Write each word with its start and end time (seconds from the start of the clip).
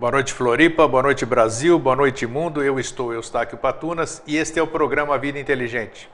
Boa 0.00 0.12
noite, 0.12 0.32
Floripa. 0.32 0.88
Boa 0.88 1.02
noite, 1.02 1.26
Brasil. 1.26 1.78
Boa 1.78 1.94
noite, 1.94 2.26
mundo. 2.26 2.64
Eu 2.64 2.80
estou 2.80 3.12
Eustáquio 3.12 3.58
Patunas 3.58 4.22
e 4.26 4.38
este 4.38 4.58
é 4.58 4.62
o 4.62 4.66
programa 4.66 5.18
Vida 5.18 5.38
Inteligente. 5.38 6.10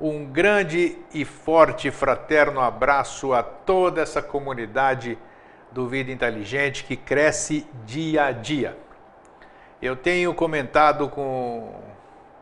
Um 0.00 0.24
grande 0.24 0.96
e 1.12 1.24
forte 1.24 1.90
fraterno 1.90 2.60
abraço 2.60 3.32
a 3.32 3.42
toda 3.42 4.00
essa 4.00 4.22
comunidade 4.22 5.18
do 5.72 5.88
Vida 5.88 6.12
Inteligente 6.12 6.84
que 6.84 6.94
cresce 6.94 7.66
dia 7.84 8.26
a 8.26 8.30
dia. 8.30 8.78
Eu 9.82 9.96
tenho 9.96 10.32
comentado 10.32 11.08
com 11.08 11.74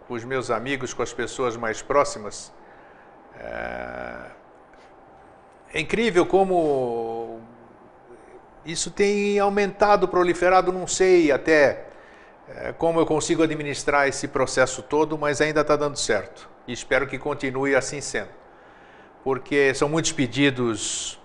os 0.06 0.22
meus 0.22 0.50
amigos, 0.50 0.92
com 0.92 1.02
as 1.02 1.14
pessoas 1.14 1.56
mais 1.56 1.80
próximas. 1.80 2.52
É, 3.40 4.18
é 5.72 5.80
incrível 5.80 6.26
como 6.26 7.17
isso 8.68 8.90
tem 8.90 9.38
aumentado, 9.38 10.06
proliferado, 10.06 10.70
não 10.70 10.86
sei 10.86 11.32
até 11.32 11.86
é, 12.46 12.72
como 12.74 13.00
eu 13.00 13.06
consigo 13.06 13.42
administrar 13.42 14.06
esse 14.06 14.28
processo 14.28 14.82
todo, 14.82 15.16
mas 15.16 15.40
ainda 15.40 15.62
está 15.62 15.74
dando 15.74 15.96
certo. 15.98 16.48
E 16.66 16.72
espero 16.74 17.06
que 17.06 17.18
continue 17.18 17.74
assim 17.74 18.02
sendo. 18.02 18.28
Porque 19.24 19.72
são 19.72 19.88
muitos 19.88 20.12
pedidos 20.12 21.18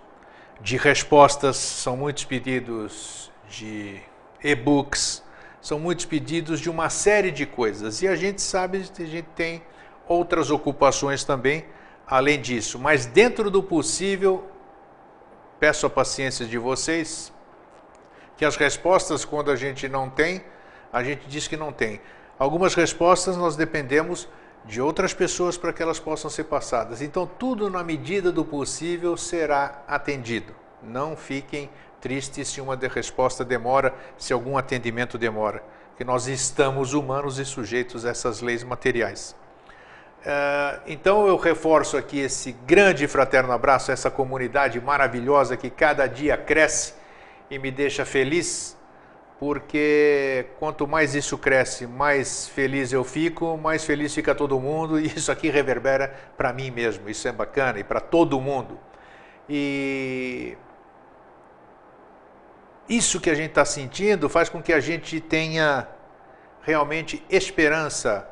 de 0.62 0.78
respostas, 0.78 1.58
são 1.58 1.98
muitos 1.98 2.24
pedidos 2.24 3.30
de 3.50 4.02
e-books, 4.42 5.22
são 5.60 5.78
muitos 5.78 6.06
pedidos 6.06 6.62
de 6.62 6.70
uma 6.70 6.90
série 6.90 7.30
de 7.30 7.46
coisas. 7.46 8.02
E 8.02 8.08
a 8.08 8.16
gente 8.16 8.42
sabe 8.42 8.80
que 8.80 9.04
a 9.04 9.06
gente 9.06 9.28
tem 9.36 9.62
outras 10.08 10.50
ocupações 10.50 11.26
também, 11.26 11.66
além 12.08 12.40
disso. 12.40 12.80
Mas 12.80 13.06
dentro 13.06 13.52
do 13.52 13.62
possível, 13.62 14.48
peço 15.60 15.86
a 15.86 15.90
paciência 15.90 16.46
de 16.46 16.58
vocês, 16.58 17.33
que 18.44 18.46
as 18.46 18.58
respostas, 18.58 19.24
quando 19.24 19.50
a 19.50 19.56
gente 19.56 19.88
não 19.88 20.10
tem, 20.10 20.44
a 20.92 21.02
gente 21.02 21.26
diz 21.30 21.48
que 21.48 21.56
não 21.56 21.72
tem. 21.72 22.02
Algumas 22.38 22.76
respostas 22.76 23.38
nós 23.38 23.56
dependemos 23.56 24.28
de 24.66 24.82
outras 24.82 25.14
pessoas 25.14 25.58
para 25.58 25.72
que 25.72 25.82
elas 25.82 25.98
possam 25.98 26.30
ser 26.30 26.44
passadas. 26.44 27.02
Então, 27.02 27.26
tudo 27.26 27.70
na 27.70 27.82
medida 27.86 28.34
do 28.34 28.44
possível 28.44 29.16
será 29.16 29.82
atendido. 29.88 30.54
Não 30.82 31.16
fiquem 31.16 31.70
tristes 32.02 32.50
se 32.50 32.60
uma 32.60 32.76
resposta 32.76 33.46
demora, 33.46 33.94
se 34.18 34.34
algum 34.34 34.58
atendimento 34.58 35.18
demora, 35.18 35.64
que 35.96 36.04
nós 36.04 36.28
estamos 36.28 36.94
humanos 36.94 37.40
e 37.40 37.46
sujeitos 37.46 38.06
a 38.06 38.10
essas 38.10 38.42
leis 38.42 38.62
materiais. 38.62 39.34
Uh, 40.20 40.82
então 40.86 41.28
eu 41.28 41.38
reforço 41.38 41.96
aqui 41.96 42.20
esse 42.20 42.52
grande 42.52 43.08
fraterno 43.08 43.54
abraço 43.54 43.90
essa 43.90 44.12
comunidade 44.12 44.82
maravilhosa 44.82 45.56
que 45.56 45.70
cada 45.70 46.08
dia 46.08 46.36
cresce 46.36 47.03
e 47.50 47.60
me 47.60 47.72
deixa 47.72 48.06
feliz, 48.06 48.78
porque 49.40 50.46
quanto 50.60 50.88
mais 50.88 51.16
isso 51.16 51.38
cresce, 51.38 51.86
mais 51.86 52.48
feliz 52.48 52.94
eu 52.94 53.04
fico, 53.04 53.58
mais 53.58 53.84
feliz 53.84 54.14
fica 54.14 54.34
todo 54.34 54.60
mundo 54.60 54.98
e 55.00 55.08
isso 55.08 55.32
aqui 55.32 55.50
reverbera 55.50 56.14
para 56.38 56.54
mim 56.54 56.72
mesmo. 56.72 57.10
Isso 57.10 57.28
é 57.28 57.32
bacana 57.32 57.80
e 57.80 57.84
para 57.84 58.00
todo 58.00 58.40
mundo. 58.40 58.80
E 59.50 60.58
isso 62.88 63.20
que 63.20 63.30
a 63.30 63.36
gente 63.36 63.50
está 63.50 63.66
sentindo 63.66 64.30
faz 64.30 64.50
com 64.50 64.62
que 64.62 64.74
a 64.74 64.80
gente 64.80 65.20
tenha 65.20 65.88
realmente 66.62 67.24
esperança 67.30 68.28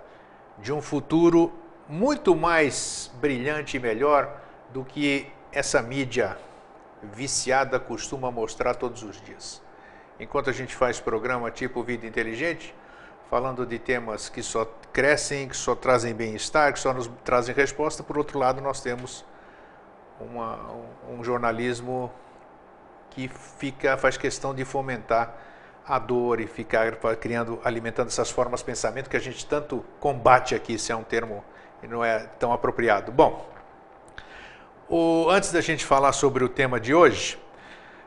de 0.59 0.71
um 0.71 0.81
futuro 0.81 1.51
muito 1.87 2.35
mais 2.35 3.11
brilhante 3.19 3.75
e 3.75 3.79
melhor 3.79 4.41
do 4.71 4.85
que 4.85 5.27
essa 5.51 5.81
mídia 5.81 6.37
viciada 7.03 7.79
costuma 7.79 8.31
mostrar 8.31 8.75
todos 8.75 9.03
os 9.03 9.21
dias. 9.21 9.61
Enquanto 10.19 10.49
a 10.49 10.53
gente 10.53 10.75
faz 10.75 10.99
programa 10.99 11.49
tipo 11.49 11.81
Vida 11.83 12.05
Inteligente, 12.05 12.75
falando 13.29 13.65
de 13.65 13.79
temas 13.79 14.29
que 14.29 14.43
só 14.43 14.65
crescem, 14.93 15.47
que 15.47 15.57
só 15.57 15.73
trazem 15.73 16.13
bem-estar, 16.13 16.73
que 16.73 16.79
só 16.79 16.93
nos 16.93 17.09
trazem 17.23 17.55
resposta, 17.55 18.03
por 18.03 18.17
outro 18.17 18.37
lado, 18.37 18.61
nós 18.61 18.81
temos 18.81 19.25
uma, 20.19 20.59
um 21.09 21.23
jornalismo 21.23 22.11
que 23.09 23.27
fica, 23.27 23.97
faz 23.97 24.17
questão 24.17 24.53
de 24.53 24.63
fomentar 24.63 25.35
a 25.87 25.97
dor 25.97 26.39
e 26.39 26.47
ficar 26.47 26.95
criando, 27.19 27.59
alimentando 27.63 28.07
essas 28.07 28.29
formas 28.29 28.59
de 28.59 28.65
pensamento 28.65 29.09
que 29.09 29.17
a 29.17 29.19
gente 29.19 29.45
tanto 29.45 29.83
combate 29.99 30.53
aqui, 30.53 30.77
se 30.77 30.91
é 30.91 30.95
um 30.95 31.03
termo 31.03 31.43
e 31.81 31.87
não 31.87 32.03
é 32.05 32.19
tão 32.39 32.53
apropriado. 32.53 33.11
Bom, 33.11 33.50
o, 34.91 35.29
antes 35.29 35.53
da 35.53 35.61
gente 35.61 35.85
falar 35.85 36.11
sobre 36.11 36.43
o 36.43 36.49
tema 36.49 36.77
de 36.77 36.93
hoje, 36.93 37.39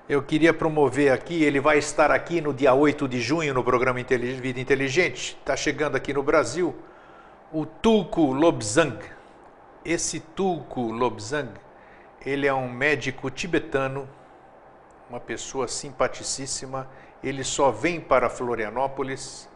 eu 0.06 0.22
queria 0.22 0.53
promover 0.53 1.11
aqui, 1.11 1.43
ele 1.43 1.59
vai 1.59 1.78
estar 1.78 2.11
aqui 2.11 2.43
no 2.43 2.53
dia 2.53 2.75
8 2.75 3.09
de 3.09 3.22
junho 3.22 3.55
no 3.55 3.65
programa 3.65 4.05
Vida 4.05 4.61
Inteligente, 4.61 5.34
está 5.41 5.56
chegando 5.56 5.97
aqui 5.97 6.12
no 6.12 6.23
Brasil, 6.23 6.77
o 7.50 7.65
Tulku 7.65 8.34
Lobsang. 8.34 8.99
Esse 9.83 10.21
Tulku 10.21 10.93
Lobsang, 10.93 11.53
ele 12.25 12.47
é 12.47 12.53
um 12.53 12.71
médico 12.71 13.31
tibetano, 13.31 14.06
uma 15.09 15.21
pessoa 15.21 15.67
simpaticíssima, 15.67 16.87
ele 17.23 17.44
só 17.44 17.71
vem 17.71 17.99
para 17.99 18.28
Florianópolis 18.28 19.49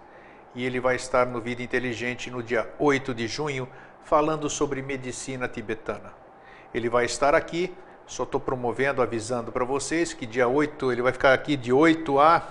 e 0.55 0.65
ele 0.65 0.81
vai 0.81 0.97
estar 0.97 1.27
no 1.27 1.43
Vida 1.43 1.62
Inteligente 1.62 2.31
no 2.31 2.43
dia 2.43 2.72
8 2.78 3.15
de 3.15 3.28
junho, 3.28 3.69
falando 4.03 4.49
sobre 4.49 4.81
medicina 4.81 5.47
tibetana. 5.47 6.28
Ele 6.75 6.89
vai 6.89 7.05
estar 7.05 7.34
aqui, 7.34 7.75
só 8.06 8.23
estou 8.23 8.41
promovendo, 8.41 9.03
avisando 9.03 9.53
para 9.53 9.65
vocês 9.65 10.12
que 10.12 10.27
dia 10.27 10.49
8, 10.49 10.93
ele 10.93 11.03
vai 11.03 11.12
ficar 11.12 11.33
aqui 11.33 11.56
de 11.56 11.73
8 11.73 12.19
a 12.19 12.43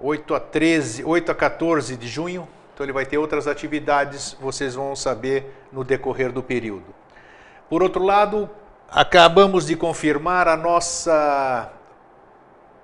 8 0.00 0.34
a 0.34 0.40
13, 0.40 1.04
8 1.04 1.32
a 1.32 1.34
14 1.34 1.96
de 1.96 2.06
junho. 2.06 2.46
Então 2.74 2.84
ele 2.84 2.92
vai 2.92 3.06
ter 3.06 3.16
outras 3.16 3.46
atividades, 3.46 4.36
vocês 4.38 4.74
vão 4.74 4.94
saber 4.94 5.64
no 5.72 5.82
decorrer 5.82 6.30
do 6.30 6.42
período. 6.42 6.94
Por 7.70 7.82
outro 7.82 8.02
lado, 8.02 8.50
acabamos 8.90 9.66
de 9.66 9.74
confirmar 9.74 10.46
a 10.46 10.56
nossa 10.56 11.72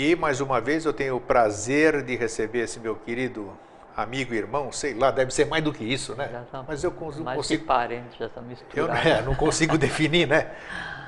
E 0.00 0.14
mais 0.14 0.40
uma 0.40 0.60
vez 0.60 0.84
eu 0.84 0.92
tenho 0.92 1.16
o 1.16 1.20
prazer 1.20 2.04
de 2.04 2.14
receber 2.14 2.60
esse 2.60 2.78
meu 2.78 2.94
querido 2.94 3.50
amigo, 4.02 4.32
irmão, 4.34 4.70
sei 4.70 4.94
lá, 4.94 5.10
deve 5.10 5.32
ser 5.34 5.46
mais 5.46 5.62
do 5.62 5.72
que 5.72 5.84
isso, 5.84 6.14
né? 6.14 6.28
Tá 6.52 6.64
Mas 6.66 6.84
eu 6.84 6.92
consigo. 6.92 7.24
mais 7.24 7.46
que 7.46 7.58
parente, 7.58 8.16
já 8.18 8.26
está 8.26 8.40
misturado. 8.40 8.98
Eu 9.06 9.12
é, 9.12 9.22
não 9.22 9.34
consigo 9.34 9.76
definir, 9.76 10.26
né? 10.28 10.52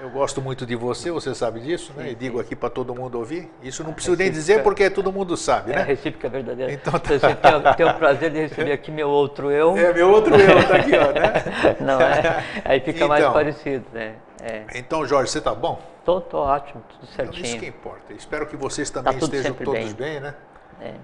Eu 0.03 0.09
gosto 0.11 0.41
muito 0.41 0.65
de 0.65 0.75
você, 0.75 1.11
você 1.11 1.35
sabe 1.35 1.61
disso, 1.61 1.93
né? 1.95 2.05
Sim, 2.05 2.11
e 2.11 2.15
digo 2.15 2.39
sim. 2.39 2.45
aqui 2.45 2.57
para 2.57 2.71
todo 2.71 2.95
mundo 2.95 3.19
ouvir. 3.19 3.51
Isso 3.63 3.85
não 3.85 3.91
A 3.91 3.95
preciso 3.95 4.17
nem 4.17 4.31
dizer 4.31 4.63
porque 4.63 4.89
todo 4.89 5.13
mundo 5.13 5.37
sabe, 5.37 5.73
É 5.73 5.75
a 5.75 5.79
né? 5.81 5.83
recíproca 5.85 6.29
verdadeira. 6.29 6.73
Então 6.73 6.95
tá. 6.99 7.11
Você 7.11 7.35
tem, 7.35 7.75
tem 7.77 7.87
o 7.87 7.95
prazer 7.95 8.31
de 8.31 8.39
receber 8.41 8.73
aqui 8.73 8.91
meu 8.91 9.09
outro 9.11 9.51
eu. 9.51 9.77
É 9.77 9.93
meu 9.93 10.11
outro 10.11 10.35
eu, 10.35 10.67
tá 10.67 10.77
aqui, 10.77 10.93
ó, 10.97 11.13
né? 11.13 11.77
Não 11.81 12.01
é? 12.01 12.45
Aí 12.65 12.81
fica 12.81 13.07
mais 13.07 13.21
Então. 13.23 13.33
parecido, 13.35 13.85
né? 13.93 14.15
É. 14.43 14.65
Então, 14.75 15.05
Jorge, 15.07 15.31
você 15.31 15.41
tá 15.41 15.55
bom? 15.55 15.79
Tô 16.03 16.23
ótimo, 16.33 16.83
tudo 16.89 17.07
Então, 17.13 17.25
isso 17.27 17.35
que 17.43 17.47
certinho. 17.49 17.69
importa. 17.69 18.13
Espero 18.15 18.47
que 18.47 18.57
vocês 18.57 18.89
também 18.91 19.13
tudo 19.19 19.25
estejam 19.37 19.55
todos 19.55 19.93
bem. 19.93 19.93
bem, 19.93 20.21
né? 20.21 20.35
É. 20.81 20.95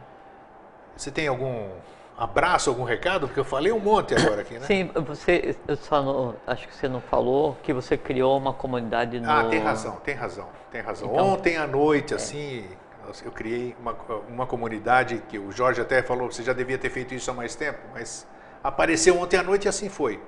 Você 0.97 1.11
tem 1.11 1.29
algum 1.29 1.69
abraço, 2.17 2.71
algum 2.71 2.85
recado? 2.85 3.27
Porque 3.27 3.39
eu 3.41 3.45
falei 3.45 3.71
um 3.71 3.79
monte 3.79 4.15
agora 4.15 4.41
aqui, 4.41 4.55
né? 4.55 4.67
Sim, 4.67 4.91
você, 5.07 5.55
eu 5.69 5.77
só 5.77 6.03
não, 6.03 6.35
acho 6.47 6.67
que 6.67 6.75
você 6.75 6.89
não 6.89 7.01
falou 7.01 7.57
que 7.63 7.73
você 7.73 7.97
criou 7.97 8.39
uma 8.39 8.53
comunidade 8.55 9.21
no... 9.21 9.31
Ah, 9.31 9.45
tem 9.45 9.61
razão, 9.61 9.97
tem 9.97 10.15
razão, 10.15 10.49
tem 10.73 10.81
razão. 10.81 11.11
Então- 11.13 11.27
Ontem 11.27 11.57
à 11.59 11.67
noite, 11.67 12.15
assim, 12.15 12.65
eu 13.25 13.31
criei 13.31 13.77
uma, 13.81 13.95
uma 14.29 14.47
comunidade 14.47 15.23
que 15.29 15.39
o 15.39 15.53
Jorge 15.53 15.81
até 15.81 16.03
falou, 16.03 16.33
você 16.33 16.43
já 16.43 16.53
devia 16.55 16.79
ter 16.79 16.89
feito 16.91 17.15
isso 17.15 17.31
há 17.31 17.35
mais 17.35 17.55
tempo, 17.55 17.79
mas 17.93 18.27
apareceu 18.65 19.19
ontem 19.21 19.37
à 19.37 19.43
noite 19.43 19.67
e 19.67 19.69
assim 19.69 19.89
foi. 19.91 20.21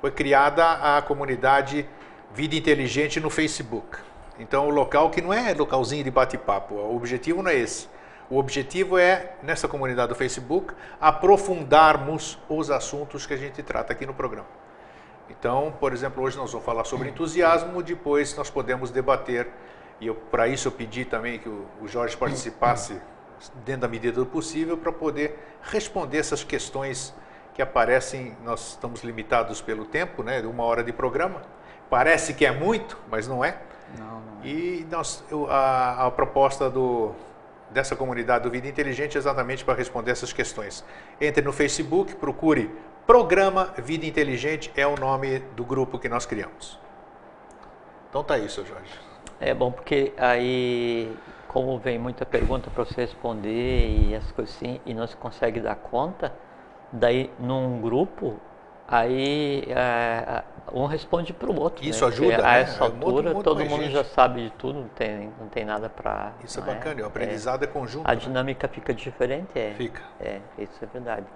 Foi 0.00 0.10
criada 0.12 0.96
a 0.96 1.02
comunidade 1.02 1.88
Vida 2.32 2.54
Inteligente 2.54 3.18
no 3.20 3.30
Facebook. 3.30 3.98
Então, 4.38 4.66
o 4.66 4.70
local 4.70 5.10
que 5.10 5.20
não 5.20 5.32
é 5.32 5.54
localzinho 5.54 6.02
de 6.02 6.10
bate-papo, 6.10 6.74
o 6.74 6.96
objetivo 6.96 7.42
não 7.42 7.50
é 7.50 7.56
esse. 7.56 7.88
O 8.30 8.38
objetivo 8.38 8.96
é, 8.96 9.34
nessa 9.42 9.68
comunidade 9.68 10.08
do 10.08 10.14
Facebook, 10.14 10.74
aprofundarmos 11.00 12.38
os 12.48 12.70
assuntos 12.70 13.26
que 13.26 13.34
a 13.34 13.36
gente 13.36 13.62
trata 13.62 13.92
aqui 13.92 14.06
no 14.06 14.14
programa. 14.14 14.48
Então, 15.28 15.74
por 15.78 15.92
exemplo, 15.92 16.22
hoje 16.22 16.36
nós 16.36 16.50
vamos 16.50 16.64
falar 16.64 16.84
sobre 16.84 17.08
entusiasmo, 17.08 17.82
depois 17.82 18.34
nós 18.36 18.50
podemos 18.50 18.90
debater, 18.90 19.48
e 20.00 20.10
para 20.30 20.48
isso 20.48 20.68
eu 20.68 20.72
pedi 20.72 21.04
também 21.04 21.38
que 21.38 21.48
o, 21.48 21.66
o 21.80 21.88
Jorge 21.88 22.16
participasse 22.16 23.00
dentro 23.64 23.82
da 23.82 23.88
medida 23.88 24.20
do 24.20 24.26
possível 24.26 24.76
para 24.76 24.92
poder 24.92 25.38
responder 25.62 26.18
essas 26.18 26.44
questões 26.44 27.14
que 27.52 27.62
aparecem, 27.62 28.36
nós 28.42 28.70
estamos 28.70 29.02
limitados 29.02 29.60
pelo 29.60 29.84
tempo, 29.84 30.22
né, 30.22 30.40
uma 30.40 30.64
hora 30.64 30.82
de 30.82 30.92
programa. 30.92 31.42
Parece 31.88 32.34
que 32.34 32.44
é 32.44 32.50
muito, 32.50 32.98
mas 33.08 33.28
não 33.28 33.44
é. 33.44 33.58
Não, 33.96 34.20
não. 34.20 34.44
E 34.44 34.86
nós, 34.90 35.22
a, 35.48 36.06
a 36.06 36.10
proposta 36.10 36.68
do, 36.68 37.14
dessa 37.74 37.96
comunidade 37.96 38.44
do 38.44 38.50
Vida 38.50 38.68
Inteligente 38.68 39.18
exatamente 39.18 39.64
para 39.64 39.74
responder 39.74 40.12
essas 40.12 40.32
questões. 40.32 40.84
Entre 41.20 41.44
no 41.44 41.52
Facebook, 41.52 42.14
procure 42.14 42.70
Programa 43.04 43.74
Vida 43.76 44.06
Inteligente, 44.06 44.72
é 44.76 44.86
o 44.86 44.96
nome 44.96 45.40
do 45.56 45.64
grupo 45.64 45.98
que 45.98 46.08
nós 46.08 46.24
criamos. 46.24 46.78
Então 48.08 48.22
tá 48.22 48.38
isso, 48.38 48.64
Jorge. 48.64 48.92
É 49.40 49.52
bom 49.52 49.72
porque 49.72 50.12
aí, 50.16 51.14
como 51.48 51.76
vem 51.78 51.98
muita 51.98 52.24
pergunta 52.24 52.70
para 52.70 52.84
você 52.84 53.00
responder 53.00 54.08
e 54.08 54.14
as 54.14 54.30
coisas 54.30 54.54
assim, 54.54 54.80
e 54.86 54.94
não 54.94 55.06
se 55.06 55.16
consegue 55.16 55.60
dar 55.60 55.74
conta, 55.74 56.32
daí 56.92 57.28
num 57.40 57.80
grupo, 57.80 58.38
aí 58.86 59.64
é, 59.68 60.42
um 60.72 60.86
responde 60.86 61.32
para 61.32 61.50
o 61.50 61.60
outro. 61.60 61.84
Isso 61.84 62.04
né? 62.04 62.10
ajuda, 62.12 62.28
Porque 62.30 62.42
né? 62.42 62.48
A 62.48 62.56
essa 62.58 62.84
É 62.84 62.88
muito- 62.88 63.06
altura, 63.06 63.30
muito 63.32 63.44
todo 63.44 63.56
mais 63.58 63.70
mundo 63.70 63.82
gente. 63.84 63.92
já 63.92 64.04
sabe 64.04 64.42
de 64.44 64.50
tudo, 64.52 64.80
não 64.80 64.88
tem, 64.88 65.32
não 65.40 65.48
tem 65.48 65.64
nada 65.64 65.88
para. 65.88 66.32
Isso 66.42 66.58
é 66.58 66.62
bacana, 66.62 67.02
o 67.02 67.06
aprendizado 67.06 67.62
é, 67.64 67.66
conjunto. 67.66 68.06
A 68.06 68.10
né? 68.14 68.16
dinâmica 68.16 68.68
fica 68.68 68.92
diferente, 68.94 69.50
é. 69.58 69.74
Fica. 69.76 70.02
É, 70.20 70.40
isso 70.58 70.72
é 70.82 70.86
verdade. 70.86 71.26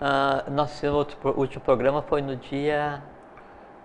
Ah, 0.00 0.44
nosso 0.50 0.86
outro, 0.88 1.16
último 1.38 1.62
programa 1.64 2.02
foi 2.02 2.20
no 2.20 2.36
dia 2.36 3.02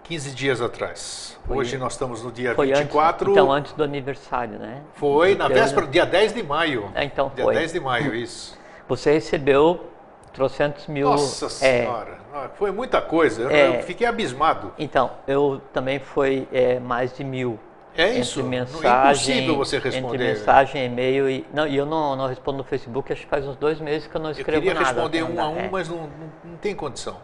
15 0.04 0.32
dias 0.36 0.60
atrás. 0.62 1.40
Foi- 1.48 1.58
Hoje 1.58 1.78
nós 1.78 1.94
estamos 1.94 2.22
no 2.24 2.32
dia 2.32 2.54
Foi 2.54 2.68
24. 2.68 3.28
antes, 3.30 3.32
então 3.42 3.52
antes 3.52 3.74
do 3.74 3.84
aniversário, 3.84 4.60
né? 4.60 4.82
Foi 4.96 5.36
na 5.36 5.46
Porque 5.46 5.60
véspera, 5.60 5.88
dia 5.88 6.06
10 6.06 6.34
de 6.34 6.44
maio. 6.44 6.92
É, 6.94 7.06
então 7.06 7.32
dia 7.34 7.46
foi. 7.46 7.54
10 7.56 7.72
de 7.72 7.80
maio, 7.80 8.14
isso. 8.14 8.60
Você 8.90 9.14
recebeu 9.14 9.91
trocentos 10.34 10.88
mil. 10.88 11.10
Nossa 11.10 11.46
é, 11.46 11.50
Senhora, 11.50 12.18
ah, 12.34 12.50
foi 12.56 12.72
muita 12.72 13.02
coisa. 13.02 13.44
Eu, 13.44 13.50
É. 13.50 13.80
eu 13.80 13.84
fiquei 13.84 14.08
abismado. 14.08 14.74
Então, 14.78 15.12
eu 15.28 15.62
também 15.74 16.00
foi 16.00 16.48
é, 16.52 16.80
mais 16.80 17.16
de 17.16 17.24
mil. 17.24 17.60
É 17.96 18.10
isso. 18.10 18.42
Mensagem, 18.44 18.86
é 18.90 19.42
impossível 19.44 19.56
você 19.58 19.78
responder. 19.78 20.16
Entre 20.16 20.40
mensagem, 20.40 20.86
e-mail 20.86 21.30
e. 21.30 21.46
Não, 21.54 21.68
e 21.68 21.76
eu 21.76 21.86
não, 21.86 22.16
não 22.16 22.28
respondo 22.28 22.60
no 22.60 22.64
Facebook, 22.64 23.12
acho 23.12 23.24
que 23.24 23.28
faz 23.28 23.46
uns 23.46 23.58
dois 23.58 23.82
meses 23.82 24.08
que 24.08 24.16
eu 24.16 24.22
não 24.22 24.30
Eu 24.30 24.32
escrevo 24.32 24.62
queria 24.62 24.74
nada. 24.74 24.94
responder 24.94 25.24
um 25.24 25.42
a 25.42 25.50
um, 25.50 25.58
é. 25.58 25.70
mas 25.70 25.90
não, 25.90 25.98
não, 25.98 26.08
não 26.46 26.58
tem 26.58 26.74
condição. 26.74 27.18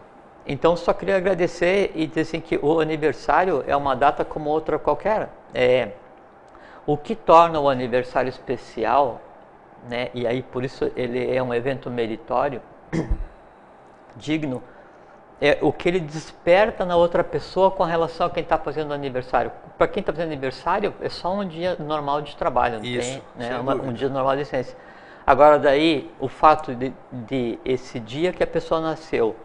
Então, 0.46 0.76
só 0.76 0.94
queria 0.94 1.18
agradecer 1.18 1.92
e 1.96 2.08
dizer 2.08 2.22
assim, 2.22 2.40
que 2.40 2.58
o 2.62 2.80
aniversário 2.80 3.64
é 3.68 3.76
uma 3.76 3.96
data 3.96 4.24
como 4.26 4.50
outra 4.50 4.78
qualquer. 4.78 5.30
É, 5.54 5.90
o 6.86 6.96
que 6.98 7.16
torna 7.16 7.60
o 7.60 7.70
aniversário 7.70 8.30
especial, 8.30 9.22
né, 9.90 10.10
e 10.14 10.26
aí 10.26 10.42
por 10.42 10.64
isso 10.64 10.90
ele 10.96 11.36
é 11.36 11.44
um 11.44 11.54
evento 11.54 11.90
meritório, 11.90 12.62
digno, 14.16 14.64
é 15.40 15.60
o 15.62 15.72
que 15.72 15.88
ele 15.88 16.00
desperta 16.00 16.84
na 16.84 16.96
outra 16.96 17.24
pessoa 17.24 17.70
com 17.70 17.84
relação 17.84 18.26
a 18.28 18.30
quem 18.30 18.42
está 18.42 18.58
fazendo 18.58 18.94
aniversário. 18.94 19.52
Para 19.78 19.88
quem 19.88 20.02
está 20.02 20.12
fazendo 20.12 20.32
aniversário, 20.32 20.94
é 21.00 21.10
só 21.10 21.32
um 21.34 21.48
dia 21.48 21.76
normal 21.80 22.22
de 22.22 22.36
trabalho, 22.36 22.78
não 22.80 22.86
Isso, 22.86 23.22
tem 23.38 23.50
né, 23.50 23.60
uma- 23.60 23.76
um 23.76 23.94
dia 23.94 24.10
normal 24.10 24.34
de 24.34 24.40
licença. 24.40 24.76
Agora 25.26 25.60
daí, 25.60 26.12
o 26.20 26.28
fato 26.28 26.74
de, 26.74 26.94
de 27.12 27.60
esse 27.64 28.00
dia 28.00 28.32
que 28.34 28.42
a 28.42 28.48
pessoa 28.48 28.82
nasceu, 28.82 29.36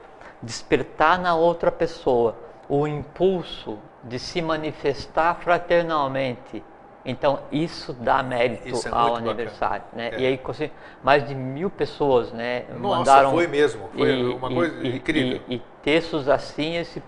despertar 0.41 1.19
na 1.19 1.35
outra 1.35 1.71
pessoa 1.71 2.37
o 2.69 2.87
impulso 2.87 3.79
de 4.03 4.19
se 4.19 4.41
manifestar 4.41 5.35
fraternalmente. 5.37 6.65
Então, 7.05 7.41
isso 7.51 7.93
dá 7.93 8.23
mérito 8.23 8.69
Isso 8.69 8.87
é 8.87 8.91
ao 8.93 8.99
muito 9.01 9.13
bacana. 9.15 9.31
aniversário. 9.33 9.85
Né? 9.93 10.11
É. 10.13 10.21
E 10.21 10.27
aí, 10.27 10.41
mais 11.03 11.27
de 11.27 11.35
mil 11.35 11.69
pessoas 11.69 12.31
né, 12.33 12.65
Nossa, 12.79 12.99
mandaram. 12.99 13.31
foi 13.33 13.47
mesmo. 13.49 13.89
Foi 13.97 14.09
e- 14.09 14.25
uma 14.35 14.51
e- 14.51 14.55
coisa 14.55 14.87
e- 14.87 14.97
incrível. 14.97 15.41
E, 15.49 15.61
textos 15.83 16.29
assim, 16.29 16.77
esse, 16.77 17.03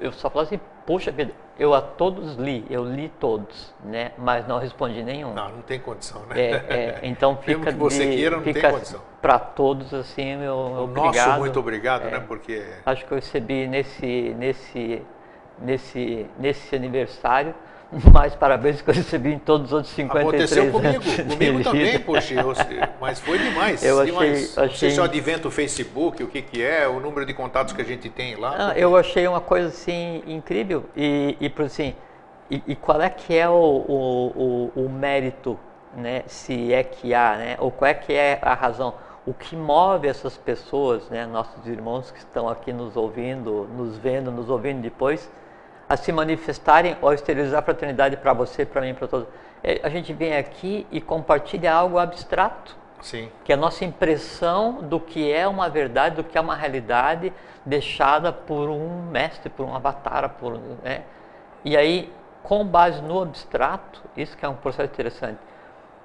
eu 0.00 0.12
só 0.12 0.30
falo 0.30 0.44
assim, 0.46 0.58
puxa 0.86 1.10
vida, 1.10 1.32
eu 1.58 1.74
a 1.74 1.80
todos 1.82 2.36
li, 2.36 2.64
eu 2.70 2.84
li 2.84 3.10
todos, 3.20 3.72
né? 3.84 4.12
mas 4.18 4.46
não 4.48 4.58
respondi 4.58 5.02
nenhum. 5.02 5.34
Não, 5.34 5.50
não 5.50 5.62
tem 5.62 5.78
condição, 5.78 6.22
né? 6.26 6.40
É, 6.40 6.50
é, 6.68 7.00
então 7.02 7.32
Mesmo 7.46 7.60
fica 7.60 7.72
que 7.72 7.78
você 7.78 8.06
de- 8.06 8.16
queira, 8.16 8.36
não 8.36 8.42
tem 8.42 8.54
condição. 8.54 9.00
para 9.20 9.38
todos 9.38 9.92
assim, 9.92 10.36
meu, 10.36 10.54
O 10.56 10.84
obrigado. 10.84 11.14
nosso 11.26 11.38
muito 11.38 11.60
obrigado, 11.60 12.06
É. 12.06 12.10
né? 12.12 12.24
Porque 12.26 12.64
Acho 12.86 13.04
que 13.06 13.12
eu 13.12 13.16
recebi 13.16 13.66
nesse, 13.68 14.34
nesse, 14.38 15.02
nesse, 15.58 16.26
nesse 16.38 16.74
aniversário 16.74 17.54
mais 18.12 18.34
parabéns 18.34 18.80
que 18.82 18.90
eu 18.90 18.94
recebi 18.94 19.32
em 19.32 19.38
todos 19.38 19.68
os 19.68 19.72
outros 19.72 19.92
53 19.94 20.52
aconteceu 20.52 20.72
comigo, 20.72 21.02
comigo 21.30 21.62
também, 21.64 21.98
poxa, 22.00 22.34
eu- 22.34 22.52
mas 23.00 23.20
foi 23.20 23.38
demais. 23.38 23.84
Eu 23.84 24.00
achei- 24.00 24.12
demais. 24.12 24.40
Não 24.40 24.46
sei 24.54 24.64
achei- 24.64 24.90
se 24.90 24.98
é 24.98 25.02
o 25.02 25.04
advento 25.04 25.50
Facebook, 25.50 26.22
o 26.22 26.26
que, 26.28 26.42
que 26.42 26.62
é, 26.62 26.86
o 26.88 27.00
número 27.00 27.24
de 27.26 27.34
contatos 27.34 27.72
que 27.72 27.80
a 27.82 27.84
gente 27.84 28.08
tem 28.08 28.36
lá. 28.36 28.54
Ah, 28.58 28.66
porque- 28.66 28.84
eu 28.84 28.96
achei 28.96 29.26
uma 29.28 29.40
coisa 29.40 29.68
assim 29.68 30.22
incrível 30.26 30.84
e, 30.96 31.36
e 31.40 31.48
por 31.48 31.64
assim, 31.66 31.94
e, 32.50 32.62
e 32.66 32.74
qual 32.76 33.00
é 33.00 33.08
que 33.08 33.36
é 33.36 33.48
o, 33.48 33.52
o, 33.52 34.70
o, 34.76 34.84
o 34.84 34.88
mérito, 34.88 35.58
né? 35.96 36.22
Se 36.26 36.72
é 36.72 36.82
que 36.82 37.14
há, 37.14 37.36
né? 37.36 37.56
Ou 37.58 37.70
qual 37.70 37.90
é 37.90 37.94
que 37.94 38.12
é 38.12 38.38
a 38.42 38.54
razão? 38.54 38.94
O 39.26 39.32
que 39.32 39.56
move 39.56 40.06
essas 40.06 40.36
pessoas, 40.36 41.08
né? 41.08 41.24
Nossos 41.26 41.66
irmãos 41.66 42.10
que 42.10 42.18
estão 42.18 42.46
aqui 42.48 42.72
nos 42.72 42.96
ouvindo, 42.96 43.66
nos 43.74 43.96
vendo, 43.96 44.30
nos 44.30 44.50
ouvindo 44.50 44.82
depois, 44.82 45.30
a 45.94 45.96
se 45.96 46.10
manifestarem 46.10 46.96
ou 47.00 47.12
esterilizar 47.12 47.60
a 47.60 47.62
fraternidade 47.62 48.16
para 48.16 48.32
você, 48.32 48.66
para 48.66 48.80
mim, 48.80 48.94
para 48.94 49.06
todos. 49.06 49.28
É, 49.62 49.80
A 49.82 49.88
gente 49.88 50.12
vem 50.12 50.36
aqui 50.36 50.86
e 50.90 51.00
compartilha 51.00 51.72
algo 51.72 51.98
abstrato 51.98 52.76
Sim. 53.00 53.30
que 53.44 53.52
é 53.52 53.54
a 53.54 53.58
nossa 53.58 53.84
impressão 53.84 54.82
do 54.82 54.98
que 54.98 55.32
é 55.32 55.46
uma 55.46 55.68
verdade, 55.68 56.16
do 56.16 56.24
que 56.24 56.36
é 56.36 56.40
uma 56.40 56.56
realidade 56.56 57.32
deixada 57.64 58.32
por 58.32 58.68
um 58.68 59.02
mestre, 59.04 59.48
por 59.48 59.64
um 59.64 59.74
avatar, 59.74 60.28
por, 60.30 60.58
né? 60.82 61.02
E 61.64 61.76
aí, 61.76 62.12
com 62.42 62.66
base 62.66 63.00
no 63.00 63.22
abstrato, 63.22 64.02
isso 64.16 64.36
que 64.36 64.44
é 64.44 64.48
um 64.48 64.56
processo 64.56 64.92
interessante, 64.92 65.38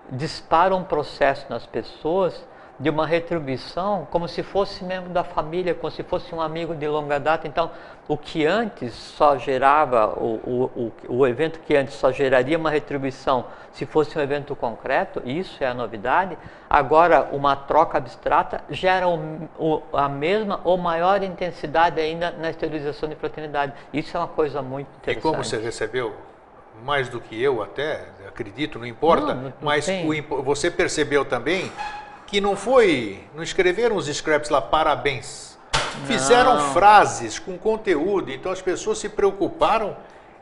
dispara 0.10 0.76
um 0.76 0.84
processo 0.84 1.48
nas 1.50 1.66
pessoas 1.66 2.48
de 2.80 2.90
uma 2.90 3.06
retribuição 3.06 4.08
como 4.10 4.28
se 4.28 4.42
fosse 4.42 4.84
membro 4.84 5.10
da 5.10 5.24
família, 5.24 5.76
como 5.76 5.92
se 5.92 6.02
fosse 6.02 6.34
um 6.34 6.40
amigo 6.40 6.74
de 6.74 6.88
longa 6.88 7.20
data. 7.20 7.48
Então, 7.48 7.70
o 8.08 8.16
que 8.16 8.46
antes 8.46 8.94
só 8.94 9.38
gerava, 9.38 10.08
o, 10.18 10.40
o, 10.76 10.92
o, 11.10 11.18
o 11.20 11.28
evento 11.28 11.60
que 11.60 11.76
antes 11.76 11.96
só 11.96 12.12
geraria 12.12 12.58
uma 12.58 12.70
retribuição 12.70 13.46
se 13.74 13.86
fosse 13.86 14.18
um 14.18 14.22
evento 14.22 14.56
concreto, 14.56 15.22
isso 15.26 15.64
é 15.64 15.68
a 15.68 15.74
novidade, 15.74 16.38
agora 16.70 17.30
uma 17.32 17.56
troca 17.56 17.98
abstrata 17.98 18.62
gera 18.70 19.08
o, 19.08 19.84
a 19.94 20.10
mesma 20.10 20.60
ou 20.64 20.78
maior 20.78 21.22
intensidade 21.22 22.00
ainda 22.00 22.32
na 22.32 22.50
esterilização 22.50 23.08
de 23.08 23.16
fraternidade. 23.16 23.74
Isso 23.94 24.16
é 24.16 24.20
uma 24.20 24.28
coisa 24.28 24.62
muito 24.62 24.88
interessante. 24.98 25.20
E 25.20 25.22
como 25.22 25.44
você 25.44 25.58
recebeu 25.58 26.16
mais 26.84 27.10
do 27.10 27.20
que 27.20 27.42
eu 27.42 27.62
até, 27.62 28.06
acredito, 28.28 28.80
não 28.80 28.86
importa, 28.86 29.34
não, 29.34 29.44
não 29.44 29.54
mas 29.62 29.88
o, 29.88 30.44
você 30.44 30.72
percebeu 30.72 31.26
também 31.26 31.72
que 32.30 32.40
não 32.40 32.56
foi, 32.56 33.24
não 33.34 33.42
escreveram 33.42 33.96
os 33.96 34.06
scraps 34.06 34.50
lá 34.50 34.62
parabéns. 34.62 35.58
Fizeram 36.06 36.56
não. 36.56 36.74
frases 36.74 37.40
com 37.40 37.58
conteúdo, 37.58 38.32
então 38.32 38.52
as 38.52 38.62
pessoas 38.62 39.00
se 39.00 39.10
preocuparam 39.10 39.98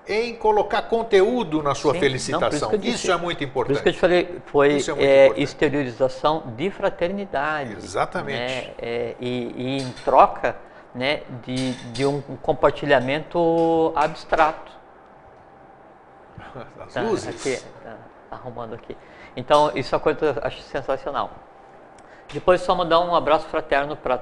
em 0.06 0.36
colocar 0.36 0.84
conteúdo 0.84 1.64
na 1.64 1.74
sua 1.74 1.94
Sim, 1.94 2.00
felicitação. 2.00 2.72
Não, 2.72 2.78
isso, 2.80 2.88
isso, 2.88 3.12
é 3.12 3.18
muito 3.18 3.44
importante. 3.44 3.68
Por 3.68 3.74
isso 3.74 3.84
que 3.84 3.90
eu 3.90 3.94
te 3.94 4.00
falei, 4.00 4.42
foi 4.46 4.78
é 5.00 5.28
é, 5.28 5.42
exteriorização 5.42 6.44
de 6.56 6.70
fraternidade. 6.70 7.74
Exatamente. 7.74 8.38
Né? 8.38 8.74
É, 8.78 9.16
e, 9.20 9.54
e, 9.56 9.78
em 9.82 9.92
troca 10.04 10.56
né, 10.94 11.22
de, 11.44 11.72
de 11.92 12.06
um 12.06 12.22
compartilhamento 12.42 13.94
abstrato. 13.96 14.72
As 16.86 16.94
tá, 16.94 17.02
luzes. 17.02 17.28
Aqui, 17.28 17.62
tá, 17.84 17.98
arrumando 18.32 18.76
aqui. 18.76 18.96
Então, 19.36 19.72
isso 19.76 19.94
é 19.94 19.98
uma 19.98 20.04
coisa 20.04 20.18
que 20.20 20.26
eu 20.26 20.44
acho 20.44 20.62
sensacional. 20.64 21.47
Depois 22.34 22.62
só 22.62 22.76
mandar 22.76 23.00
um 23.00 23.16
abraço 23.16 23.48
fraterno 23.48 23.96
para 23.96 24.22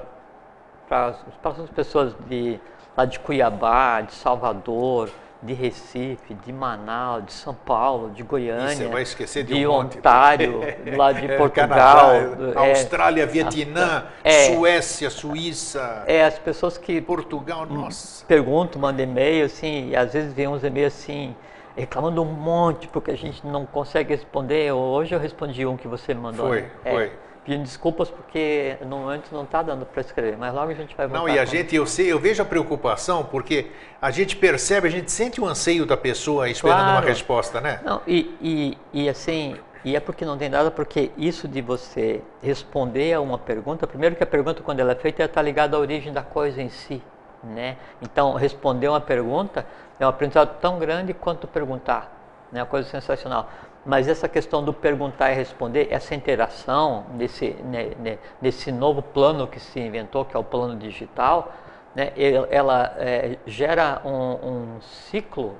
as 0.88 1.70
pessoas 1.74 2.14
de, 2.28 2.60
lá 2.96 3.04
de 3.04 3.18
Cuiabá, 3.18 4.00
de 4.00 4.14
Salvador, 4.14 5.10
de 5.42 5.52
Recife, 5.52 6.34
de 6.34 6.52
Manaus, 6.52 7.26
de 7.26 7.32
São 7.32 7.54
Paulo, 7.54 8.10
de 8.10 8.22
Goiânia, 8.22 8.88
de, 9.04 9.42
de 9.42 9.66
um 9.66 9.70
Ontário, 9.70 10.60
lá 10.96 11.12
de 11.12 11.28
Portugal, 11.36 11.50
Canadá, 11.50 12.64
é, 12.64 12.70
Austrália, 12.70 13.26
Vietnã, 13.26 14.06
é, 14.24 14.54
Suécia, 14.54 15.10
Suíça, 15.10 16.04
é 16.06 16.24
as 16.24 16.38
pessoas 16.38 16.78
que 16.78 17.00
Portugal, 17.00 17.66
nossa, 17.66 18.24
perguntam, 18.24 18.80
mandam 18.80 19.04
e-mail 19.04 19.46
assim, 19.46 19.90
e 19.90 19.96
às 19.96 20.12
vezes 20.12 20.32
vem 20.32 20.48
uns 20.48 20.64
e-mails 20.64 20.94
assim 20.94 21.34
reclamando 21.76 22.22
um 22.22 22.24
monte 22.24 22.88
porque 22.88 23.10
a 23.10 23.16
gente 23.16 23.46
não 23.46 23.66
consegue 23.66 24.14
responder. 24.14 24.72
Hoje 24.72 25.14
eu 25.14 25.18
respondi 25.18 25.66
um 25.66 25.76
que 25.76 25.86
você 25.86 26.14
mandou. 26.14 26.48
Foi, 26.48 26.62
né? 26.62 26.70
foi 26.82 27.12
pedindo 27.46 27.62
desculpas 27.62 28.10
porque 28.10 28.76
momento 28.84 29.30
não 29.32 29.44
está 29.44 29.62
dando 29.62 29.86
para 29.86 30.00
escrever, 30.00 30.36
mas 30.36 30.52
logo 30.52 30.72
a 30.72 30.74
gente 30.74 30.96
vai 30.96 31.06
voltar. 31.06 31.20
Não, 31.20 31.28
e 31.28 31.38
a 31.38 31.44
gente, 31.44 31.76
eu 31.76 31.86
sei, 31.86 32.12
eu 32.12 32.18
vejo 32.18 32.42
a 32.42 32.44
preocupação 32.44 33.24
porque 33.24 33.70
a 34.02 34.10
gente 34.10 34.36
percebe, 34.36 34.88
a 34.88 34.90
gente 34.90 35.12
sente 35.12 35.40
o 35.40 35.46
anseio 35.46 35.86
da 35.86 35.96
pessoa 35.96 36.50
esperando 36.50 36.78
claro. 36.78 36.92
uma 36.98 37.00
resposta, 37.00 37.60
né? 37.60 37.80
Não, 37.84 38.02
e, 38.04 38.34
e, 38.40 38.78
e 38.92 39.08
assim, 39.08 39.56
e 39.84 39.94
é 39.94 40.00
porque 40.00 40.24
não 40.24 40.36
tem 40.36 40.48
nada, 40.48 40.72
porque 40.72 41.12
isso 41.16 41.46
de 41.46 41.62
você 41.62 42.20
responder 42.42 43.12
a 43.12 43.20
uma 43.20 43.38
pergunta, 43.38 43.86
primeiro 43.86 44.16
que 44.16 44.24
a 44.24 44.26
pergunta 44.26 44.60
quando 44.60 44.80
ela 44.80 44.90
é 44.90 44.96
feita 44.96 45.22
está 45.22 45.40
ligada 45.40 45.76
à 45.76 45.80
origem 45.80 46.12
da 46.12 46.22
coisa 46.22 46.60
em 46.60 46.68
si, 46.68 47.00
né? 47.44 47.76
Então, 48.02 48.34
responder 48.34 48.88
uma 48.88 49.00
pergunta 49.00 49.64
é 50.00 50.04
um 50.04 50.08
aprendizado 50.08 50.58
tão 50.60 50.80
grande 50.80 51.14
quanto 51.14 51.46
perguntar, 51.46 52.10
né? 52.50 52.60
Uma 52.60 52.66
coisa 52.66 52.88
sensacional. 52.88 53.48
Mas 53.86 54.08
essa 54.08 54.28
questão 54.28 54.64
do 54.64 54.72
perguntar 54.72 55.30
e 55.30 55.34
responder, 55.34 55.86
essa 55.90 56.12
interação 56.14 57.06
nesse, 57.14 57.50
né, 57.62 57.92
né, 58.00 58.18
nesse 58.42 58.72
novo 58.72 59.00
plano 59.00 59.46
que 59.46 59.60
se 59.60 59.78
inventou, 59.78 60.24
que 60.24 60.36
é 60.36 60.40
o 60.40 60.42
plano 60.42 60.76
digital, 60.76 61.54
né, 61.94 62.12
ela 62.50 62.94
é, 62.98 63.38
gera 63.46 64.02
um, 64.04 64.74
um 64.76 64.80
ciclo 64.80 65.54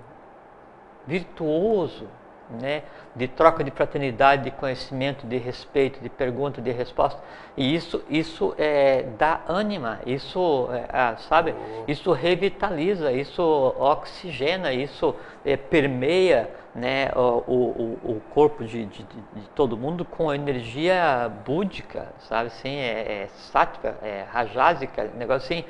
virtuoso 1.07 2.09
né, 2.51 2.83
de 3.15 3.27
troca 3.27 3.65
de 3.65 3.71
fraternidade, 3.71 4.45
de 4.45 4.51
conhecimento, 4.51 5.27
de 5.27 5.37
respeito, 5.37 6.01
de 6.01 6.09
pergunta, 6.09 6.61
de 6.61 6.71
resposta. 6.71 7.21
E 7.57 7.75
isso, 7.75 8.05
isso 8.09 8.55
é, 8.59 9.05
dá 9.19 9.41
ânima, 9.49 10.01
isso, 10.07 10.69
é, 10.73 10.87
ah, 10.93 11.17
sabe, 11.17 11.55
isso 11.89 12.13
revitaliza, 12.13 13.13
isso 13.13 13.43
oxigena, 13.79 14.73
isso 14.73 15.15
é, 15.45 15.57
permeia 15.57 16.51
né, 16.75 17.11
o, 17.17 17.21
o, 17.21 17.99
o 18.05 18.23
corpo 18.35 18.63
de, 18.65 18.85
de, 18.85 19.03
de, 19.03 19.49
todo 19.55 19.77
mundo 19.77 20.05
com 20.05 20.33
energia 20.33 21.31
búdica, 21.45 22.09
sabe, 22.21 22.49
assim, 22.49 22.77
é, 22.77 23.25
é 23.25 23.29
é 24.03 24.27
rajásica, 24.31 25.11
negócio 25.17 25.47
assim, 25.47 25.65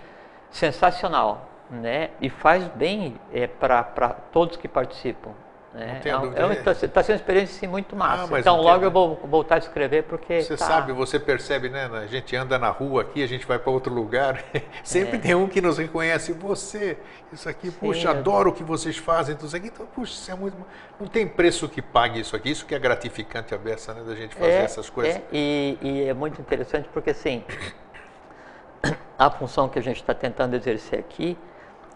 sensacional. 0.51 1.49
Né? 1.69 2.11
E 2.21 2.31
faz 2.31 2.69
bem 2.69 3.19
é, 3.33 3.49
para 3.49 3.83
todos 4.31 4.57
que 4.57 4.69
participam. 4.69 5.33
É, 5.75 5.99
Está 5.99 6.71
é, 6.71 6.89
tá 6.89 7.03
sendo 7.03 7.15
uma 7.15 7.17
experiência 7.17 7.57
assim, 7.57 7.67
muito 7.67 7.95
massa. 7.95 8.35
Ah, 8.35 8.41
então 8.41 8.61
logo 8.63 8.83
eu 8.83 8.91
vou 8.91 9.21
voltar 9.25 9.57
a 9.57 9.59
escrever 9.59 10.05
porque. 10.05 10.41
Você 10.43 10.57
tá... 10.57 10.65
sabe, 10.65 10.93
você 10.93 11.19
percebe, 11.19 11.69
né? 11.69 11.91
A 11.93 12.07
gente 12.07 12.35
anda 12.35 12.59
na 12.59 12.71
rua 12.71 13.03
aqui, 13.03 13.23
a 13.23 13.27
gente 13.27 13.47
vai 13.47 13.59
para 13.59 13.71
outro 13.71 13.93
lugar, 13.93 14.43
sempre 14.83 15.17
é. 15.17 15.21
tem 15.21 15.35
um 15.35 15.47
que 15.47 15.61
nos 15.61 15.77
reconhece. 15.77 16.33
Você, 16.33 16.97
isso 17.31 17.47
aqui, 17.47 17.71
Sim, 17.71 17.77
puxa, 17.79 18.09
eu... 18.09 18.13
adoro 18.13 18.51
o 18.51 18.53
que 18.55 18.63
vocês 18.63 18.97
fazem, 18.97 19.37
tudo 19.37 19.49
isso 19.49 19.57
aqui. 19.57 19.67
Então, 19.67 19.87
puxa, 19.87 20.13
isso 20.13 20.31
é 20.31 20.35
muito. 20.35 20.57
Não 20.99 21.07
tem 21.07 21.29
preço 21.29 21.69
que 21.69 21.83
pague 21.83 22.21
isso 22.21 22.35
aqui. 22.35 22.51
Isso 22.51 22.65
que 22.65 22.75
é 22.75 22.79
gratificante 22.79 23.55
a 23.55 23.59
beça, 23.59 23.93
né? 23.93 24.03
Da 24.07 24.15
gente 24.15 24.35
fazer 24.35 24.51
é, 24.51 24.63
essas 24.63 24.89
coisas. 24.89 25.17
É, 25.17 25.23
e, 25.31 25.79
e 25.83 26.05
é 26.05 26.15
muito 26.15 26.41
interessante 26.41 26.89
porque 26.91 27.11
assim, 27.11 27.45
a 29.19 29.31
função 29.31 29.69
que 29.69 29.79
a 29.79 29.83
gente 29.83 30.01
está 30.01 30.15
tentando 30.15 30.57
exercer 30.57 30.99
aqui 30.99 31.37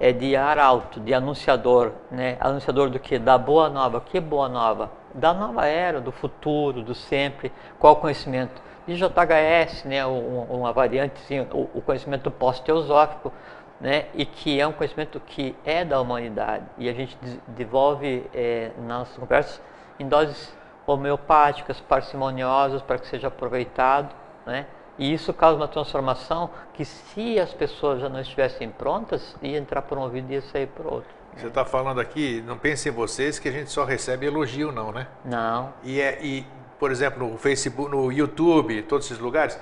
é 0.01 0.13
de 0.13 0.35
ar 0.35 0.59
alto, 0.59 0.99
de 0.99 1.13
anunciador, 1.13 1.93
né? 2.11 2.39
Anunciador 2.41 2.89
do 2.89 2.99
que? 2.99 3.19
Da 3.19 3.37
boa 3.37 3.69
nova. 3.69 3.99
O 3.99 4.01
que 4.01 4.17
é 4.17 4.21
boa 4.21 4.49
nova? 4.49 4.91
Da 5.15 5.35
nova 5.35 5.67
era, 5.67 6.01
do 6.01 6.11
futuro, 6.11 6.83
do 6.83 6.95
sempre. 6.95 7.53
Qual 7.79 7.97
conhecimento? 7.97 8.63
De 8.87 8.97
JHS, 8.97 9.85
né? 9.85 10.05
uma 10.07 10.73
variante, 10.73 11.21
sim, 11.21 11.47
o 11.53 11.83
conhecimento 11.83 12.31
pós-teosófico, 12.31 13.31
né? 13.79 14.07
E 14.15 14.25
que 14.25 14.59
é 14.59 14.67
um 14.67 14.73
conhecimento 14.73 15.21
que 15.21 15.55
é 15.67 15.85
da 15.85 16.01
humanidade. 16.01 16.65
E 16.79 16.89
a 16.89 16.93
gente 16.95 17.17
devolve 17.49 18.25
é, 18.35 18.71
nas 18.79 19.15
conversas 19.17 19.61
em 19.99 20.09
doses 20.09 20.57
homeopáticas, 20.87 21.79
parcimoniosas, 21.79 22.81
para 22.81 22.99
que 22.99 23.07
seja 23.07 23.29
aproveitado, 23.29 24.15
né? 24.47 24.67
E 25.01 25.15
isso 25.15 25.33
causa 25.33 25.57
uma 25.57 25.67
transformação 25.67 26.51
que, 26.75 26.85
se 26.85 27.41
as 27.41 27.55
pessoas 27.55 28.03
já 28.03 28.09
não 28.11 28.21
estivessem 28.21 28.69
prontas, 28.69 29.35
ia 29.41 29.57
entrar 29.57 29.81
por 29.81 29.97
um 29.97 30.03
ouvido 30.03 30.31
e 30.31 30.35
ia 30.35 30.43
sair 30.43 30.67
por 30.67 30.87
outro. 30.87 31.09
Você 31.35 31.47
está 31.47 31.65
falando 31.65 32.01
aqui, 32.01 32.45
não 32.47 32.59
pensem 32.59 32.93
vocês 32.93 33.39
que 33.39 33.49
a 33.49 33.53
gente 33.53 33.71
só 33.71 33.85
recebe 33.85 34.27
elogio, 34.27 34.71
não, 34.71 34.93
né? 34.93 35.07
Não. 35.25 35.73
E, 35.83 35.99
é, 36.03 36.19
e 36.23 36.47
por 36.79 36.91
exemplo, 36.91 37.27
no 37.27 37.39
Facebook, 37.39 37.91
no 37.91 38.13
YouTube, 38.13 38.83
todos 38.83 39.07
esses 39.07 39.19
lugares, 39.19 39.59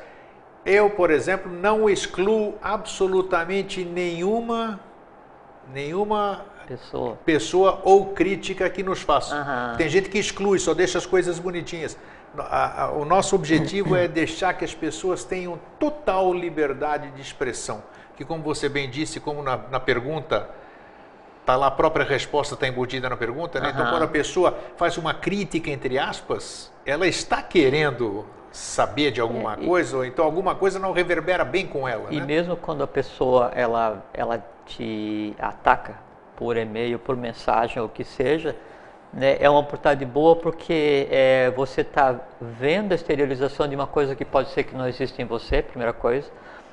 eu, 0.66 0.90
por 0.90 1.09
exemplo, 1.09 1.52
não 1.52 1.88
excluo 1.88 2.57
absolutamente 2.61 3.85
nenhuma, 3.85 4.80
nenhuma 5.73 6.47
pessoa. 6.66 7.16
pessoa 7.25 7.80
ou 7.85 8.07
crítica 8.07 8.68
que 8.68 8.83
nos 8.83 9.02
faça. 9.02 9.37
Uhum. 9.37 9.76
Tem 9.76 9.88
gente 9.88 10.09
que 10.09 10.18
exclui, 10.18 10.59
só 10.59 10.75
deixa 10.75 10.99
as 10.99 11.07
coisas 11.07 11.38
bonitinhas 11.38 11.97
a, 12.42 12.85
a, 12.85 12.92
o 12.92 13.04
nosso 13.04 13.35
objetivo 13.35 13.97
é 13.97 14.07
deixar 14.09 14.54
que 14.54 14.64
as 14.64 14.75
pessoas 14.75 15.25
tenham 15.25 15.59
total 15.78 16.33
liberdade 16.33 17.11
de 17.12 17.21
expressão. 17.21 17.83
Que, 18.16 18.25
como 18.25 18.42
você 18.42 18.68
bem 18.68 18.90
disse, 18.90 19.21
como 19.21 19.42
na, 19.42 19.57
na 19.57 19.80
pergunta, 19.80 20.49
tá 21.45 21.57
lá 21.57 21.68
a 21.68 21.71
própria 21.71 22.04
resposta 22.04 22.54
está 22.54 22.66
embutida 22.66 23.09
na 23.09 23.16
pergunta, 23.16 23.61
né? 23.61 23.68
Uhum. 23.68 23.75
Então, 23.75 23.90
quando 23.90 24.02
a 24.02 24.09
pessoa 24.09 24.59
faz 24.76 24.99
uma 24.99 25.14
crítica, 25.14 25.71
entre 25.71 25.99
aspas, 25.99 26.73
ela 26.85 27.07
está 27.07 27.42
querendo 27.42 28.26
saber 28.50 29.12
de 29.12 29.21
alguma 29.21 29.54
é, 29.54 29.57
coisa, 29.57 29.97
e, 29.97 29.99
ou 29.99 30.04
então 30.04 30.25
alguma 30.25 30.54
coisa 30.54 30.78
não 30.78 30.92
reverbera 30.92 31.45
bem 31.45 31.66
com 31.66 31.87
ela. 31.87 32.09
E 32.11 32.21
né? 32.21 32.26
mesmo 32.26 32.57
quando 32.57 32.83
a 32.83 32.87
pessoa 32.87 33.52
ela, 33.54 34.04
ela 34.12 34.45
te 34.66 35.35
ataca 35.38 35.95
por 36.37 36.57
e-mail, 36.57 36.99
por 36.99 37.16
mensagem, 37.16 37.80
ou 37.80 37.87
o 37.87 37.88
que 37.88 38.04
seja, 38.04 38.54
né, 39.12 39.37
é 39.41 39.49
uma 39.49 39.61
oportunidade 39.61 40.05
boa 40.05 40.37
porque 40.37 41.09
é, 41.11 41.50
você 41.57 41.81
está 41.81 42.21
vendo 42.41 42.93
a 42.93 42.95
exteriorização 42.95 43.67
de 43.69 43.75
uma 43.75 43.87
coisa 43.87 44.15
que 44.15 44.25
pode 44.25 44.50
ser 44.50 44.65
que 44.65 44.75
não 44.75 44.87
existe 44.87 45.21
em 45.21 45.25
você, 45.25 45.62
primeira 45.62 45.93
coisa. 45.93 46.29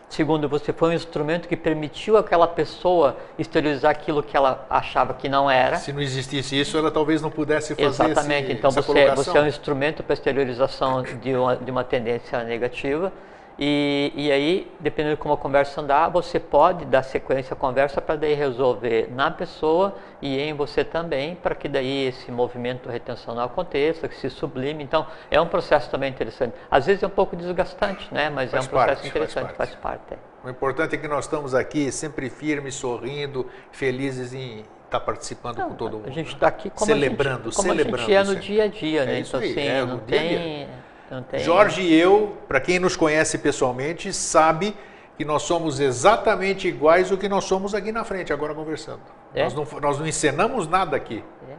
Segundo, 0.07 0.47
você 0.47 0.71
foi 0.71 0.89
um 0.89 0.93
instrumento 0.93 1.47
que 1.47 1.57
permitiu 1.57 2.15
aquela 2.15 2.47
pessoa 2.47 3.17
exteriorizar 3.39 3.91
aquilo 3.91 4.21
que 4.21 4.37
ela 4.37 4.65
achava 4.69 5.13
que 5.13 5.27
não 5.27 5.49
era. 5.49 5.77
Se 5.77 5.91
não 5.91 6.01
existisse 6.01 6.59
isso, 6.59 6.77
ela 6.77 6.91
talvez 6.91 7.21
não 7.21 7.31
pudesse 7.31 7.73
fazer 7.75 7.87
Exatamente. 7.87 8.45
Esse, 8.45 8.53
então 8.53 8.71
você, 8.71 9.11
você, 9.11 9.37
é 9.37 9.41
um 9.41 9.47
instrumento 9.47 10.03
para 10.03 10.13
exteriorização 10.13 11.01
de 11.01 11.35
uma, 11.35 11.55
de 11.55 11.71
uma 11.71 11.83
tendência 11.83 12.43
negativa. 12.43 13.11
E, 13.57 14.11
e 14.15 14.31
aí, 14.31 14.71
dependendo 14.79 15.15
de 15.15 15.21
como 15.21 15.33
a 15.33 15.37
conversa 15.37 15.79
andar, 15.79 16.09
você 16.09 16.39
pode 16.39 16.83
dar 16.85 17.03
sequência 17.03 17.53
à 17.53 17.55
conversa 17.55 18.01
para 18.01 18.15
daí 18.17 18.33
resolver 18.33 19.09
na 19.11 19.31
pessoa 19.31 19.95
e 20.21 20.39
em 20.39 20.53
você 20.53 20.83
também, 20.83 21.35
para 21.35 21.55
que 21.55 21.69
daí 21.69 22.07
esse 22.07 22.31
movimento 22.31 22.89
retencional 22.89 23.45
aconteça, 23.45 24.09
que 24.09 24.15
se 24.15 24.29
sublime. 24.29 24.83
Então, 24.83 25.07
é 25.31 25.39
um 25.39 25.47
processo 25.47 25.89
também 25.89 26.09
interessante. 26.09 26.53
Às 26.69 26.85
vezes 26.85 27.01
é 27.03 27.07
um 27.07 27.11
pouco 27.11 27.35
desgastante, 27.35 28.13
né? 28.13 28.29
Mas 28.29 28.51
faz 28.51 28.65
é 28.65 28.67
um 28.67 28.69
processo 28.69 28.95
parte, 28.95 29.07
interessante, 29.07 29.53
faz 29.55 29.57
parte. 29.57 29.77
faz 29.77 29.99
parte. 29.99 30.13
é. 30.13 30.35
O 30.45 30.49
importante 30.49 30.93
é 30.93 30.97
que 30.97 31.07
nós 31.07 31.25
estamos 31.25 31.55
aqui 31.55 31.91
sempre 31.91 32.29
firmes, 32.29 32.75
sorrindo, 32.75 33.49
felizes 33.71 34.33
em 34.33 34.63
estar 34.85 34.99
participando 34.99 35.57
Não, 35.57 35.69
com 35.69 35.75
todo 35.75 35.97
mundo. 35.97 36.07
A 36.07 36.11
gente 36.11 36.27
né? 36.27 36.33
está 36.33 36.47
aqui 36.47 36.69
como 36.69 36.85
celebrando, 36.85 37.41
a 37.41 37.43
gente, 37.45 37.55
como 37.55 37.69
celebrando. 37.69 37.95
a 37.95 38.05
gente 38.05 38.13
é 38.13 38.23
no 38.23 38.35
dia 38.35 38.63
a 38.63 38.67
dia, 38.67 39.05
né? 39.05 39.15
É 39.15 39.19
isso 39.21 39.35
então, 39.35 39.39
aí, 39.39 39.51
assim, 39.51 39.67
é 39.67 39.85
não, 39.85 39.95
o 39.95 40.01
dia 40.01 40.19
dia. 40.19 40.69
Tem, 41.07 41.17
não 41.17 41.23
tem... 41.23 41.39
Jorge 41.39 41.81
e 41.81 41.93
eu, 41.93 42.37
para 42.47 42.59
quem 42.59 42.79
nos 42.79 42.95
conhece 42.95 43.37
pessoalmente, 43.37 44.11
sabe 44.13 44.75
que 45.17 45.23
nós 45.23 45.43
somos 45.43 45.79
exatamente 45.79 46.67
iguais 46.67 47.11
ao 47.11 47.17
que 47.17 47.29
nós 47.29 47.45
somos 47.45 47.73
aqui 47.73 47.91
na 47.91 48.03
frente, 48.03 48.33
agora 48.33 48.53
conversando. 48.53 49.01
É? 49.33 49.43
Nós, 49.43 49.53
não, 49.53 49.65
nós 49.79 49.99
não 49.99 50.05
encenamos 50.07 50.67
nada 50.67 50.95
aqui. 50.95 51.23
É. 51.49 51.55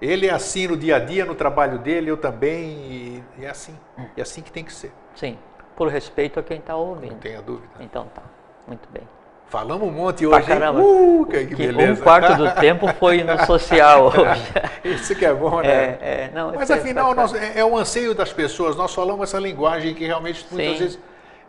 Ele 0.00 0.26
é 0.26 0.30
assim 0.30 0.66
no 0.66 0.76
dia 0.76 0.96
a 0.96 0.98
dia, 0.98 1.24
no 1.24 1.34
trabalho 1.34 1.78
dele, 1.78 2.10
eu 2.10 2.16
também, 2.16 3.22
e, 3.38 3.44
é 3.44 3.48
assim. 3.48 3.78
E 4.16 4.20
é 4.20 4.22
assim 4.22 4.42
que 4.42 4.52
tem 4.52 4.64
que 4.64 4.72
ser, 4.72 4.92
Sim, 5.14 5.38
por 5.74 5.88
respeito 5.88 6.38
a 6.38 6.42
quem 6.42 6.58
está 6.58 6.74
não 6.74 6.80
ouvindo. 6.80 7.16
tenha 7.16 7.40
dúvida. 7.40 7.72
Então 7.80 8.06
tá, 8.14 8.22
muito 8.66 8.88
bem. 8.92 9.08
Falamos 9.48 9.88
um 9.88 9.92
monte 9.92 10.26
Pra 10.26 10.38
hoje, 10.38 10.52
hein? 10.52 10.58
caramba. 10.58 10.80
Uh, 10.80 11.26
que, 11.26 11.46
que 11.46 11.54
beleza. 11.54 12.00
um 12.00 12.04
quarto 12.04 12.34
do 12.36 12.50
tempo 12.60 12.92
foi 12.94 13.22
no 13.22 13.38
social 13.46 14.06
hoje. 14.10 14.42
Isso 14.84 15.14
que 15.14 15.24
é 15.24 15.32
bom, 15.32 15.60
né? 15.60 15.68
É, 15.68 15.98
é, 16.00 16.30
não, 16.34 16.52
Mas 16.52 16.68
é- 16.68 16.74
afinal, 16.74 17.14
nós, 17.14 17.32
é, 17.32 17.60
é 17.60 17.64
o 17.64 17.76
anseio 17.76 18.12
das 18.14 18.32
pessoas. 18.32 18.74
Nós 18.76 18.92
falamos 18.92 19.22
essa 19.28 19.38
linguagem 19.38 19.94
que 19.94 20.04
realmente 20.04 20.44
muitas 20.50 20.72
Sim. 20.72 20.78
vezes 20.84 20.98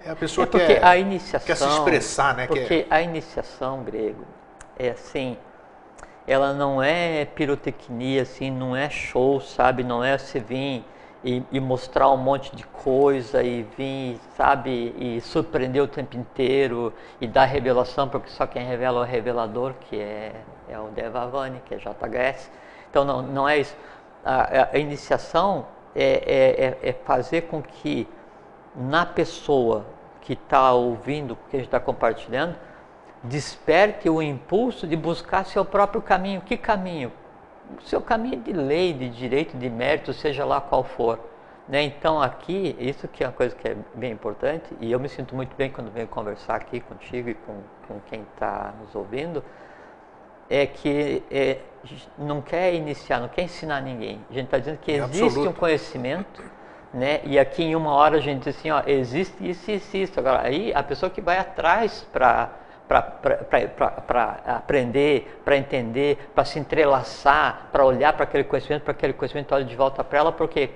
a 0.07 0.15
pessoa 0.15 0.43
É 0.43 0.47
porque 0.47 0.65
quer, 0.75 0.85
a 0.85 0.95
iniciação. 0.95 1.45
quer 1.47 1.55
se 1.55 1.67
expressar, 1.67 2.35
né? 2.35 2.45
Porque 2.47 2.65
Quer- 2.65 2.87
a 2.89 3.01
iniciação 3.01 3.83
grego 3.83 4.23
é 4.77 4.89
assim, 4.89 5.35
ela 6.27 6.53
não 6.53 6.81
é 6.83 7.25
pirotecnia, 7.25 8.21
assim, 8.21 8.51
não 8.51 8.75
é 8.75 8.89
show, 8.91 9.41
sabe? 9.41 9.83
Não 9.83 10.03
é 10.03 10.17
você 10.19 10.39
vir 10.39 10.85
e, 11.27 11.43
e 11.51 11.59
mostrar 11.59 12.09
um 12.09 12.15
monte 12.15 12.55
de 12.55 12.65
coisa 12.67 13.43
e 13.43 13.63
vir, 13.77 14.17
sabe, 14.37 14.95
e 14.97 15.19
surpreender 15.19 15.83
o 15.83 15.87
tempo 15.87 16.15
inteiro 16.15 16.93
e 17.19 17.27
dar 17.27 17.43
revelação, 17.43 18.07
porque 18.07 18.29
só 18.29 18.47
quem 18.47 18.65
revela 18.65 18.99
é 18.99 19.01
o 19.01 19.11
revelador, 19.11 19.73
que 19.73 19.99
é, 19.99 20.31
é 20.69 20.79
o 20.79 20.87
Devavani, 20.87 21.61
que 21.65 21.75
é 21.75 21.77
JHS. 21.77 22.49
Então 22.89 23.03
não, 23.03 23.21
não 23.21 23.49
é 23.49 23.57
isso. 23.57 23.75
A, 24.23 24.69
a- 24.73 24.77
iniciação 24.77 25.67
é, 25.93 26.77
é- 26.81 26.87
é- 26.87 26.89
é 26.91 26.93
fazer 26.93 27.41
com 27.41 27.61
que 27.61 28.07
na 28.73 29.05
pessoa 29.05 29.85
que 30.21 30.31
está 30.31 30.71
ouvindo 30.71 31.37
que 31.49 31.57
a 31.57 31.59
gente 31.59 31.67
está 31.67 31.79
compartilhando, 31.79 32.55
desperte 33.21 34.09
o 34.09 34.21
impulso 34.21 34.87
de 34.87 34.95
buscar 34.95 35.45
seu 35.45 35.65
próprio 35.65 36.01
caminho. 36.01 36.39
Que 36.39 36.55
caminho? 36.55 37.11
O 37.77 37.81
seu 37.81 38.01
caminho 38.01 38.39
de 38.41 38.53
lei, 38.53 38.93
de 38.93 39.09
direito, 39.09 39.57
de 39.57 39.69
mérito, 39.69 40.13
seja 40.13 40.45
lá 40.45 40.61
qual 40.61 40.83
for. 40.83 41.19
Né? 41.67 41.83
Então 41.83 42.21
aqui, 42.21 42.75
isso 42.79 43.07
que 43.07 43.23
é 43.23 43.27
uma 43.27 43.33
coisa 43.33 43.53
que 43.55 43.67
é 43.67 43.75
bem 43.93 44.11
importante, 44.11 44.65
e 44.79 44.91
eu 44.91 44.99
me 44.99 45.09
sinto 45.09 45.35
muito 45.35 45.55
bem 45.55 45.69
quando 45.69 45.91
venho 45.91 46.07
conversar 46.07 46.55
aqui 46.55 46.79
contigo 46.79 47.29
e 47.29 47.33
com, 47.33 47.61
com 47.87 47.99
quem 48.09 48.21
está 48.33 48.73
nos 48.79 48.95
ouvindo, 48.95 49.43
é 50.49 50.65
que 50.65 51.21
é, 51.29 51.59
não 52.17 52.41
quer 52.41 52.73
iniciar, 52.73 53.19
não 53.19 53.27
quer 53.27 53.43
ensinar 53.43 53.81
ninguém. 53.81 54.21
A 54.29 54.33
gente 54.33 54.45
está 54.45 54.57
dizendo 54.57 54.77
que 54.77 54.93
Em 54.93 54.95
existe 54.95 55.23
absoluto. 55.23 55.49
um 55.49 55.53
conhecimento, 55.53 56.41
né? 56.93 57.19
E 57.25 57.37
aqui 57.37 57.63
em 57.63 57.75
uma 57.75 57.91
hora 57.91 58.15
a 58.15 58.21
gente 58.21 58.43
diz 58.43 58.57
assim, 58.57 58.71
ó, 58.71 58.81
existe 58.87 59.47
isso 59.47 59.69
e 59.69 59.75
isso, 59.75 59.97
isso. 59.97 60.19
Agora, 60.19 60.43
aí 60.43 60.73
a 60.73 60.81
pessoa 60.81 61.09
que 61.09 61.19
vai 61.19 61.37
atrás 61.37 62.07
para 62.13 62.49
para 62.87 64.39
aprender, 64.45 65.41
para 65.43 65.57
entender, 65.57 66.29
para 66.33 66.45
se 66.45 66.57
entrelaçar, 66.57 67.67
para 67.71 67.85
olhar 67.85 68.13
para 68.13 68.23
aquele 68.23 68.43
conhecimento, 68.45 68.83
para 68.83 68.91
aquele 68.91 69.13
conhecimento 69.13 69.53
olha 69.53 69.65
de 69.65 69.75
volta 69.75 70.03
para 70.03 70.19
ela, 70.19 70.31
porque 70.31 70.69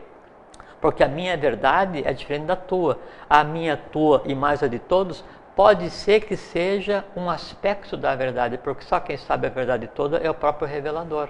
porque 0.81 1.03
a 1.03 1.07
minha 1.07 1.37
verdade 1.37 2.01
é 2.03 2.11
diferente 2.11 2.45
da 2.45 2.55
tua. 2.55 2.97
A 3.29 3.43
minha, 3.43 3.77
tua 3.77 4.23
e 4.25 4.33
mais 4.33 4.63
a 4.63 4.67
de 4.67 4.79
todos 4.79 5.23
pode 5.55 5.89
ser 5.91 6.21
que 6.21 6.35
seja 6.35 7.05
um 7.15 7.29
aspecto 7.29 7.95
da 7.95 8.15
verdade, 8.15 8.57
porque 8.57 8.83
só 8.83 8.99
quem 8.99 9.15
sabe 9.15 9.45
a 9.45 9.49
verdade 9.49 9.87
toda 9.87 10.17
é 10.17 10.29
o 10.29 10.33
próprio 10.33 10.67
revelador. 10.67 11.29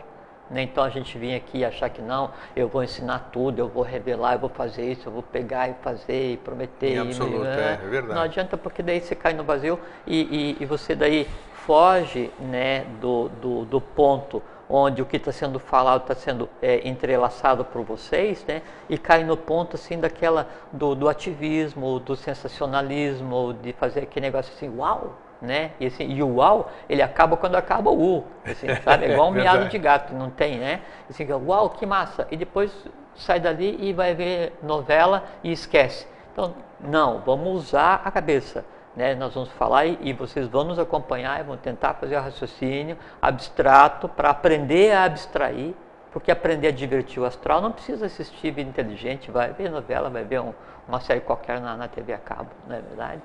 Né? 0.51 0.63
Então 0.63 0.83
a 0.83 0.89
gente 0.89 1.17
vinha 1.17 1.37
aqui 1.37 1.59
e 1.59 1.65
achar 1.65 1.89
que 1.89 2.01
não, 2.01 2.31
eu 2.55 2.67
vou 2.67 2.83
ensinar 2.83 3.29
tudo, 3.31 3.59
eu 3.59 3.67
vou 3.67 3.83
revelar, 3.83 4.33
eu 4.33 4.39
vou 4.39 4.49
fazer 4.49 4.91
isso, 4.91 5.07
eu 5.07 5.11
vou 5.11 5.23
pegar 5.23 5.69
e 5.69 5.73
fazer 5.81 6.33
e 6.33 6.37
prometer. 6.37 6.91
Em 6.91 6.97
e- 6.97 7.01
absoluto, 7.01 7.43
né? 7.43 7.79
é, 7.81 7.85
é 7.85 7.89
verdade. 7.89 8.13
Não 8.13 8.21
adianta 8.21 8.57
porque 8.57 8.83
daí 8.83 8.99
você 9.01 9.15
cai 9.15 9.33
no 9.33 9.43
vazio 9.43 9.79
e, 10.05 10.21
e- 10.21 10.57
e 10.59 10.65
você 10.65 10.93
daí 10.93 11.27
foge 11.65 12.31
né, 12.39 12.85
do, 12.99 13.29
do, 13.29 13.65
do 13.65 13.79
ponto 13.81 14.41
onde 14.67 15.01
o 15.01 15.05
que 15.05 15.17
está 15.17 15.31
sendo 15.33 15.59
falado 15.59 16.01
está 16.01 16.15
sendo 16.15 16.49
é, 16.61 16.87
entrelaçado 16.87 17.65
por 17.65 17.83
vocês, 17.83 18.43
né? 18.47 18.61
E 18.89 18.97
cai 18.97 19.21
no 19.23 19.35
ponto 19.35 19.75
assim 19.75 19.99
daquela 19.99 20.47
do, 20.71 20.95
do 20.95 21.09
ativismo, 21.09 21.99
do 21.99 22.15
sensacionalismo, 22.15 23.53
de 23.61 23.73
fazer 23.73 24.01
aquele 24.03 24.27
negócio 24.27 24.53
assim, 24.55 24.73
uau, 24.77 25.17
né? 25.41 25.71
E, 25.79 25.87
assim, 25.87 26.07
e 26.07 26.21
o 26.21 26.35
uau, 26.35 26.71
ele 26.87 27.01
acaba 27.01 27.35
quando 27.35 27.55
acaba 27.55 27.89
o 27.89 28.17
u, 28.17 28.23
assim, 28.45 28.67
sabe? 28.83 29.05
É 29.05 29.11
igual 29.13 29.29
um 29.29 29.31
miado 29.31 29.65
de 29.69 29.77
gato, 29.79 30.13
não 30.13 30.29
tem, 30.29 30.57
né? 30.59 30.81
Assim, 31.09 31.27
uau, 31.31 31.69
que 31.71 31.85
massa! 31.85 32.27
E 32.29 32.37
depois 32.37 32.71
sai 33.15 33.39
dali 33.39 33.77
e 33.81 33.93
vai 33.93 34.13
ver 34.13 34.53
novela 34.61 35.23
e 35.43 35.51
esquece. 35.51 36.07
Então, 36.31 36.53
não, 36.79 37.19
vamos 37.19 37.53
usar 37.53 38.01
a 38.05 38.11
cabeça. 38.11 38.63
Né? 38.95 39.15
Nós 39.15 39.33
vamos 39.33 39.49
falar 39.51 39.85
e, 39.85 39.97
e 40.01 40.13
vocês 40.13 40.47
vão 40.47 40.63
nos 40.63 40.77
acompanhar 40.77 41.39
e 41.39 41.43
vão 41.43 41.57
tentar 41.57 41.93
fazer 41.95 42.17
o 42.17 42.21
raciocínio 42.21 42.97
abstrato 43.21 44.07
para 44.09 44.29
aprender 44.29 44.91
a 44.91 45.05
abstrair, 45.05 45.73
porque 46.11 46.29
aprender 46.29 46.67
a 46.67 46.71
divertir 46.71 47.21
o 47.21 47.25
astral 47.25 47.61
não 47.61 47.71
precisa 47.71 48.05
assistir 48.05 48.51
vida 48.51 48.69
inteligente, 48.69 49.31
vai 49.31 49.53
ver 49.53 49.69
novela, 49.69 50.09
vai 50.09 50.23
ver 50.25 50.41
um- 50.41 50.53
uma 50.87 50.99
série 50.99 51.21
qualquer 51.21 51.61
na, 51.61 51.77
na 51.77 51.87
TV 51.87 52.13
a 52.13 52.17
cabo, 52.17 52.49
não 52.67 52.75
é 52.75 52.81
verdade? 52.81 53.21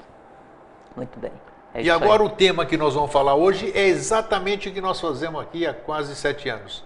Muito 0.95 1.19
bem. 1.19 1.33
É 1.77 1.81
E 1.81 1.83
isso 1.83 1.93
aí. 1.93 2.03
agora 2.03 2.23
o 2.23 2.31
tema 2.31 2.65
que 2.65 2.77
nós 2.77 2.95
vamos 2.95 3.13
falar 3.13 3.35
hoje 3.35 3.71
é 3.75 3.87
exatamente 3.87 4.69
o 4.69 4.73
que 4.73 4.81
nós 4.81 4.99
fazemos 5.01 5.41
aqui 5.43 5.67
há 5.67 5.75
quase 5.75 6.15
sete 6.17 6.49
anos. 6.49 6.83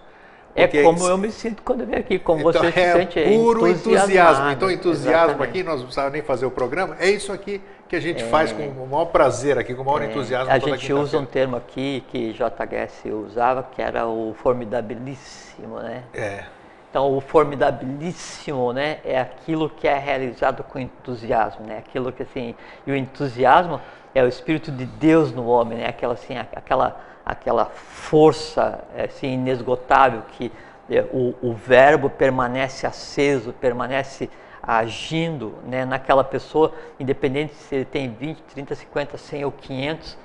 É 0.53 0.67
como 0.67 0.97
isso- 0.97 1.07
eu 1.07 1.17
me 1.17 1.31
sinto 1.31 1.63
quando 1.63 1.79
eu 1.81 1.87
venho 1.87 1.99
aqui, 1.99 2.19
como 2.19 2.41
Então, 2.49 2.61
você 2.61 2.71
se 2.73 2.79
é 2.81 2.91
sente 2.93 3.21
puro 3.21 3.65
entusiasmo. 3.69 4.49
Então, 4.51 4.69
entusiasmo 4.69 5.09
Exatamente. 5.31 5.43
aqui, 5.49 5.63
nós 5.63 5.75
não 5.77 5.83
precisávamos 5.83 6.13
nem 6.13 6.21
fazer 6.21 6.45
o 6.45 6.51
programa. 6.51 6.97
É 6.99 7.09
isso 7.09 7.31
aqui 7.31 7.61
que 7.87 7.95
a 7.95 8.01
gente 8.01 8.21
faz 8.25 8.51
com 8.51 8.63
o 8.67 8.85
maior 8.85 9.05
prazer 9.05 9.57
aqui, 9.57 9.73
com 9.73 9.81
o 9.81 9.85
maior 9.85 10.01
entusiasmo. 10.03 10.51
É, 10.51 10.57
A 10.57 10.59
toda 10.59 10.75
gente 10.75 10.91
usa 10.91 11.17
um 11.19 11.25
termo 11.25 11.55
aqui 11.55 12.03
que 12.09 12.33
JHS 12.33 13.05
usava, 13.13 13.63
que 13.63 13.81
era 13.81 14.05
o 14.07 14.33
formidabilíssimo, 14.43 15.79
né? 15.79 16.03
É, 16.13 16.43
Então, 16.91 17.15
o 17.15 17.21
formidabilíssimo, 17.21 18.73
né, 18.73 18.99
é 19.05 19.17
aquilo 19.17 19.69
que 19.69 19.87
é 19.87 19.97
realizado 19.97 20.61
com 20.61 20.77
entusiasmo, 20.77 21.65
né? 21.65 21.77
Aquilo 21.77 22.11
que 22.11 22.21
assim, 22.21 22.53
e 22.85 22.91
o 22.91 22.95
entusiasmo 22.97 23.79
é 24.13 24.21
o 24.21 24.27
espírito 24.27 24.69
de 24.69 24.85
Deus 24.85 25.31
no 25.31 25.45
homem, 25.47 25.77
né? 25.77 25.87
Aquela 25.87 26.15
assim, 26.15 26.37
aquela 26.37 26.99
aquela 27.25 27.65
força 27.65 28.83
assim 29.05 29.35
inesgotável 29.35 30.23
que 30.33 30.51
é, 30.89 31.05
o, 31.13 31.33
o 31.41 31.53
verbo 31.53 32.09
permanece 32.09 32.85
aceso, 32.85 33.53
permanece 33.53 34.29
agindo, 34.61 35.55
né, 35.65 35.85
naquela 35.85 36.25
pessoa, 36.25 36.73
independente 36.99 37.53
se 37.53 37.73
ele 37.73 37.85
tem 37.85 38.09
20, 38.11 38.41
30, 38.53 38.75
50, 38.75 39.17
100 39.17 39.45
ou 39.45 39.51
500, 39.53 40.17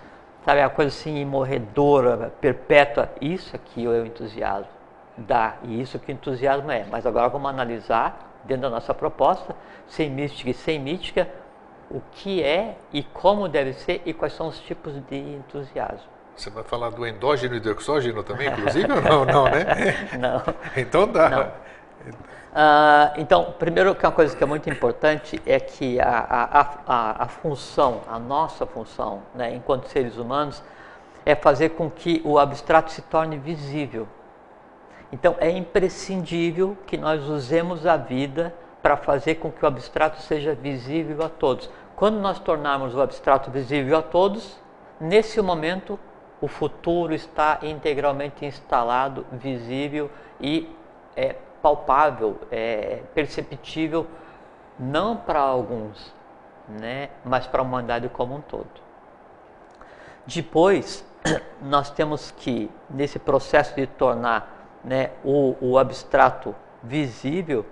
sabe, 0.44 0.60
é 0.60 0.64
uma 0.64 0.70
coisa 0.70 0.88
assim 0.88 1.16
imorredora, 1.20 2.32
perpétua. 2.40 3.08
Isso 3.20 3.54
aqui 3.54 3.84
é 3.84 3.88
o 3.88 4.04
entusiasmo 4.04 4.75
dá, 5.16 5.56
e 5.62 5.80
isso 5.80 5.98
que 5.98 6.12
entusiasmo 6.12 6.70
é. 6.70 6.84
Mas 6.90 7.06
agora 7.06 7.28
vamos 7.28 7.50
analisar, 7.50 8.40
dentro 8.44 8.62
da 8.62 8.70
nossa 8.70 8.94
proposta, 8.94 9.54
sem 9.86 10.10
mística 10.10 10.50
e 10.50 10.54
sem 10.54 10.78
mítica, 10.78 11.28
o 11.90 12.00
que 12.12 12.42
é 12.42 12.76
e 12.92 13.02
como 13.02 13.48
deve 13.48 13.72
ser 13.72 14.02
e 14.04 14.12
quais 14.12 14.32
são 14.32 14.48
os 14.48 14.58
tipos 14.60 14.94
de 15.08 15.16
entusiasmo. 15.16 16.08
você 16.34 16.50
vai 16.50 16.64
falar 16.64 16.90
do 16.90 17.06
endógeno 17.06 17.54
e 17.54 17.60
do 17.60 17.70
exógeno 17.70 18.22
também, 18.22 18.48
inclusive, 18.48 18.90
ou 18.92 19.00
não? 19.00 19.24
Não, 19.24 19.44
né? 19.44 19.64
Não. 20.18 20.42
Então 20.76 21.06
dá. 21.06 21.28
Não. 21.28 21.66
Ah, 22.58 23.12
então, 23.18 23.54
primeiro 23.58 23.94
que 23.94 24.06
uma 24.06 24.12
coisa 24.12 24.34
que 24.34 24.42
é 24.42 24.46
muito 24.46 24.68
importante 24.70 25.40
é 25.44 25.60
que 25.60 26.00
a, 26.00 26.08
a, 26.08 26.60
a, 26.86 27.24
a 27.24 27.28
função, 27.28 28.00
a 28.08 28.18
nossa 28.18 28.64
função, 28.64 29.22
né, 29.34 29.54
enquanto 29.54 29.88
seres 29.88 30.16
humanos, 30.16 30.62
é 31.26 31.34
fazer 31.34 31.70
com 31.70 31.90
que 31.90 32.22
o 32.24 32.38
abstrato 32.38 32.90
se 32.92 33.02
torne 33.02 33.36
visível. 33.36 34.08
Então, 35.12 35.36
é 35.38 35.50
imprescindível 35.50 36.76
que 36.86 36.96
nós 36.96 37.28
usemos 37.28 37.86
a 37.86 37.96
vida 37.96 38.54
para 38.82 38.96
fazer 38.96 39.36
com 39.36 39.50
que 39.50 39.64
o 39.64 39.68
abstrato 39.68 40.20
seja 40.20 40.54
visível 40.54 41.24
a 41.24 41.28
todos. 41.28 41.70
Quando 41.94 42.18
nós 42.18 42.38
tornarmos 42.38 42.94
o 42.94 43.00
abstrato 43.00 43.50
visível 43.50 43.98
a 43.98 44.02
todos, 44.02 44.60
nesse 45.00 45.40
momento 45.40 45.98
o 46.40 46.48
futuro 46.48 47.14
está 47.14 47.58
integralmente 47.62 48.44
instalado, 48.44 49.26
visível 49.32 50.10
e 50.40 50.70
é 51.16 51.34
palpável, 51.62 52.38
é 52.50 53.02
perceptível, 53.14 54.06
não 54.78 55.16
para 55.16 55.40
alguns, 55.40 56.14
né, 56.68 57.08
mas 57.24 57.46
para 57.46 57.62
a 57.62 57.64
humanidade 57.64 58.08
como 58.10 58.36
um 58.36 58.40
todo. 58.40 58.68
Depois, 60.26 61.04
nós 61.62 61.90
temos 61.90 62.30
que, 62.30 62.70
nesse 62.90 63.18
processo 63.18 63.74
de 63.74 63.86
tornar 63.86 64.55
né, 64.86 65.10
o, 65.24 65.56
o 65.60 65.78
abstrato 65.78 66.54
visível, 66.82 67.66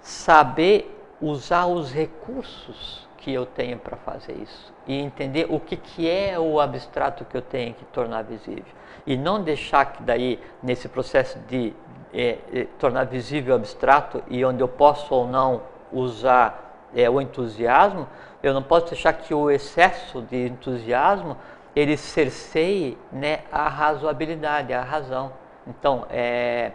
saber 0.00 0.90
usar 1.20 1.66
os 1.66 1.92
recursos 1.92 3.06
que 3.18 3.32
eu 3.32 3.46
tenho 3.46 3.78
para 3.78 3.96
fazer 3.96 4.34
isso 4.34 4.72
e 4.86 4.98
entender 4.98 5.46
o 5.48 5.60
que, 5.60 5.76
que 5.76 6.10
é 6.10 6.38
o 6.38 6.60
abstrato 6.60 7.24
que 7.24 7.36
eu 7.36 7.42
tenho 7.42 7.74
que 7.74 7.84
tornar 7.86 8.22
visível 8.22 8.64
e 9.06 9.16
não 9.16 9.42
deixar 9.42 9.84
que 9.86 10.02
daí 10.02 10.40
nesse 10.62 10.88
processo 10.88 11.38
de 11.40 11.74
é, 12.12 12.38
é, 12.52 12.66
tornar 12.78 13.04
visível 13.04 13.54
o 13.54 13.56
abstrato 13.56 14.22
e 14.28 14.44
onde 14.44 14.62
eu 14.62 14.68
posso 14.68 15.14
ou 15.14 15.26
não 15.26 15.62
usar 15.92 16.88
é, 16.94 17.08
o 17.08 17.20
entusiasmo, 17.20 18.08
eu 18.42 18.54
não 18.54 18.62
posso 18.62 18.86
deixar 18.86 19.12
que 19.12 19.34
o 19.34 19.50
excesso 19.50 20.22
de 20.22 20.48
entusiasmo 20.48 21.36
ele 21.74 21.96
cerceie 21.96 22.96
né, 23.10 23.40
a 23.50 23.68
razoabilidade, 23.68 24.72
a 24.72 24.82
razão. 24.82 25.32
Então, 25.66 26.06
é, 26.10 26.72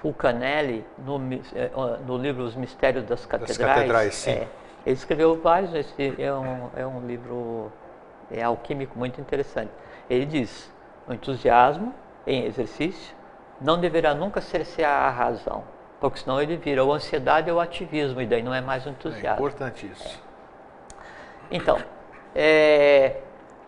Fulcanelli, 0.00 0.84
no, 0.98 1.20
é, 1.54 1.70
no, 2.06 2.16
livro 2.16 2.42
Os 2.42 2.56
Mistérios 2.56 3.04
das 3.04 3.24
Catedrais, 3.24 3.58
das 3.58 3.66
catedrais 3.66 4.28
é, 4.28 4.48
ele 4.84 4.96
escreveu 4.96 5.40
vários, 5.40 5.72
esse 5.74 6.20
é 6.20 6.32
um, 6.34 6.70
é 6.76 6.86
um 6.86 7.06
livro 7.06 7.70
é 8.30 8.42
alquímico 8.42 8.98
muito 8.98 9.20
interessante. 9.20 9.70
Ele 10.08 10.26
diz, 10.26 10.70
o 11.06 11.12
entusiasmo 11.12 11.94
em 12.26 12.44
exercício 12.44 13.14
não 13.60 13.78
deverá 13.78 14.14
nunca 14.14 14.40
cercear 14.40 15.04
a 15.04 15.10
razão, 15.10 15.64
porque 16.00 16.18
senão 16.18 16.40
ele 16.40 16.56
vira 16.56 16.82
ou 16.82 16.92
ansiedade 16.92 17.50
ou 17.50 17.60
ativismo, 17.60 18.20
e 18.20 18.26
daí 18.26 18.42
não 18.42 18.52
é 18.52 18.60
mais 18.60 18.86
um 18.86 18.90
entusiasmo. 18.90 19.46
É 19.46 19.48
importante 19.48 19.86
isso. 19.86 20.20
É. 21.50 21.56
Então, 21.56 21.78
é, 22.34 23.16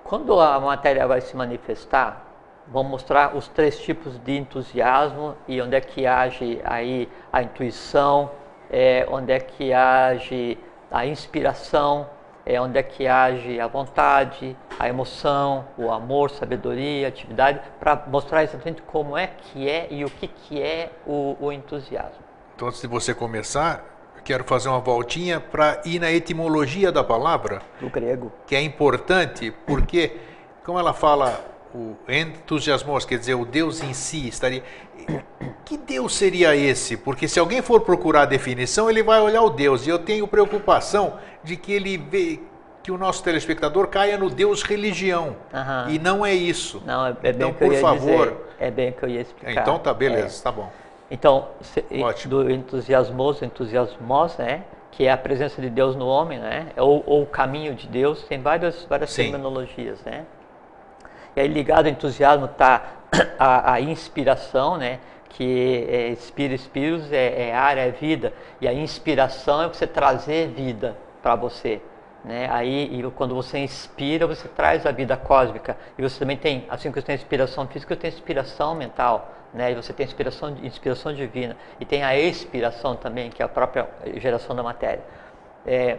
quando 0.03 0.41
a 0.41 0.59
matéria 0.59 1.07
vai 1.07 1.21
se 1.21 1.37
manifestar, 1.37 2.24
vamos 2.69 2.91
mostrar 2.91 3.37
os 3.37 3.49
três 3.49 3.79
tipos 3.79 4.19
de 4.19 4.37
entusiasmo 4.37 5.35
e 5.47 5.61
onde 5.61 5.77
é 5.77 5.81
que 5.81 6.07
age 6.07 6.61
aí 6.65 7.09
a 7.33 7.43
intuição, 7.43 8.31
é, 8.71 9.07
onde 9.11 9.33
é 9.33 9.39
que 9.39 9.73
age 9.73 10.59
a 10.91 11.07
inspiração, 11.07 12.09
é 12.47 12.61
onde 12.61 12.79
é 12.79 12.83
que 12.83 13.07
age 13.07 13.59
a 13.59 13.67
vontade, 13.67 14.57
a 14.79 14.89
emoção, 14.89 15.65
o 15.79 15.91
amor, 15.91 16.31
sabedoria, 16.31 17.09
atividade, 17.09 17.61
para 17.81 18.05
mostrar 18.07 18.43
exatamente 18.43 18.83
como 18.83 19.17
é 19.17 19.27
que 19.27 19.69
é 19.69 19.89
e 19.91 20.05
o 20.05 20.11
que, 20.11 20.29
que 20.29 20.61
é 20.61 20.91
o, 21.07 21.37
o 21.41 21.53
entusiasmo. 21.53 22.23
Então, 22.55 22.69
antes 22.69 22.81
de 22.81 22.87
você 22.87 23.15
começar, 23.15 23.85
quero 24.23 24.45
fazer 24.45 24.69
uma 24.69 24.81
voltinha 24.81 25.41
para 25.41 25.81
ir 25.85 25.99
na 25.99 26.11
etimologia 26.13 26.93
da 26.93 27.03
palavra. 27.03 27.63
Do 27.81 27.91
grego. 27.91 28.33
Que 28.47 28.57
é 28.57 28.63
importante, 28.63 29.51
porque, 29.67 30.17
como 30.65 30.79
ela 30.79 30.93
fala, 30.93 31.54
o 31.75 31.97
entusiasmos, 32.09 33.05
quer 33.05 33.19
dizer, 33.19 33.35
o 33.35 33.45
Deus 33.45 33.83
em 33.83 33.93
si 33.93 34.29
estaria. 34.29 34.63
Que 35.65 35.77
Deus 35.77 36.15
seria 36.15 36.55
esse? 36.55 36.97
Porque 36.97 37.27
se 37.27 37.41
alguém 37.41 37.61
for 37.61 37.81
procurar 37.81 38.23
a 38.23 38.27
definição, 38.27 38.89
ele 38.89 39.03
vai 39.03 39.21
olhar 39.21 39.43
o 39.43 39.51
Deus. 39.51 39.87
E 39.87 39.91
eu 39.91 39.99
tenho 39.99 40.27
preocupação 40.29 41.19
de 41.43 41.57
que 41.57 41.73
ele 41.73 41.99
vê 41.99 42.41
que 42.83 42.93
o 42.93 42.99
nosso 42.99 43.25
telespectador 43.25 43.89
caia 43.89 44.17
no 44.17 44.31
Deus 44.31 44.63
religião. 44.63 45.37
Uhum. 45.53 45.91
E 45.91 45.99
não 45.99 46.25
é 46.25 46.33
isso. 46.33 46.83
Não, 46.87 47.07
é, 47.07 47.11
é 47.11 47.13
bem 47.13 47.33
então, 47.33 47.53
que 47.53 47.59
por 47.59 47.67
eu 47.67 47.73
ia 47.73 47.81
favor. 47.81 48.27
Dizer. 48.29 48.41
É 48.61 48.71
bem 48.71 48.93
que 48.93 49.03
eu 49.03 49.09
ia 49.09 49.21
explicar. 49.23 49.63
Então 49.63 49.79
tá, 49.79 49.93
beleza, 49.93 50.41
é. 50.41 50.43
tá 50.43 50.53
bom. 50.53 50.71
Então, 51.11 51.49
Ótimo. 52.03 52.45
do 52.45 52.51
entusiasmoso, 52.51 53.45
entusiasmos, 53.45 54.37
né? 54.39 54.65
Que 54.91 55.07
é 55.07 55.13
a 55.13 55.17
presença 55.17 55.61
de 55.61 55.69
Deus 55.69 55.97
no 55.97 56.07
homem, 56.07 56.39
né? 56.39 56.69
Ou, 56.77 57.03
ou 57.07 57.23
o 57.23 57.27
caminho 57.27 57.75
de 57.75 57.89
Deus, 57.89 58.23
tem 58.25 58.41
várias, 58.41 58.85
várias 58.85 59.15
terminologias, 59.15 60.01
né? 60.05 60.25
E 61.37 61.41
aí 61.41 61.49
ligado 61.49 61.87
ao 61.87 61.93
entusiasmo 61.93 62.47
está 62.47 62.83
a, 63.39 63.75
a, 63.75 63.81
inspiração, 63.81 64.77
né? 64.77 65.01
que 65.29 65.87
é 65.89 66.09
espírito, 66.09 66.71
é, 67.11 67.49
é 67.49 67.55
ar, 67.55 67.77
é 67.77 67.91
vida, 67.91 68.33
e 68.61 68.69
a 68.69 68.73
inspiração 68.73 69.63
é 69.63 69.67
você 69.67 69.87
trazer 69.87 70.49
vida 70.49 70.97
para 71.21 71.35
você. 71.35 71.81
Né? 72.25 72.49
Aí, 72.51 73.03
quando 73.17 73.35
você 73.35 73.59
inspira, 73.59 74.27
você 74.27 74.49
traz 74.49 74.87
a 74.87 74.93
vida 74.93 75.17
cósmica. 75.17 75.77
E 75.99 76.03
você 76.03 76.19
também 76.19 76.37
tem, 76.37 76.65
assim 76.71 76.91
que 76.91 77.01
você 77.01 77.07
tem 77.07 77.15
inspiração 77.17 77.67
física, 77.67 77.95
você 77.95 78.01
tem 78.01 78.11
inspiração 78.11 78.75
mental. 78.75 79.33
Né? 79.53 79.73
E 79.73 79.75
você 79.75 79.93
tem 79.93 80.07
inspiração, 80.07 80.57
inspiração 80.63 81.13
divina. 81.13 81.57
E 81.79 81.85
tem 81.85 82.03
a 82.03 82.17
expiração 82.17 82.97
também, 82.97 83.29
que 83.29 83.43
é 83.43 83.45
a 83.45 83.49
própria 83.49 83.89
geração 84.17 84.57
da 84.57 84.63
matéria. 84.63 85.03
É, 85.67 85.99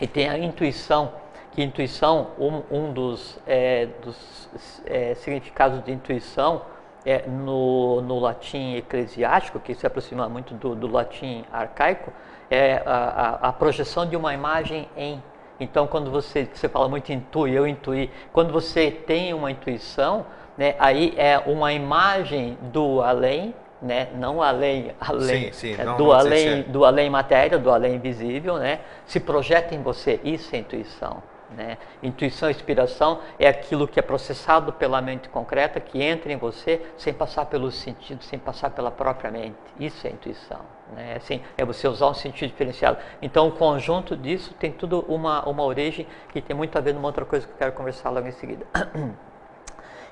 e 0.00 0.06
tem 0.06 0.28
a 0.28 0.38
intuição, 0.38 1.12
que 1.52 1.62
intuição, 1.62 2.28
um, 2.38 2.62
um 2.70 2.92
dos, 2.92 3.38
é, 3.46 3.86
dos 4.02 4.82
é, 4.86 5.14
significados 5.14 5.84
de 5.84 5.92
intuição 5.92 6.62
é, 7.04 7.26
no, 7.26 8.00
no 8.00 8.18
latim 8.18 8.74
eclesiástico, 8.76 9.60
que 9.60 9.74
se 9.74 9.86
aproxima 9.86 10.28
muito 10.28 10.54
do, 10.54 10.74
do 10.74 10.90
latim 10.90 11.44
arcaico, 11.52 12.12
é 12.50 12.82
a, 12.86 12.94
a, 12.94 13.48
a, 13.48 13.52
projeção 13.52 14.06
de 14.06 14.16
uma 14.16 14.32
imagem 14.32 14.88
em. 14.96 15.22
Então, 15.60 15.86
quando 15.86 16.10
você, 16.10 16.48
você 16.52 16.68
fala 16.68 16.88
muito 16.88 17.12
intui, 17.12 17.52
eu 17.52 17.66
intuí, 17.66 18.10
quando 18.32 18.52
você 18.52 18.90
tem 18.90 19.32
uma 19.32 19.50
intuição, 19.50 20.26
né, 20.56 20.74
aí 20.78 21.14
é 21.16 21.38
uma 21.38 21.72
imagem 21.72 22.58
do 22.62 23.00
além, 23.00 23.54
né, 23.80 24.08
não 24.14 24.42
além, 24.42 24.92
além, 25.00 25.52
sim, 25.52 25.74
sim, 25.74 25.80
é, 25.80 25.84
não, 25.84 25.96
do, 25.96 26.12
além 26.12 26.48
é. 26.48 26.62
do 26.62 26.84
além 26.84 27.10
matéria, 27.10 27.58
do 27.58 27.70
além 27.70 27.98
visível, 27.98 28.56
né, 28.56 28.80
se 29.06 29.20
projeta 29.20 29.74
em 29.74 29.82
você, 29.82 30.18
isso 30.24 30.54
é 30.56 30.58
intuição. 30.58 31.22
Né? 31.56 31.78
Intuição 32.02 32.48
e 32.48 32.52
inspiração 32.52 33.20
é 33.38 33.48
aquilo 33.48 33.86
que 33.86 33.98
é 33.98 34.02
processado 34.02 34.72
pela 34.72 35.00
mente 35.00 35.28
concreta, 35.28 35.80
que 35.80 36.02
entra 36.02 36.32
em 36.32 36.36
você 36.36 36.80
sem 36.96 37.12
passar 37.12 37.46
pelos 37.46 37.74
sentidos, 37.74 38.26
sem 38.26 38.38
passar 38.38 38.70
pela 38.70 38.90
própria 38.90 39.30
mente. 39.30 39.56
Isso 39.78 40.06
é 40.06 40.10
intuição. 40.10 40.60
Né? 40.92 41.14
Assim, 41.16 41.42
é 41.56 41.64
você 41.64 41.86
usar 41.88 42.08
um 42.08 42.14
sentido 42.14 42.50
diferenciado. 42.50 42.98
Então, 43.20 43.48
o 43.48 43.52
conjunto 43.52 44.16
disso 44.16 44.54
tem 44.54 44.72
tudo 44.72 45.00
uma, 45.08 45.46
uma 45.48 45.62
origem 45.62 46.06
que 46.32 46.40
tem 46.40 46.54
muito 46.56 46.76
a 46.76 46.80
ver 46.80 46.94
numa 46.94 47.08
outra 47.08 47.24
coisa 47.24 47.46
que 47.46 47.52
eu 47.52 47.58
quero 47.58 47.72
conversar 47.72 48.10
logo 48.10 48.26
em 48.26 48.32
seguida. 48.32 48.66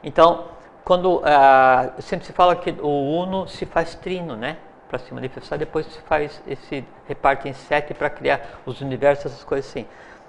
Então, 0.03 0.47
quando 0.83 1.21
ah, 1.25 1.93
sempre 1.99 2.27
se 2.27 2.33
fala 2.33 2.57
que 2.57 2.71
o 2.81 2.89
uno 2.89 3.47
se 3.47 3.67
faz 3.67 3.95
trino, 3.95 4.35
né? 4.35 4.57
Para 4.89 4.99
se 4.99 5.13
manifestar, 5.13 5.57
depois 5.57 5.87
se 5.87 6.01
faz 6.01 6.43
esse 6.47 6.85
reparte 7.07 7.49
em 7.49 7.53
sete 7.53 7.95
para 7.95 8.11
criar 8.11 8.41
os 8.67 8.81
universos, 8.81 9.27
essas 9.27 9.45
coisas 9.45 9.71
assim. 9.71 9.87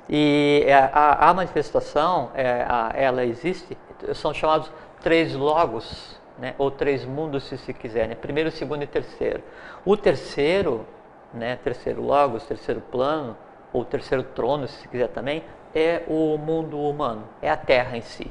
E 0.10 0.64
é, 0.66 0.74
a, 0.74 1.30
a 1.30 1.34
manifestação, 1.34 2.32
é, 2.34 2.66
a, 2.68 2.92
ela 2.94 3.24
existe, 3.24 3.78
são 4.14 4.34
chamados 4.34 4.72
três 5.02 5.34
logos, 5.34 6.20
né, 6.38 6.56
ou 6.58 6.72
três 6.72 7.06
mundos, 7.06 7.44
se 7.44 7.58
se 7.58 7.74
quiser, 7.74 8.08
né, 8.08 8.16
primeiro, 8.16 8.52
segundo 8.52 8.84
e 8.84 8.88
terceiro. 8.88 9.44
O 9.86 9.96
terceiro, 9.96 10.86
né, 11.34 11.58
terceiro 11.64 12.02
logos, 12.02 12.44
terceiro 12.46 12.82
plano, 12.82 13.38
ou 13.72 13.86
terceiro 13.86 14.24
trono, 14.24 14.68
se 14.68 14.82
se 14.82 14.88
quiser 14.88 15.08
também, 15.10 15.44
é 15.74 16.04
o 16.08 16.38
mundo 16.38 16.80
humano, 16.80 17.24
é 17.42 17.50
a 17.50 17.56
Terra 17.56 17.96
em 17.96 18.02
si. 18.02 18.30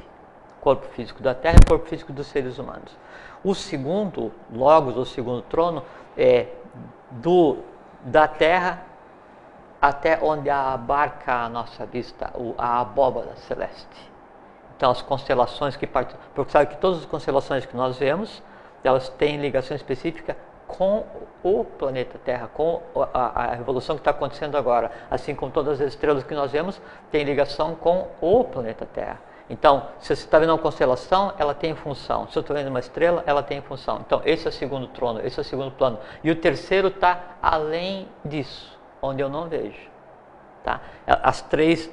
Corpo 0.59 0.85
físico 0.89 1.23
da 1.23 1.33
Terra 1.33 1.57
e 1.63 1.67
corpo 1.67 1.87
físico 1.87 2.13
dos 2.13 2.27
seres 2.27 2.59
humanos. 2.59 2.95
O 3.43 3.55
segundo 3.55 4.31
logos, 4.53 4.95
ou 4.95 5.05
segundo 5.05 5.41
trono, 5.43 5.83
é 6.15 6.47
do, 7.09 7.57
da 8.03 8.27
Terra 8.27 8.85
até 9.81 10.19
onde 10.21 10.49
abarca 10.49 11.33
a 11.33 11.49
nossa 11.49 11.85
vista 11.85 12.31
a 12.57 12.81
abóbada 12.81 13.35
celeste. 13.47 14.11
Então, 14.77 14.91
as 14.91 15.01
constelações 15.01 15.75
que 15.75 15.87
partem, 15.87 16.15
porque 16.35 16.51
sabe 16.51 16.67
que 16.67 16.77
todas 16.77 16.99
as 16.99 17.05
constelações 17.05 17.65
que 17.65 17.75
nós 17.75 17.97
vemos, 17.97 18.43
elas 18.83 19.09
têm 19.09 19.37
ligação 19.37 19.75
específica 19.75 20.37
com 20.67 21.03
o 21.43 21.63
planeta 21.63 22.17
Terra, 22.23 22.49
com 22.53 22.81
a, 23.13 23.43
a 23.43 23.55
revolução 23.55 23.95
que 23.95 24.01
está 24.01 24.11
acontecendo 24.11 24.55
agora, 24.55 24.91
assim 25.09 25.35
como 25.35 25.51
todas 25.51 25.81
as 25.81 25.87
estrelas 25.87 26.23
que 26.23 26.33
nós 26.33 26.51
vemos 26.51 26.81
têm 27.11 27.23
ligação 27.23 27.75
com 27.75 28.07
o 28.21 28.43
planeta 28.43 28.85
Terra. 28.85 29.19
Então, 29.49 29.87
se 29.99 30.15
você 30.15 30.23
está 30.23 30.39
vendo 30.39 30.51
uma 30.51 30.57
constelação, 30.57 31.33
ela 31.37 31.53
tem 31.53 31.75
função. 31.75 32.27
Se 32.27 32.37
eu 32.37 32.41
estou 32.41 32.55
vendo 32.55 32.69
uma 32.69 32.79
estrela, 32.79 33.21
ela 33.25 33.43
tem 33.43 33.61
função. 33.61 33.99
Então, 34.05 34.21
esse 34.23 34.45
é 34.45 34.49
o 34.49 34.53
segundo 34.53 34.87
trono, 34.87 35.19
esse 35.19 35.37
é 35.37 35.41
o 35.41 35.43
segundo 35.43 35.71
plano. 35.71 35.99
E 36.23 36.31
o 36.31 36.35
terceiro 36.35 36.87
está 36.87 37.35
além 37.41 38.07
disso 38.23 38.80
onde 39.01 39.21
eu 39.21 39.29
não 39.29 39.49
vejo. 39.49 39.89
Tá? 40.63 40.79
As 41.07 41.41
três, 41.41 41.89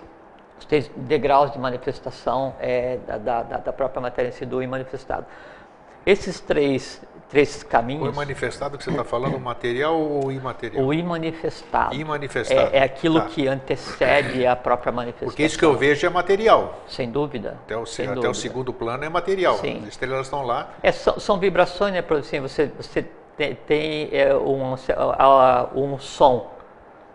os 0.59 0.65
três 0.67 0.91
degraus 0.95 1.51
de 1.51 1.59
manifestação 1.59 2.55
é, 2.61 2.99
da, 2.99 3.19
da, 3.19 3.43
da, 3.43 3.73
própria 3.73 4.01
matéria 4.01 4.29
em 4.29 4.33
si 4.33 4.45
do 4.45 4.63
imanifestado. 4.63 5.25
Esses 6.05 6.41
três, 6.41 7.03
três 7.29 7.63
caminhos. 7.63 8.09
O 8.09 8.11
imanifestado 8.11 8.79
que 8.79 8.85
você 8.85 8.91
está 8.91 9.05
falando, 9.05 9.37
o 9.37 9.41
material 9.41 9.99
ou 9.99 10.31
imaterial? 10.31 10.85
O 10.85 10.93
imanifestado. 10.93 11.95
Imanifestado. 11.95 12.75
É, 12.75 12.79
é 12.79 12.83
aquilo 12.83 13.21
tá. 13.21 13.27
que 13.27 13.49
antecede 13.49 14.47
a 14.47 14.55
própria 14.55 14.93
manifestação. 14.93 15.29
Porque 15.29 15.45
isso 15.45 15.59
que 15.59 15.65
eu 15.65 15.77
vejo 15.77 16.07
é 16.07 16.11
material. 16.11 16.79
Sem 16.89 17.11
dúvida. 17.11 17.59
Até 17.65 17.77
o, 17.77 17.83
até 17.83 18.07
dúvida. 18.07 18.31
o 18.31 18.35
segundo 18.35 18.73
plano 18.73 19.05
é 19.05 19.09
material. 19.09 19.59
Sim. 19.59 19.81
As 19.83 19.89
estrelas 19.89 20.27
estão 20.27 20.43
lá. 20.43 20.71
É, 20.83 20.93
são, 20.93 21.19
são 21.19 21.39
vibrações, 21.39 21.93
né? 21.93 22.05
Assim, 22.11 22.41
você, 22.41 22.71
você 22.77 23.07
tem, 23.37 23.55
tem 23.55 24.09
é, 24.13 24.35
um, 24.35 24.75
um 25.75 25.99
som 25.99 26.58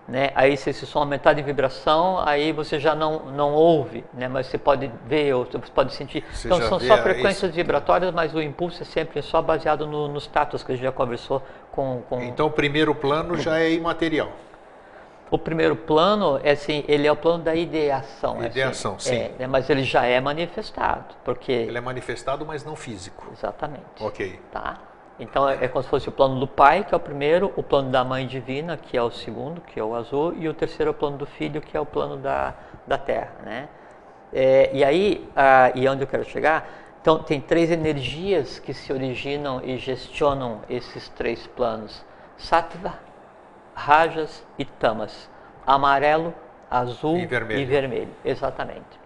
né? 0.08 0.32
Aí 0.36 0.58
se 0.58 0.70
esse 0.70 0.86
som 0.86 1.00
aumentar 1.00 1.34
de 1.34 1.42
vibração, 1.42 2.20
aí 2.26 2.52
você 2.52 2.80
já 2.80 2.94
não, 2.94 3.20
não 3.32 3.54
ouve, 3.54 4.04
né? 4.14 4.28
Mas 4.28 4.48
você 4.48 4.58
pode 4.58 4.92
ver 5.06 5.34
ou 5.34 5.46
você 5.46 5.60
pode 5.74 5.94
sentir. 5.94 6.24
Você 6.34 6.48
então 6.48 6.60
são 6.62 6.80
só 6.80 6.98
frequências 6.98 7.44
isso. 7.50 7.54
vibratórias, 7.54 8.12
mas 8.14 8.34
o 8.34 8.42
impulso 8.42 8.82
é 8.82 8.86
sempre 8.86 9.22
só 9.22 9.42
baseado 9.42 9.88
no- 9.88 10.08
nos 10.08 10.28
tatos 10.28 10.64
que 10.64 10.72
a 10.72 10.76
gente 10.76 10.84
já 10.84 10.92
conversou 10.92 11.42
com, 11.72 12.02
com 12.10 12.22
Então 12.22 12.48
o 12.48 12.52
primeiro 12.52 12.94
plano 12.94 13.38
já 13.38 13.60
é 13.60 13.72
imaterial. 13.72 14.32
o 15.32 15.38
primeiro 15.40 15.76
plano 15.76 16.40
é 16.44 16.52
assim, 16.52 16.84
ele 16.88 17.08
é 17.08 17.12
o 17.12 17.16
plano 17.16 17.44
da 17.44 17.56
ideação, 17.56 18.36
é 18.36 18.40
assim, 18.40 18.46
Ideação, 18.48 19.00
sim. 19.00 19.30
é, 19.40 19.48
mas 19.48 19.68
ele 19.70 19.84
já 19.84 20.06
é 20.06 20.20
manifestado, 20.22 21.16
porque 21.24 21.52
Ele 21.52 21.78
é 21.78 21.82
manifestado, 21.82 22.46
mas 22.46 22.64
não 22.64 22.76
físico. 22.76 23.26
exatamente. 23.32 23.84
Ok. 24.00 24.40
Tá? 24.52 24.78
Então 25.24 25.50
é, 25.50 25.66
é 25.66 25.68
como 25.68 25.82
se 25.82 25.90
fosse 25.90 26.10
o 26.10 26.12
plano 26.12 26.40
do 26.40 26.48
pai, 26.48 26.84
que 26.84 26.94
é 26.94 26.98
o 26.98 27.00
primeiro, 27.00 27.52
o 27.56 27.64
plano 27.64 27.90
da 27.90 28.04
mãe 28.04 28.28
divina, 28.28 28.76
que 28.78 28.98
é 28.98 29.02
o 29.02 29.10
segundo, 29.10 29.62
que 29.62 29.80
é 29.80 29.84
o 29.84 29.96
azul, 29.96 30.34
e 30.38 30.48
o 30.50 30.54
terceiro 30.54 30.90
é 30.90 30.92
o 30.92 30.94
plano 30.94 31.18
do 31.18 31.26
filho, 31.26 31.62
que 31.62 31.76
é 31.76 31.80
o 31.80 31.86
plano 31.86 32.18
da, 32.18 32.54
da 32.86 32.98
terra. 32.98 33.32
Né? 33.44 33.70
É, 34.34 34.70
e 34.74 34.84
aí, 34.84 35.30
ah, 35.36 35.72
e 35.74 35.88
onde 35.88 36.04
eu 36.04 36.08
quero 36.08 36.26
chegar? 36.26 36.68
Então, 37.02 37.20
tem 37.20 37.40
três 37.40 37.72
energias 37.72 38.60
que 38.60 38.74
se 38.74 38.92
originam 38.92 39.62
e 39.64 39.78
gestionam 39.78 40.62
esses 40.70 41.08
três 41.10 41.48
planos: 41.48 42.04
Sattva, 42.38 42.94
Rajas 43.74 44.46
e 44.58 44.66
Tamas. 44.66 45.30
Amarelo, 45.66 46.34
azul 46.70 47.18
E 47.18 47.26
vermelho. 47.26 47.60
e 47.62 47.66
vermelho. 47.66 48.10
Exatamente. 48.26 49.00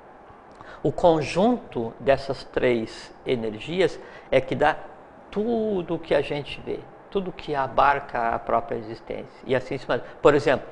O 0.81 0.91
conjunto 0.91 1.93
dessas 1.99 2.43
três 2.43 3.13
energias 3.25 3.99
é 4.31 4.39
que 4.41 4.55
dá 4.55 4.75
tudo 5.31 5.99
que 5.99 6.13
a 6.13 6.21
gente 6.21 6.61
vê, 6.65 6.79
tudo 7.09 7.31
que 7.31 7.55
abarca 7.55 8.35
a 8.35 8.39
própria 8.39 8.77
existência. 8.77 9.43
E 9.45 9.55
assim, 9.55 9.77
se 9.77 9.85
por 10.21 10.33
exemplo, 10.33 10.67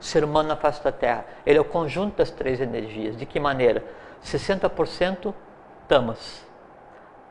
o 0.00 0.04
ser 0.04 0.24
humano 0.24 0.48
na 0.48 0.56
face 0.56 0.82
da 0.82 0.92
Terra, 0.92 1.24
ele 1.46 1.58
é 1.58 1.60
o 1.60 1.64
conjunto 1.64 2.16
das 2.16 2.30
três 2.30 2.60
energias. 2.60 3.16
De 3.16 3.26
que 3.26 3.40
maneira? 3.40 3.84
60% 4.22 5.34
tamas, 5.86 6.46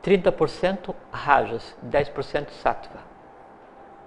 30% 0.02 0.94
rajas, 1.10 1.76
10% 1.84 2.50
sattva. 2.50 3.00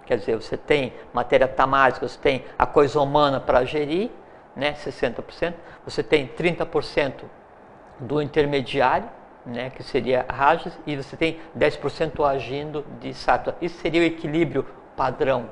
Quer 0.05 0.17
dizer, 0.17 0.35
você 0.35 0.55
tem 0.55 0.93
matéria 1.11 1.47
tamásica, 1.47 2.07
você 2.07 2.17
tem 2.17 2.45
a 2.57 2.65
coisa 2.65 3.01
humana 3.01 3.41
para 3.41 3.65
gerir, 3.65 4.09
né, 4.55 4.73
60%, 4.73 5.53
você 5.83 6.01
tem 6.01 6.27
30% 6.27 7.25
do 7.99 8.21
intermediário, 8.21 9.09
né, 9.47 9.69
que 9.69 9.81
seria 9.81 10.25
rajas, 10.29 10.77
e 10.85 10.95
você 10.95 11.15
tem 11.15 11.39
10% 11.57 12.23
agindo 12.29 12.85
de 12.99 13.13
sattva. 13.13 13.55
Isso 13.61 13.79
seria 13.79 14.01
o 14.01 14.03
equilíbrio 14.03 14.65
padrão. 14.95 15.49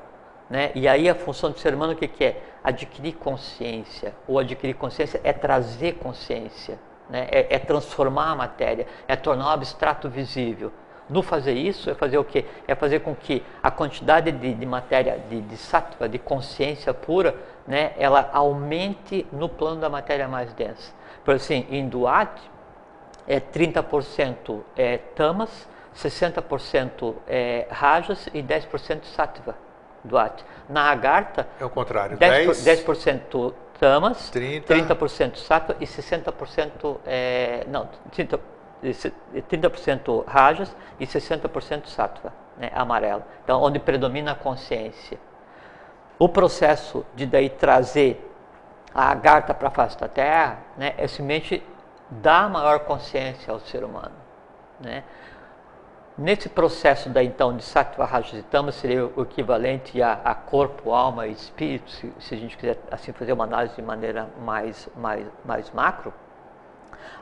Né? 0.50 0.72
E 0.76 0.88
aí 0.88 1.10
a 1.10 1.16
função 1.16 1.50
do 1.50 1.58
ser 1.58 1.74
humano 1.74 1.94
o 1.94 1.96
que, 1.96 2.08
que 2.08 2.24
é? 2.24 2.42
Adquirir 2.64 3.14
consciência. 3.14 4.14
Ou 4.28 4.38
adquirir 4.38 4.76
consciência 4.76 5.20
é 5.24 5.32
trazer 5.32 5.94
consciência, 5.94 6.78
né? 7.10 7.28
é, 7.32 7.56
é 7.56 7.60
transformar 7.60 8.32
a 8.32 8.36
matéria, 8.36 8.86
é 9.08 9.16
tornar 9.16 9.48
o 9.48 9.50
abstrato 9.50 10.10
visível. 10.10 10.72
No 11.08 11.22
fazer 11.22 11.54
isso, 11.54 11.90
é 11.90 11.94
fazer 11.94 12.18
o 12.18 12.24
quê? 12.24 12.46
É 12.68 12.74
fazer 12.74 13.00
com 13.00 13.16
que 13.16 13.44
a 13.62 13.70
quantidade 13.70 14.32
de, 14.32 14.54
de 14.56 14.66
matéria, 14.66 15.20
de, 15.30 15.40
de 15.40 15.56
sattva, 15.56 16.10
de 16.10 16.18
consciência 16.18 16.94
pura, 16.96 17.36
né, 17.68 17.94
ela 17.98 18.30
aumente 18.34 19.26
no 19.32 19.48
plano 19.48 19.80
da 19.80 19.88
matéria 19.88 20.28
mais 20.28 20.52
densa. 20.54 20.94
Por 21.24 21.36
assim, 21.36 21.66
em 21.70 21.88
Duat, 21.88 22.42
é 23.28 23.40
30% 23.40 24.62
é 24.76 24.98
tamas, 24.98 25.68
60% 25.96 27.16
é 27.28 27.68
rajas 27.70 28.28
e 28.34 28.42
10% 28.44 29.06
sattva. 29.06 29.56
Duat. 30.04 30.46
Na 30.70 30.92
Agartha, 30.92 31.48
É 31.60 31.66
o 31.66 31.70
contrário. 31.70 32.18
10%, 32.18 32.64
10, 32.64 32.86
10% 32.86 33.54
tamas, 33.80 34.30
30. 34.30 34.74
30% 34.74 35.38
sattva 35.38 35.76
e 35.80 35.86
60% 35.86 36.98
é, 37.06 37.66
não, 37.68 37.90
30, 38.12 38.40
30% 38.84 40.24
rajas 40.26 40.76
e 41.00 41.08
60% 41.08 41.88
sattva, 41.88 42.34
né, 42.58 42.72
amarelo. 42.74 43.24
Então, 43.44 43.62
onde 43.62 43.80
predomina 43.80 44.32
a 44.34 44.36
consciência. 44.36 45.18
O 46.18 46.30
processo 46.30 47.06
de 47.16 47.26
daí 47.26 47.50
trazer 47.50 48.32
a 48.94 49.12
agartha 49.12 49.54
para 49.54 49.68
a 49.68 49.72
face 49.72 49.98
da 50.00 50.08
Terra 50.08 50.60
né, 50.78 50.94
é 50.98 51.08
simplesmente 51.08 51.62
dar 52.10 52.50
maior 52.50 52.80
consciência 52.82 53.52
ao 53.52 53.60
ser 53.60 53.84
humano. 53.84 54.16
Né? 54.80 55.04
Nesse 56.18 56.48
processo 56.48 57.10
da 57.10 57.22
então 57.22 57.58
de 57.58 57.64
Sattva 57.64 58.06
Rajas 58.06 58.42
Tamas 58.46 58.76
seria 58.76 59.06
o 59.06 59.22
equivalente 59.22 60.02
a, 60.02 60.14
a 60.24 60.34
corpo, 60.34 60.94
alma 60.94 61.28
e 61.28 61.34
espírito, 61.34 61.92
se, 61.92 62.14
se, 62.20 62.34
a 62.34 62.38
gente 62.38 62.56
quiser 62.56 62.80
assim 62.90 63.12
fazer 63.12 63.34
uma 63.34 63.44
análise 63.44 63.76
de 63.76 63.82
maneira 63.82 64.30
mais, 64.40 64.88
mais, 64.96 65.28
mais 65.44 65.70
macro. 65.72 66.14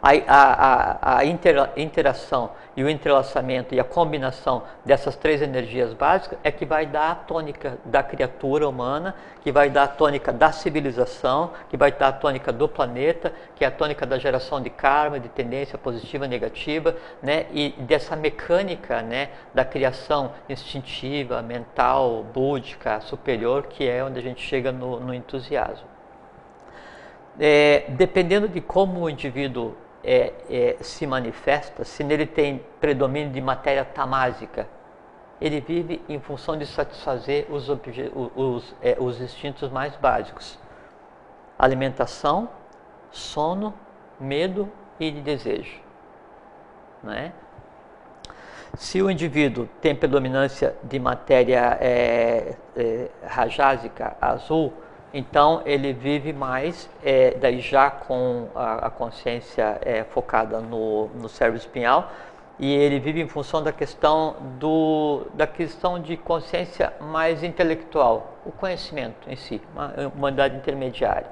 A, 0.04 0.10
a, 0.28 1.18
a 1.20 1.26
intera, 1.26 1.72
interação 1.78 2.52
e 2.76 2.84
o 2.84 2.90
entrelaçamento 2.90 3.74
e 3.74 3.80
a 3.80 3.86
combinação 3.86 4.64
dessas 4.84 5.16
três 5.16 5.42
energias 5.42 5.94
básicas 5.94 6.38
é 6.44 6.52
que 6.52 6.66
vai 6.66 6.86
dar 6.86 7.12
a 7.12 7.16
tônica 7.16 7.78
da 7.86 8.04
criatura 8.04 8.68
humana, 8.68 9.16
que 9.42 9.50
vai 9.50 9.70
dar 9.70 9.84
a 9.84 9.88
tônica 9.88 10.34
da 10.34 10.52
civilização, 10.52 11.52
que 11.70 11.78
vai 11.78 11.90
dar 11.90 12.10
a 12.10 12.12
tônica 12.12 12.52
do 12.52 12.68
planeta, 12.68 13.32
que 13.56 13.64
é 13.64 13.68
a 13.70 13.72
tônica 13.72 14.06
da 14.06 14.18
geração 14.18 14.60
de 14.60 14.70
karma, 14.70 15.22
de 15.22 15.30
tendência 15.30 15.78
positiva, 15.78 16.28
negativa, 16.28 16.98
né? 17.22 17.46
e 17.54 17.70
dessa 17.78 18.14
mecânica 18.14 19.02
né? 19.02 19.30
da 19.54 19.64
criação 19.64 20.34
instintiva, 20.50 21.42
mental, 21.42 22.26
búdica, 22.34 23.00
superior, 23.00 23.68
que 23.68 23.88
é 23.88 24.04
onde 24.04 24.20
a 24.20 24.22
gente 24.22 24.42
chega 24.42 24.70
no, 24.70 25.00
no 25.00 25.14
entusiasmo. 25.14 25.88
É, 27.40 27.86
dependendo 27.88 28.50
de 28.50 28.60
como 28.62 29.02
o 29.02 29.10
indivíduo 29.10 29.76
é, 30.04 30.34
é, 30.50 30.78
se 30.82 31.08
manifesta, 31.08 31.84
se 31.84 32.04
nele 32.04 32.26
tem 32.26 32.64
predomínio 32.80 33.32
de 33.32 33.40
matéria 33.40 33.86
tamásica, 33.86 34.68
ele 35.40 35.62
vive 35.62 36.02
em 36.08 36.20
função 36.20 36.58
de 36.58 36.66
satisfazer 36.66 37.48
os, 37.50 37.70
os, 37.70 38.76
é, 38.82 38.98
os 39.00 39.20
instintos 39.22 39.70
mais 39.70 39.96
básicos: 39.96 40.60
alimentação, 41.58 42.50
sono, 43.12 43.74
medo 44.20 44.72
e 45.00 45.10
de 45.12 45.22
desejo. 45.22 45.82
Né? 47.02 47.34
Se 48.76 49.02
o 49.02 49.10
indivíduo 49.10 49.70
tem 49.82 49.96
predominância 49.96 50.76
de 50.84 51.00
matéria 51.00 51.78
é, 51.80 52.56
é, 52.76 53.10
rajásica 53.24 54.18
azul, 54.20 54.74
então 55.14 55.62
ele 55.66 55.94
vive 55.94 56.34
mais, 56.34 56.90
é, 57.04 57.36
daí 57.36 57.60
já 57.60 57.92
com 57.92 58.48
a, 58.56 58.88
a 58.88 58.90
consciência 58.90 59.78
é, 59.82 60.04
focada 60.04 60.60
no, 60.60 61.08
no 61.10 61.30
cérebro 61.30 61.60
espinhal, 61.60 62.12
e 62.60 62.72
ele 62.72 63.00
vive 63.00 63.22
em 63.22 63.28
função 63.28 63.62
da 63.62 63.72
questão 63.72 64.36
do, 64.60 65.28
da 65.34 65.46
questão 65.46 66.00
de 66.00 66.18
consciência 66.18 66.94
mais 67.00 67.44
intelectual, 67.44 68.38
o 68.46 68.52
conhecimento 68.52 69.30
em 69.30 69.36
si, 69.36 69.62
uma 69.74 69.94
humanidade 70.16 70.56
intermediária. 70.56 71.28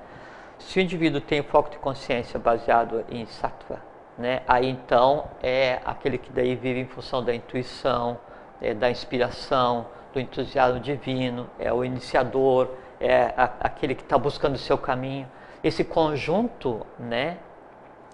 Se 0.60 0.80
o 0.80 0.82
indivíduo 0.82 1.20
tem 1.20 1.42
foco 1.42 1.72
de 1.72 1.78
consciência 1.78 2.40
baseado 2.40 3.04
em 3.10 3.26
sattva, 3.26 3.80
né, 4.18 4.42
aí 4.48 4.70
então 4.70 5.26
é 5.42 5.80
aquele 5.86 6.18
que 6.18 6.32
daí 6.32 6.56
vive 6.56 6.82
em 6.82 6.86
função 6.86 7.24
da 7.24 7.34
intuição, 7.34 8.20
é, 8.62 8.74
da 8.74 8.92
inspiração, 8.92 9.88
do 10.14 10.20
entusiasmo 10.20 10.80
divino, 10.80 11.50
é 11.58 11.72
o 11.74 11.84
iniciador, 11.84 12.68
é 13.02 13.34
a, 13.36 13.52
aquele 13.62 13.96
que 13.96 14.04
está 14.04 14.18
buscando 14.18 14.56
o 14.56 14.60
seu 14.60 14.78
caminho. 14.78 15.28
Esse 15.64 15.84
conjunto 15.84 16.86
né, 17.00 17.38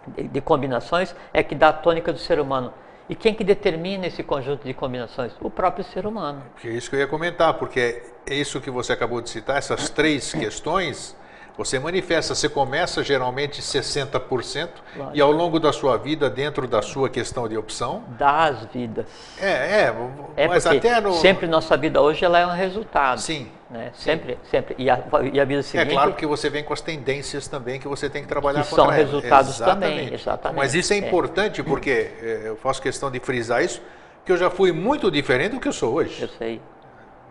de, 0.08 0.28
de, 0.28 0.41
combinações 0.41 1.13
é 1.34 1.43
que 1.43 1.54
dá 1.54 1.69
a 1.69 1.73
tônica 1.73 2.12
do 2.12 2.19
ser 2.19 2.39
humano. 2.39 2.73
E 3.10 3.15
quem 3.15 3.34
que 3.34 3.43
determina 3.43 4.08
esse 4.08 4.23
conjunto 4.23 4.65
de 4.65 4.73
combinações? 4.73 5.34
O 5.39 5.50
próprio 5.50 5.84
ser 5.86 6.06
humano. 6.06 6.43
É 6.63 6.69
isso 6.69 6.89
que 6.89 6.95
eu 6.95 7.00
ia 7.00 7.08
comentar, 7.08 7.54
porque 7.54 8.04
é 8.26 8.36
isso 8.36 8.60
que 8.60 8.69
você 8.69 8.93
acabou 8.93 9.21
de 9.21 9.30
citar, 9.30 9.58
essas 9.58 9.89
três 9.89 10.34
questões, 10.34 11.15
você 11.57 11.79
manifesta, 11.79 12.35
você 12.35 12.47
começa 12.47 13.03
geralmente 13.03 13.61
60% 13.61 14.69
Lógico. 14.95 15.17
e 15.17 15.19
ao 15.19 15.31
longo 15.31 15.59
da 15.59 15.73
sua 15.73 15.97
vida, 15.97 16.29
dentro 16.29 16.67
da 16.67 16.83
sua 16.83 17.09
questão 17.09 17.47
de 17.47 17.57
opção. 17.57 18.03
Das 18.09 18.65
vidas. 18.71 19.07
É, 19.41 19.47
é, 19.85 19.95
é 20.35 20.47
mas 20.47 20.67
até 20.67 21.01
no. 21.01 21.13
Sempre 21.13 21.47
nossa 21.47 21.75
vida 21.75 21.99
hoje 21.99 22.23
ela 22.23 22.37
é 22.37 22.45
um 22.45 22.51
resultado. 22.51 23.19
Sim. 23.19 23.49
Né? 23.71 23.91
Sempre, 23.95 24.33
sim. 24.33 24.49
sempre. 24.51 24.75
E 24.77 24.87
a, 24.89 25.03
e 25.33 25.39
a 25.39 25.45
vida 25.45 25.63
seguinte. 25.63 25.89
É 25.89 25.91
claro 25.91 26.13
que 26.13 26.27
você 26.27 26.47
vem 26.47 26.63
com 26.63 26.73
as 26.73 26.79
tendências 26.79 27.47
também 27.47 27.79
que 27.79 27.87
você 27.87 28.07
tem 28.07 28.21
que 28.21 28.27
trabalhar 28.27 28.61
que 28.61 28.69
são 28.69 28.87
resultados 28.87 29.55
exatamente. 29.55 29.95
também, 29.97 30.13
exatamente. 30.13 30.57
Mas 30.57 30.75
isso 30.75 30.93
é 30.93 30.97
importante 30.97 31.61
é. 31.61 31.63
porque 31.63 32.11
eu 32.45 32.55
faço 32.55 32.79
questão 32.79 33.09
de 33.09 33.19
frisar 33.19 33.63
isso, 33.63 33.81
que 34.23 34.31
eu 34.31 34.37
já 34.37 34.51
fui 34.51 34.71
muito 34.71 35.09
diferente 35.09 35.53
do 35.53 35.59
que 35.59 35.67
eu 35.67 35.73
sou 35.73 35.95
hoje. 35.95 36.21
Eu 36.21 36.29
sei. 36.29 36.61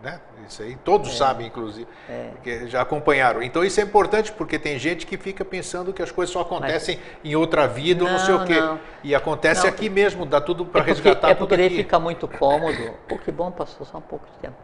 Né? 0.03 0.19
Isso 0.47 0.61
aí 0.61 0.75
todos 0.77 1.09
é. 1.09 1.11
sabem, 1.13 1.47
inclusive, 1.47 1.87
é. 2.09 2.29
porque 2.31 2.67
já 2.67 2.81
acompanharam. 2.81 3.43
Então 3.43 3.63
isso 3.63 3.79
é 3.79 3.83
importante 3.83 4.31
porque 4.31 4.57
tem 4.57 4.79
gente 4.79 5.05
que 5.05 5.17
fica 5.17 5.43
pensando 5.43 5.91
que 5.91 6.01
as 6.01 6.11
coisas 6.11 6.31
só 6.31 6.41
acontecem 6.41 6.97
Mas... 6.97 7.31
em 7.31 7.35
outra 7.35 7.67
vida 7.67 8.03
ou 8.03 8.09
não 8.09 8.19
sei 8.19 8.33
o 8.33 8.45
quê. 8.45 8.59
Não. 8.59 8.79
E 9.03 9.13
acontece 9.13 9.63
não. 9.63 9.69
aqui 9.69 9.89
mesmo, 9.89 10.25
dá 10.25 10.39
tudo 10.39 10.65
para 10.65 10.81
é 10.81 10.85
resgatar 10.85 11.29
é 11.29 11.35
porque 11.35 11.55
tudo 11.55 11.65
aqui. 11.65 11.75
fica 11.75 11.99
muito 11.99 12.27
cômodo. 12.27 12.93
Pô, 13.07 13.17
que 13.17 13.31
bom, 13.31 13.51
passou 13.51 13.85
só 13.85 13.97
um 13.97 14.01
pouco 14.01 14.25
de 14.33 14.39
tempo. 14.39 14.55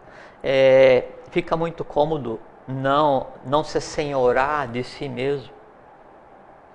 É, 0.42 1.06
fica 1.32 1.56
muito 1.58 1.84
cômodo 1.84 2.40
não, 2.68 3.28
não 3.46 3.64
se 3.64 3.80
senhorar 3.82 4.68
de 4.68 4.84
si 4.84 5.10
mesmo. 5.10 5.52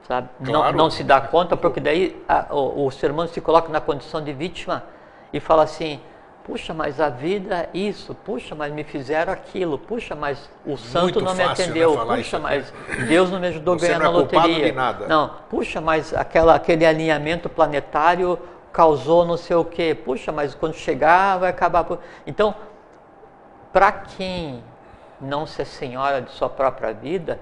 Sabe? 0.06 0.28
Claro. 0.44 0.72
Não, 0.76 0.84
não 0.84 0.90
se 0.90 1.04
dá 1.04 1.20
conta, 1.20 1.56
porque 1.56 1.80
daí 1.80 2.22
a, 2.28 2.46
o, 2.50 2.86
o 2.86 2.90
ser 2.90 3.10
humano 3.10 3.28
se 3.28 3.40
coloca 3.40 3.68
na 3.70 3.80
condição 3.80 4.22
de 4.22 4.32
vítima 4.32 4.84
e 5.32 5.38
fala 5.38 5.64
assim, 5.64 6.00
puxa, 6.48 6.72
mas 6.72 6.98
a 6.98 7.10
vida 7.10 7.54
é 7.54 7.68
isso, 7.74 8.14
puxa, 8.14 8.54
mas 8.54 8.72
me 8.72 8.82
fizeram 8.82 9.30
aquilo, 9.30 9.78
puxa, 9.78 10.14
mas 10.14 10.48
o 10.64 10.78
santo 10.78 11.02
Muito 11.02 11.20
não 11.20 11.32
me 11.32 11.44
né, 11.44 11.44
atendeu, 11.44 12.06
né, 12.06 12.16
puxa, 12.16 12.38
mas 12.38 12.72
Deus 13.06 13.30
não 13.30 13.38
me 13.38 13.48
ajudou 13.48 13.74
a 13.74 13.76
ganhar 13.76 13.98
na 13.98 14.06
é 14.06 14.08
loteria. 14.08 14.74
Não, 15.06 15.30
puxa, 15.50 15.78
mas 15.78 16.14
aquela, 16.14 16.54
aquele 16.54 16.86
alinhamento 16.86 17.50
planetário 17.50 18.38
causou 18.72 19.26
não 19.26 19.36
sei 19.36 19.56
o 19.56 19.64
quê, 19.64 19.94
puxa, 19.94 20.32
mas 20.32 20.54
quando 20.54 20.72
chegar 20.72 21.36
vai 21.38 21.50
acabar. 21.50 21.86
Então, 22.26 22.54
para 23.70 23.92
quem 23.92 24.64
não 25.20 25.46
ser 25.46 25.66
senhora 25.66 26.22
de 26.22 26.30
sua 26.30 26.48
própria 26.48 26.94
vida, 26.94 27.38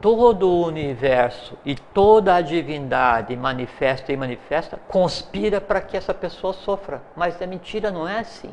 todo 0.00 0.48
o 0.48 0.66
universo 0.66 1.56
e 1.64 1.74
toda 1.74 2.34
a 2.34 2.40
divindade 2.40 3.34
manifesta 3.36 4.12
e 4.12 4.16
manifesta 4.16 4.78
conspira 4.88 5.60
para 5.60 5.80
que 5.80 5.96
essa 5.96 6.12
pessoa 6.12 6.52
sofra. 6.52 7.02
Mas 7.16 7.40
é 7.40 7.46
mentira, 7.46 7.90
não 7.90 8.06
é 8.06 8.20
assim. 8.20 8.52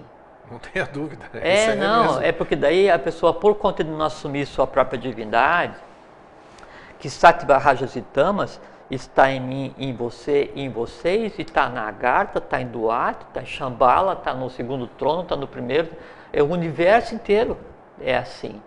Não 0.49 0.59
tenha 0.59 0.85
dúvida. 0.85 1.25
Né? 1.33 1.41
É, 1.43 1.65
é 1.65 1.75
não, 1.75 2.21
é 2.21 2.31
porque 2.31 2.55
daí 2.55 2.89
a 2.89 2.99
pessoa, 2.99 3.33
por 3.33 3.55
conta 3.55 3.83
de 3.83 3.89
não 3.89 4.05
assumir 4.05 4.45
sua 4.45 4.67
própria 4.67 4.99
divindade, 4.99 5.75
que 6.99 7.09
Sattva, 7.09 7.57
Rajas 7.57 7.95
e 7.95 8.01
Tamas 8.01 8.61
está 8.89 9.31
em 9.31 9.39
mim, 9.39 9.75
em 9.77 9.93
você, 9.93 10.51
em 10.55 10.69
vocês, 10.69 11.37
e 11.37 11.41
está 11.41 11.67
na 11.69 11.87
Agartha, 11.87 12.37
está 12.37 12.61
em 12.61 12.67
Duarte, 12.67 13.25
está 13.27 13.41
em 13.41 13.45
Shambhala, 13.45 14.13
está 14.13 14.33
no 14.33 14.49
segundo 14.49 14.87
trono, 14.87 15.23
está 15.23 15.35
no 15.35 15.47
primeiro, 15.47 15.89
é 16.31 16.41
o 16.41 16.47
universo 16.47 17.15
inteiro 17.15 17.57
é 17.99 18.15
assim. 18.15 18.61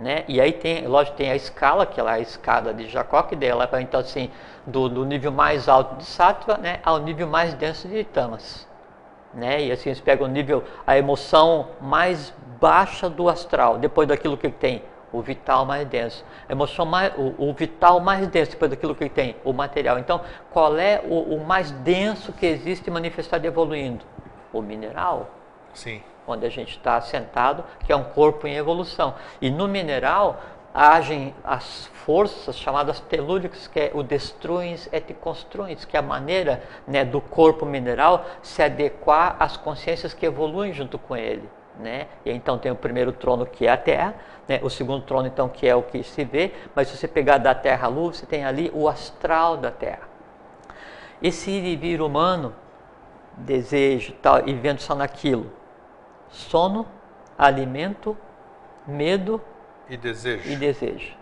Né? 0.00 0.24
E 0.26 0.40
aí 0.40 0.50
tem, 0.50 0.86
lógico, 0.86 1.18
tem 1.18 1.30
a 1.30 1.36
escala, 1.36 1.84
que 1.84 2.00
é 2.00 2.08
a 2.08 2.18
escada 2.18 2.72
de 2.72 2.88
Jacó, 2.88 3.22
que 3.22 3.36
dela 3.36 3.66
vai 3.66 3.82
então 3.82 4.00
assim, 4.00 4.30
do, 4.66 4.88
do, 4.88 5.04
nível 5.04 5.30
mais 5.30 5.68
alto 5.68 5.96
de 5.96 6.06
Sattva 6.06 6.56
né, 6.56 6.80
ao 6.82 6.98
nível 6.98 7.28
mais 7.28 7.52
denso 7.52 7.86
de 7.86 8.02
Tamas. 8.04 8.66
Né? 9.34 9.64
E 9.64 9.70
assim, 9.70 9.90
eles 9.90 10.00
pegam 10.00 10.26
o 10.26 10.30
nível, 10.30 10.64
a 10.86 10.96
emoção 10.96 11.68
mais 11.82 12.32
baixa 12.58 13.10
do 13.10 13.28
astral, 13.28 13.76
depois 13.76 14.08
daquilo 14.08 14.38
que 14.38 14.48
tem, 14.48 14.82
o 15.12 15.20
vital 15.20 15.66
mais 15.66 15.86
denso. 15.86 16.24
A 16.48 16.52
emoção 16.52 16.86
mais, 16.86 17.12
o, 17.18 17.50
o 17.50 17.52
vital 17.52 18.00
mais 18.00 18.26
denso, 18.26 18.52
depois 18.52 18.70
daquilo 18.70 18.94
que 18.94 19.06
tem, 19.06 19.36
o 19.44 19.52
material. 19.52 19.98
Então, 19.98 20.22
qual 20.50 20.78
é 20.78 21.02
o, 21.06 21.34
o 21.34 21.46
mais 21.46 21.72
denso 21.72 22.32
que 22.32 22.46
existe 22.46 22.90
manifestado 22.90 23.46
evoluindo? 23.46 24.02
O 24.50 24.62
mineral. 24.62 25.28
Sim 25.74 26.00
onde 26.26 26.46
a 26.46 26.50
gente 26.50 26.76
está 26.76 27.00
sentado, 27.00 27.64
que 27.84 27.92
é 27.92 27.96
um 27.96 28.04
corpo 28.04 28.46
em 28.46 28.56
evolução. 28.56 29.14
E 29.40 29.50
no 29.50 29.66
mineral 29.66 30.40
agem 30.72 31.34
as 31.42 31.86
forças 32.04 32.56
chamadas 32.56 33.00
telúricas, 33.00 33.66
que 33.66 33.80
é 33.80 33.90
o 33.92 34.02
destruins 34.02 34.88
et 34.92 35.12
construins, 35.14 35.84
que 35.84 35.96
é 35.96 36.00
a 36.00 36.02
maneira 36.02 36.62
né, 36.86 37.04
do 37.04 37.20
corpo 37.20 37.66
mineral 37.66 38.24
se 38.42 38.62
adequar 38.62 39.36
às 39.38 39.56
consciências 39.56 40.14
que 40.14 40.24
evoluem 40.24 40.72
junto 40.72 40.98
com 40.98 41.16
ele. 41.16 41.48
Né? 41.78 42.06
E 42.24 42.30
então 42.30 42.58
tem 42.58 42.70
o 42.70 42.76
primeiro 42.76 43.12
trono 43.12 43.46
que 43.46 43.66
é 43.66 43.70
a 43.70 43.76
Terra, 43.76 44.14
né? 44.46 44.60
o 44.62 44.68
segundo 44.68 45.02
trono 45.04 45.26
então 45.26 45.48
que 45.48 45.66
é 45.66 45.74
o 45.74 45.82
que 45.82 46.02
se 46.02 46.24
vê, 46.24 46.52
mas 46.74 46.88
se 46.88 46.96
você 46.96 47.08
pegar 47.08 47.38
da 47.38 47.54
Terra 47.54 47.86
à 47.86 47.90
Lua, 47.90 48.12
você 48.12 48.26
tem 48.26 48.44
ali 48.44 48.70
o 48.74 48.88
astral 48.88 49.56
da 49.56 49.70
Terra. 49.70 50.08
Esse 51.22 51.50
ir 51.50 51.76
vir 51.76 52.00
humano, 52.00 52.54
desejo 53.36 54.12
tal, 54.20 54.46
e 54.46 54.52
vendo 54.54 54.80
só 54.80 54.94
naquilo, 54.94 55.50
sono, 56.30 56.86
alimento, 57.36 58.16
medo 58.86 59.40
e 59.88 59.96
desejo. 59.96 60.48
E 60.48 60.56
desejo. 60.56 61.14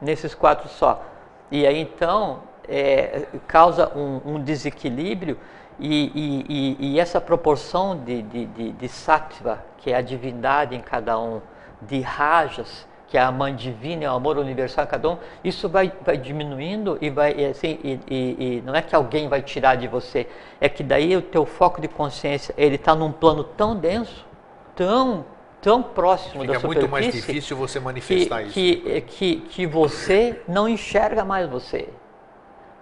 Nesses 0.00 0.34
quatro 0.34 0.68
só. 0.68 1.04
E 1.50 1.66
aí 1.66 1.80
então 1.80 2.42
é, 2.68 3.26
causa 3.46 3.96
um, 3.96 4.34
um 4.34 4.42
desequilíbrio 4.42 5.38
e, 5.78 6.44
e, 6.48 6.76
e, 6.78 7.00
essa 7.00 7.20
proporção 7.20 7.98
de, 7.98 8.22
de, 8.22 8.46
de, 8.46 8.72
de 8.72 8.88
sattva, 8.88 9.64
que 9.78 9.90
é 9.90 9.96
a 9.96 10.00
divindade 10.00 10.74
em 10.74 10.80
cada 10.80 11.18
um, 11.18 11.40
de 11.82 12.00
rajas, 12.00 12.86
que 13.14 13.18
é 13.18 13.22
a 13.22 13.30
mãe 13.30 13.54
divina, 13.54 14.06
é 14.06 14.10
o 14.10 14.14
amor 14.14 14.38
universal 14.38 14.86
em 14.86 14.88
cada 14.88 15.08
um, 15.08 15.16
isso 15.44 15.68
vai, 15.68 15.92
vai 16.04 16.16
diminuindo 16.16 16.98
e 17.00 17.10
vai 17.10 17.44
assim, 17.44 17.78
e, 17.84 18.00
e, 18.10 18.56
e, 18.56 18.62
não 18.62 18.74
é 18.74 18.82
que 18.82 18.92
alguém 18.92 19.28
vai 19.28 19.40
tirar 19.40 19.76
de 19.76 19.86
você, 19.86 20.26
é 20.60 20.68
que 20.68 20.82
daí 20.82 21.16
o 21.16 21.22
teu 21.22 21.46
foco 21.46 21.80
de 21.80 21.86
consciência 21.86 22.52
ele 22.58 22.74
está 22.74 22.92
num 22.92 23.12
plano 23.12 23.44
tão 23.44 23.76
denso, 23.76 24.26
tão 24.74 25.24
tão 25.62 25.80
próximo 25.80 26.40
Fica 26.40 26.54
da 26.54 26.58
superfície. 26.58 26.64
É 26.64 26.80
muito 26.80 26.90
mais 26.90 27.14
difícil 27.14 27.56
você 27.56 27.78
manifestar 27.78 28.42
que, 28.46 28.60
isso. 28.60 28.82
Que, 28.82 29.00
que, 29.02 29.36
que 29.42 29.64
você 29.64 30.42
não 30.48 30.68
enxerga 30.68 31.24
mais 31.24 31.48
você. 31.48 31.88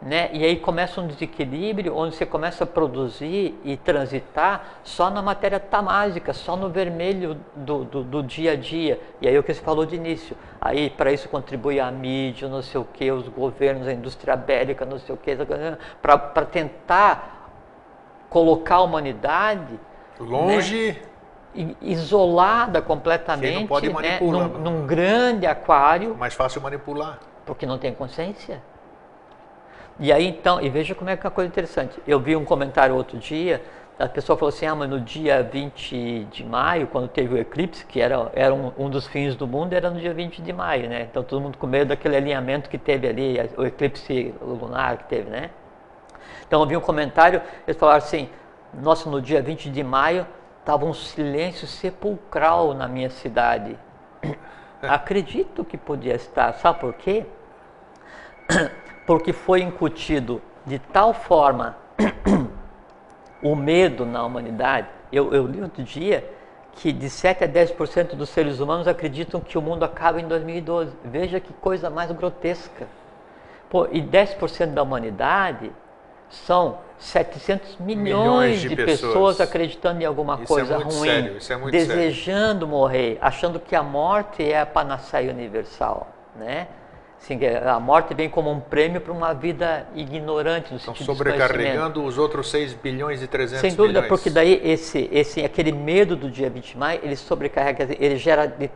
Né? 0.05 0.31
E 0.33 0.45
aí 0.45 0.57
começa 0.57 1.01
um 1.01 1.07
desequilíbrio 1.07 1.97
onde 1.97 2.17
você 2.17 2.27
começa 2.27 2.65
a 2.65 2.67
produzir 2.67 3.57
e 3.63 3.77
transitar 3.77 4.81
só 4.83 5.09
na 5.09 5.23
matéria 5.23 5.61
tamásica, 5.61 6.33
só 6.33 6.57
no 6.57 6.69
vermelho 6.69 7.39
do, 7.55 7.85
do, 7.85 8.03
do 8.03 8.23
dia 8.23 8.53
a 8.53 8.57
dia. 8.57 9.01
E 9.21 9.29
aí 9.29 9.39
o 9.39 9.45
que 9.45 9.55
você 9.55 9.61
falou 9.61 9.87
de 9.87 9.95
início. 9.95 10.37
Aí 10.61 10.91
para 10.91 11.13
isso 11.13 11.29
contribui 11.29 11.79
a 11.79 11.89
mídia, 11.93 12.49
não 12.49 12.63
sei 12.63 12.81
o 12.81 12.85
que, 12.85 13.13
os 13.13 13.29
governos, 13.29 13.87
a 13.87 13.93
indústria 13.93 14.35
bélica, 14.35 14.85
não 14.85 14.99
sei 14.99 15.15
o 15.15 15.19
que, 15.19 15.37
para 16.01 16.47
tentar 16.47 17.53
colocar 18.29 18.77
a 18.77 18.83
humanidade 18.83 19.79
longe. 20.19 20.93
Né? 20.93 21.13
isolada 21.83 22.81
completamente, 22.81 23.71
né? 24.01 24.19
num, 24.21 24.49
num 24.49 24.87
grande 24.87 25.47
aquário. 25.47 26.17
Mais 26.17 26.33
fácil 26.33 26.63
manipular. 26.63 27.19
Porque 27.45 27.67
não 27.67 27.77
tem 27.77 27.93
consciência. 27.93 28.63
E 30.03 30.13
aí 30.13 30.27
então, 30.27 30.61
e 30.61 30.69
veja 30.69 30.97
como 30.97 31.11
é 31.11 31.17
que 31.17 31.25
é 31.25 31.29
uma 31.29 31.33
coisa 31.33 31.47
interessante. 31.49 31.97
Eu 32.05 32.19
vi 32.19 32.35
um 32.35 32.45
comentário 32.45 32.93
outro 32.93 33.17
dia, 33.19 33.63
a 33.97 34.09
pessoa 34.09 34.37
falou 34.37 34.49
assim, 34.49 34.67
ah, 34.67 34.75
mas 34.75 34.91
no 34.91 35.01
dia 35.01 35.45
20 35.45 36.25
de 36.25 36.45
maio, 36.45 36.89
quando 36.89 37.07
teve 37.07 37.33
o 37.37 37.39
eclipse, 37.39 37.87
que 37.87 38.01
era, 38.01 38.29
era 38.35 38.53
um, 38.53 38.73
um 38.77 38.91
dos 38.91 39.07
fins 39.07 39.37
do 39.37 39.47
mundo, 39.47 39.75
era 39.75 39.89
no 39.91 40.01
dia 40.01 40.13
20 40.13 40.43
de 40.43 40.53
maio, 40.53 40.89
né? 40.89 41.07
Então 41.09 41.23
todo 41.23 41.41
mundo 41.41 41.57
com 41.57 41.69
medo 41.69 41.91
daquele 41.91 42.17
alinhamento 42.17 42.69
que 42.69 42.79
teve 42.79 43.07
ali, 43.07 43.39
o 43.57 43.65
eclipse 43.65 44.35
lunar 44.43 44.97
que 44.97 45.05
teve, 45.05 45.31
né? 45.31 45.51
Então 46.49 46.61
eu 46.61 46.67
vi 46.67 46.77
um 46.77 46.81
comentário, 46.81 47.41
eles 47.65 47.79
falaram 47.79 47.99
assim, 47.99 48.29
nossa, 48.75 49.09
no 49.09 49.23
dia 49.23 49.41
20 49.41 49.71
de 49.71 49.85
maio 49.85 50.27
estava 50.59 50.85
um 50.85 50.93
silêncio 50.93 51.69
sepulcral 51.69 52.75
na 52.75 52.89
minha 52.89 53.09
cidade. 53.09 53.79
Acredito 54.83 55.65
que 55.65 55.79
podia 55.79 56.17
estar, 56.17 56.53
sabe 56.55 56.81
por 56.81 56.93
quê? 56.95 57.25
Porque 59.07 59.33
foi 59.33 59.63
incutido 59.63 60.41
de 60.67 60.79
tal 60.79 61.13
forma 61.13 61.77
o 63.43 63.55
medo 63.57 64.07
na 64.07 64.25
humanidade. 64.25 64.89
Eu, 65.13 65.33
eu, 65.33 65.47
li 65.47 65.61
outro 65.61 65.83
dia 65.83 66.29
que 66.73 66.93
de 66.93 67.11
7 67.11 67.45
a 67.45 67.49
10% 67.49 68.15
dos 68.15 68.31
seres 68.31 68.61
humanos 68.61 68.89
acreditam 68.89 69.41
que 69.41 69.59
o 69.59 69.63
mundo 69.63 69.85
acaba 69.85 70.21
em 70.21 70.27
2012. 70.27 70.93
Veja 71.05 71.39
que 71.39 71.53
coisa 71.55 71.91
mais 71.91 72.11
grotesca. 72.13 72.87
Pô, 73.69 73.87
e 73.91 74.01
10% 74.01 74.73
da 74.73 74.83
humanidade 74.83 75.73
são 76.31 76.79
700 76.99 77.79
milhões, 77.79 78.03
milhões 78.03 78.61
de, 78.61 78.69
de 78.71 78.77
pessoas. 78.77 79.01
pessoas. 79.01 79.41
acreditando 79.41 80.01
em 80.03 80.05
alguma 80.05 80.35
isso 80.35 80.45
é 80.45 80.47
coisa 80.47 80.75
é 80.75 80.77
ruim, 80.79 80.91
sério, 80.91 81.37
é 81.67 81.71
desejando 81.71 82.61
sério. 82.61 82.69
morrer, 82.69 83.19
achando 83.21 83.61
que 83.61 83.77
a 83.77 83.83
morte 83.83 84.43
é 84.43 84.61
a 84.61 84.67
panaceia 84.67 85.31
universal, 85.31 86.09
né? 86.37 86.69
Assim, 87.23 87.39
a 87.47 87.79
morte 87.79 88.15
vem 88.15 88.29
como 88.29 88.51
um 88.51 88.59
prêmio 88.59 89.01
para 89.01 89.13
uma 89.13 89.33
vida 89.33 89.87
ignorante 89.95 90.73
no 90.73 90.79
Estão 90.79 90.93
sentido 90.93 91.07
sobrecarregando 91.07 92.03
os 92.05 92.19
outros 92.19 92.51
6 92.51 92.75
bilhões 92.75 93.23
e 93.23 93.29
300 93.29 93.61
Sem 93.61 93.71
dúvida, 93.77 94.01
milhões. 94.01 94.09
porque 94.09 94.29
daí 94.29 94.61
esse, 94.65 95.09
esse, 95.13 95.45
aquele 95.45 95.71
medo 95.71 96.17
do 96.17 96.29
dia 96.29 96.51
20 96.51 96.73
de 96.73 96.77
maio, 96.77 97.01
ele 97.01 97.15
sobrecarrega, 97.15 97.87
ele 97.97 98.17
gera 98.17 98.47
de 98.47 98.69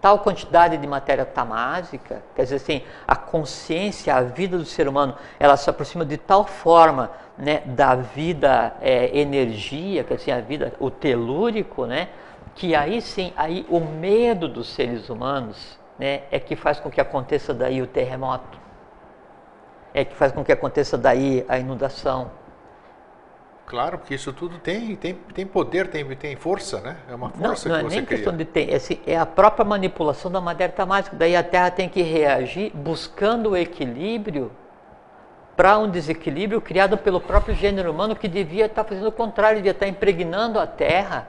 tal 0.00 0.20
quantidade 0.20 0.78
de 0.78 0.86
matéria 0.86 1.26
tamásica, 1.26 2.22
quer 2.34 2.44
dizer 2.44 2.56
assim, 2.56 2.82
a 3.06 3.14
consciência, 3.14 4.14
a 4.14 4.22
vida 4.22 4.56
do 4.56 4.64
ser 4.64 4.88
humano, 4.88 5.14
ela 5.38 5.58
se 5.58 5.68
aproxima 5.68 6.02
de 6.02 6.16
tal 6.16 6.46
forma 6.46 7.10
né, 7.36 7.60
da 7.66 7.94
vida 7.94 8.76
é, 8.80 9.14
energia, 9.18 10.04
quer 10.04 10.14
dizer, 10.14 10.32
a 10.32 10.40
vida, 10.40 10.72
o 10.80 10.90
telúrico, 10.90 11.84
né, 11.84 12.08
que 12.54 12.74
aí 12.74 13.02
sim, 13.02 13.30
aí 13.36 13.66
o 13.68 13.78
medo 13.78 14.48
dos 14.48 14.70
seres 14.70 15.10
humanos 15.10 15.78
né, 16.00 16.22
é 16.30 16.40
que 16.40 16.56
faz 16.56 16.80
com 16.80 16.90
que 16.90 16.98
aconteça 16.98 17.52
daí 17.52 17.82
o 17.82 17.86
terremoto, 17.86 18.58
é 19.92 20.02
que 20.02 20.16
faz 20.16 20.32
com 20.32 20.42
que 20.42 20.50
aconteça 20.50 20.96
daí 20.96 21.44
a 21.46 21.58
inundação. 21.58 22.30
Claro, 23.66 23.98
porque 23.98 24.14
isso 24.14 24.32
tudo 24.32 24.58
tem, 24.58 24.96
tem, 24.96 25.14
tem 25.34 25.46
poder, 25.46 25.88
tem, 25.88 26.04
tem 26.16 26.34
força, 26.36 26.80
né? 26.80 26.96
É 27.08 27.14
uma 27.14 27.28
força 27.28 27.68
não, 27.68 27.76
não 27.76 27.82
que 27.82 27.86
é 27.86 27.90
você 27.90 27.96
nem 27.96 28.04
cria. 28.04 28.18
questão 28.18 28.36
de 28.36 28.44
ter, 28.46 28.74
é, 28.74 29.12
é 29.12 29.18
a 29.18 29.26
própria 29.26 29.64
manipulação 29.64 30.30
da 30.32 30.40
matéria 30.40 30.72
está 30.72 30.86
mágica. 30.86 31.14
Daí 31.14 31.36
a 31.36 31.42
Terra 31.42 31.70
tem 31.70 31.88
que 31.88 32.00
reagir 32.00 32.72
buscando 32.74 33.50
o 33.50 33.56
equilíbrio 33.56 34.50
para 35.54 35.78
um 35.78 35.88
desequilíbrio 35.88 36.62
criado 36.62 36.96
pelo 36.96 37.20
próprio 37.20 37.54
gênero 37.54 37.92
humano 37.92 38.16
que 38.16 38.26
devia 38.26 38.64
estar 38.64 38.82
fazendo 38.82 39.08
o 39.08 39.12
contrário, 39.12 39.58
devia 39.58 39.72
estar 39.72 39.86
impregnando 39.86 40.58
a 40.58 40.66
Terra 40.66 41.28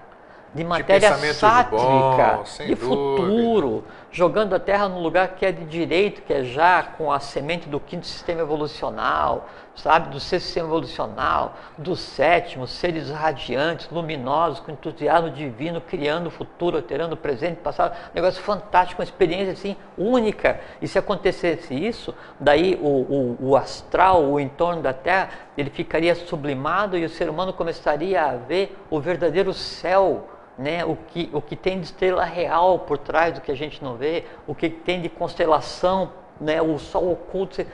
de 0.54 0.64
matéria 0.64 1.10
pensamento 1.10 1.36
sátrica, 1.36 2.38
bom, 2.38 2.46
sem 2.46 2.68
de 2.68 2.76
futuro, 2.76 3.84
jogando 4.12 4.54
a 4.54 4.60
Terra 4.60 4.90
num 4.90 5.00
lugar 5.00 5.36
que 5.36 5.46
é 5.46 5.52
de 5.52 5.64
direito, 5.66 6.22
que 6.22 6.34
é 6.34 6.44
já 6.44 6.84
com 6.84 7.12
a 7.12 7.20
semente 7.20 7.70
do 7.70 7.80
quinto 7.80 8.06
sistema 8.06 8.42
evolucional, 8.42 9.48
sabe, 9.74 10.10
do 10.10 10.20
sexto 10.20 10.46
sistema 10.46 10.68
evolucional, 10.68 11.56
do 11.78 11.96
sétimo, 11.96 12.68
seres 12.68 13.10
radiantes, 13.10 13.90
luminosos, 13.90 14.60
com 14.60 14.72
entusiasmo 14.72 15.30
divino, 15.30 15.80
criando 15.80 16.28
o 16.28 16.32
futuro, 16.32 16.78
alterando 16.78 17.14
o 17.14 17.18
presente, 17.18 17.60
o 17.60 17.62
passado, 17.62 17.96
negócio 18.14 18.42
fantástico, 18.44 19.02
uma 19.02 19.06
experiência 19.06 19.54
assim 19.54 19.78
única. 19.98 20.60
E 20.82 20.88
se 20.88 21.00
acontecesse 21.00 21.74
isso, 21.74 22.14
daí 22.40 22.78
o, 22.82 22.88
o, 22.88 23.38
o 23.52 23.56
astral, 23.56 24.24
o 24.26 24.40
entorno 24.40 24.82
da 24.82 24.94
Terra, 24.94 25.30
ele 25.58 25.70
ficaria 25.70 26.14
sublimado 26.16 26.98
e 26.98 27.06
o 27.06 27.10
ser 27.10 27.30
humano 27.30 27.54
começaria 27.54 28.24
a 28.24 28.36
ver 28.36 28.78
o 28.90 29.00
verdadeiro 29.00 29.54
céu 29.54 30.28
né, 30.58 30.86
o, 30.86 30.96
que, 30.96 31.30
o 31.34 31.42
que 31.42 31.56
tem 31.56 31.80
de 31.80 31.86
estrela 31.86 32.24
real 32.24 32.80
por 32.80 32.98
trás 32.98 33.34
do 33.34 33.42
que 33.42 33.52
a 33.52 33.56
gente 33.56 33.84
não 33.84 33.96
vê, 33.96 34.26
o 34.46 34.54
que 34.54 34.70
tem 34.70 35.02
de 35.02 35.10
constelação, 35.10 36.12
né, 36.40 36.62
o 36.62 36.78
sol 36.78 37.12
oculto. 37.12 37.66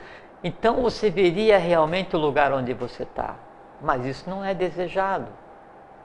Então 0.42 0.82
você 0.82 1.10
veria 1.10 1.58
realmente 1.58 2.14
o 2.14 2.18
lugar 2.18 2.52
onde 2.52 2.72
você 2.72 3.02
está. 3.02 3.36
Mas 3.80 4.04
isso 4.04 4.28
não 4.28 4.44
é 4.44 4.54
desejado. 4.54 5.28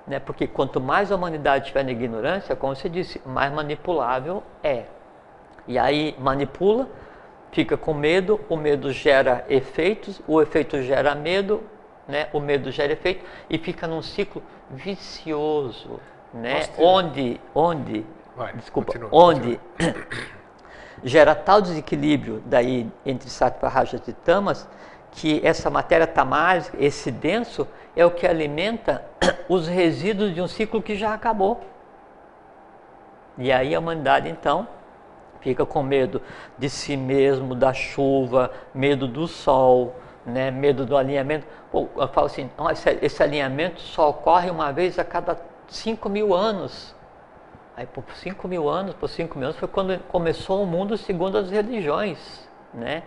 Né, 0.06 0.20
porque 0.20 0.46
quanto 0.48 0.82
mais 0.82 1.12
a 1.12 1.16
humanidade 1.16 1.66
estiver 1.66 1.86
na 1.86 1.92
ignorância, 1.92 2.56
como 2.56 2.76
você 2.76 2.90
disse, 2.90 3.22
mais 3.26 3.54
manipulável 3.54 4.44
é. 4.62 4.84
E 5.66 5.80
aí 5.80 6.14
manipula, 6.20 6.90
fica 7.52 7.78
com 7.78 7.94
medo, 7.94 8.42
o 8.50 8.58
medo 8.58 8.92
gera 8.92 9.46
efeitos, 9.48 10.22
o 10.28 10.42
efeito 10.42 10.82
gera 10.82 11.16
medo, 11.16 11.64
né, 12.06 12.28
o 12.34 12.42
medo 12.42 12.70
gera 12.70 12.92
efeito 12.92 13.24
e 13.50 13.58
fica 13.58 13.88
num 13.88 14.02
ciclo 14.02 14.44
vicioso 14.70 16.02
né? 16.34 16.64
Onde, 16.78 17.40
onde, 17.54 18.06
Vai, 18.36 18.54
desculpa, 18.54 18.94
continua, 18.94 19.10
onde 19.12 19.60
gera 21.04 21.36
tal 21.36 21.62
desequilíbrio 21.62 22.42
daí 22.46 22.90
entre 23.06 23.30
sattva, 23.30 23.68
rajas 23.68 24.08
e 24.08 24.14
tamas 24.14 24.68
que 25.12 25.40
essa 25.46 25.70
matéria 25.70 26.08
tamásica, 26.08 26.76
esse 26.80 27.12
denso, 27.12 27.68
é 27.96 28.04
o 28.04 28.10
que 28.10 28.26
alimenta 28.26 29.06
os 29.48 29.68
resíduos 29.68 30.34
de 30.34 30.42
um 30.42 30.48
ciclo 30.48 30.82
que 30.82 30.96
já 30.96 31.14
acabou. 31.14 31.62
E 33.38 33.52
aí 33.52 33.74
a 33.76 33.80
humanidade 33.80 34.30
então 34.30 34.68
fica 35.40 35.66
com 35.66 35.84
medo 35.84 36.22
de 36.58 36.70
si 36.70 36.96
mesmo, 36.96 37.54
da 37.54 37.74
chuva, 37.74 38.52
medo 38.74 39.08
do 39.08 39.28
sol, 39.28 39.96
né? 40.26 40.50
medo 40.50 40.86
do 40.86 40.96
alinhamento. 40.96 41.46
Pô, 41.72 41.88
eu 41.96 42.08
falo 42.08 42.28
assim, 42.28 42.50
"Não, 42.58 42.70
esse, 42.70 42.98
esse 43.02 43.22
alinhamento 43.22 43.82
só 43.82 44.10
ocorre 44.10 44.50
uma 44.50 44.72
vez 44.72 44.98
a 44.98 45.04
cada 45.04 45.36
5 45.74 46.08
mil 46.08 46.34
anos. 46.34 46.96
Aí 47.76 47.88
por 47.88 48.04
5 48.14 48.48
mil 48.48 48.70
anos, 48.70 48.94
por 48.94 49.10
5 49.10 49.38
mil 49.38 49.48
anos 49.48 49.60
foi 49.60 49.68
quando 49.68 49.98
começou 50.04 50.62
o 50.62 50.68
mundo 50.68 50.96
segundo 50.96 51.38
as 51.38 51.50
religiões, 51.50 52.48
né? 52.74 53.02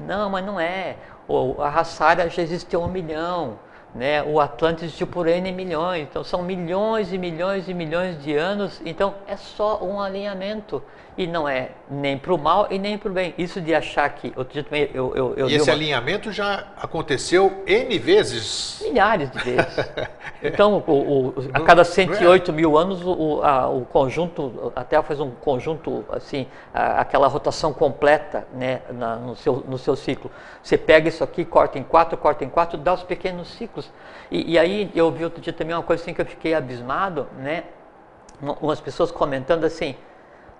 Não, 0.00 0.30
mas 0.30 0.44
não 0.44 0.58
é. 0.58 0.96
O, 1.28 1.60
a 1.60 1.84
ária 2.00 2.30
já 2.30 2.42
existiu 2.42 2.80
um 2.80 2.88
milhão, 2.88 3.58
né? 3.94 4.22
O 4.22 4.40
Atlântico 4.40 4.86
existiu 4.86 5.06
por 5.06 5.26
N 5.26 5.52
milhões, 5.52 6.08
então 6.08 6.24
são 6.24 6.42
milhões 6.42 7.12
e 7.12 7.18
milhões 7.18 7.68
e 7.68 7.74
milhões 7.74 8.22
de 8.22 8.34
anos, 8.34 8.80
então 8.86 9.14
é 9.26 9.36
só 9.36 9.84
um 9.84 10.00
alinhamento. 10.00 10.82
E 11.18 11.26
não 11.26 11.48
é 11.48 11.70
nem 11.90 12.16
para 12.16 12.32
o 12.32 12.38
mal 12.38 12.68
e 12.70 12.78
nem 12.78 12.96
para 12.96 13.10
o 13.10 13.12
bem. 13.12 13.34
Isso 13.36 13.60
de 13.60 13.74
achar 13.74 14.08
que. 14.10 14.32
Outro 14.36 14.52
dia 14.54 14.62
também 14.62 14.88
eu, 14.94 15.12
eu, 15.16 15.34
eu 15.34 15.48
E 15.50 15.56
esse 15.56 15.68
uma- 15.68 15.74
alinhamento 15.74 16.30
já 16.30 16.68
aconteceu 16.80 17.64
N 17.66 17.98
vezes. 17.98 18.80
Milhares 18.84 19.28
de 19.32 19.38
vezes. 19.40 19.90
Então, 20.40 20.84
o- 20.86 21.30
o- 21.30 21.34
a 21.52 21.58
cada 21.62 21.74
não 21.74 21.80
é? 21.80 21.84
108 21.84 22.52
mil 22.52 22.78
anos, 22.78 23.00
o, 23.04 23.42
a- 23.42 23.68
o 23.68 23.84
conjunto, 23.84 24.72
a 24.76 24.84
Terra 24.84 25.02
faz 25.02 25.18
um 25.18 25.32
conjunto, 25.32 26.04
assim, 26.12 26.46
a- 26.72 27.00
aquela 27.00 27.26
rotação 27.26 27.72
completa 27.72 28.46
né, 28.54 28.80
na- 28.92 29.16
no, 29.16 29.34
seu, 29.34 29.64
no 29.66 29.76
seu 29.76 29.96
ciclo. 29.96 30.30
Você 30.62 30.78
pega 30.78 31.08
isso 31.08 31.24
aqui, 31.24 31.44
corta 31.44 31.76
em 31.76 31.82
quatro, 31.82 32.16
corta 32.16 32.44
em 32.44 32.48
quatro, 32.48 32.78
dá 32.78 32.94
os 32.94 33.02
pequenos 33.02 33.48
ciclos. 33.48 33.90
E, 34.30 34.52
e 34.52 34.56
aí 34.56 34.88
eu 34.94 35.10
vi 35.10 35.24
outro 35.24 35.40
dia 35.40 35.52
também 35.52 35.74
uma 35.74 35.82
coisa 35.82 36.00
assim 36.04 36.14
que 36.14 36.20
eu 36.20 36.26
fiquei 36.26 36.54
abismado, 36.54 37.26
né? 37.40 37.64
Um- 38.40 38.52
Umas 38.66 38.80
pessoas 38.80 39.10
comentando 39.10 39.64
assim, 39.64 39.96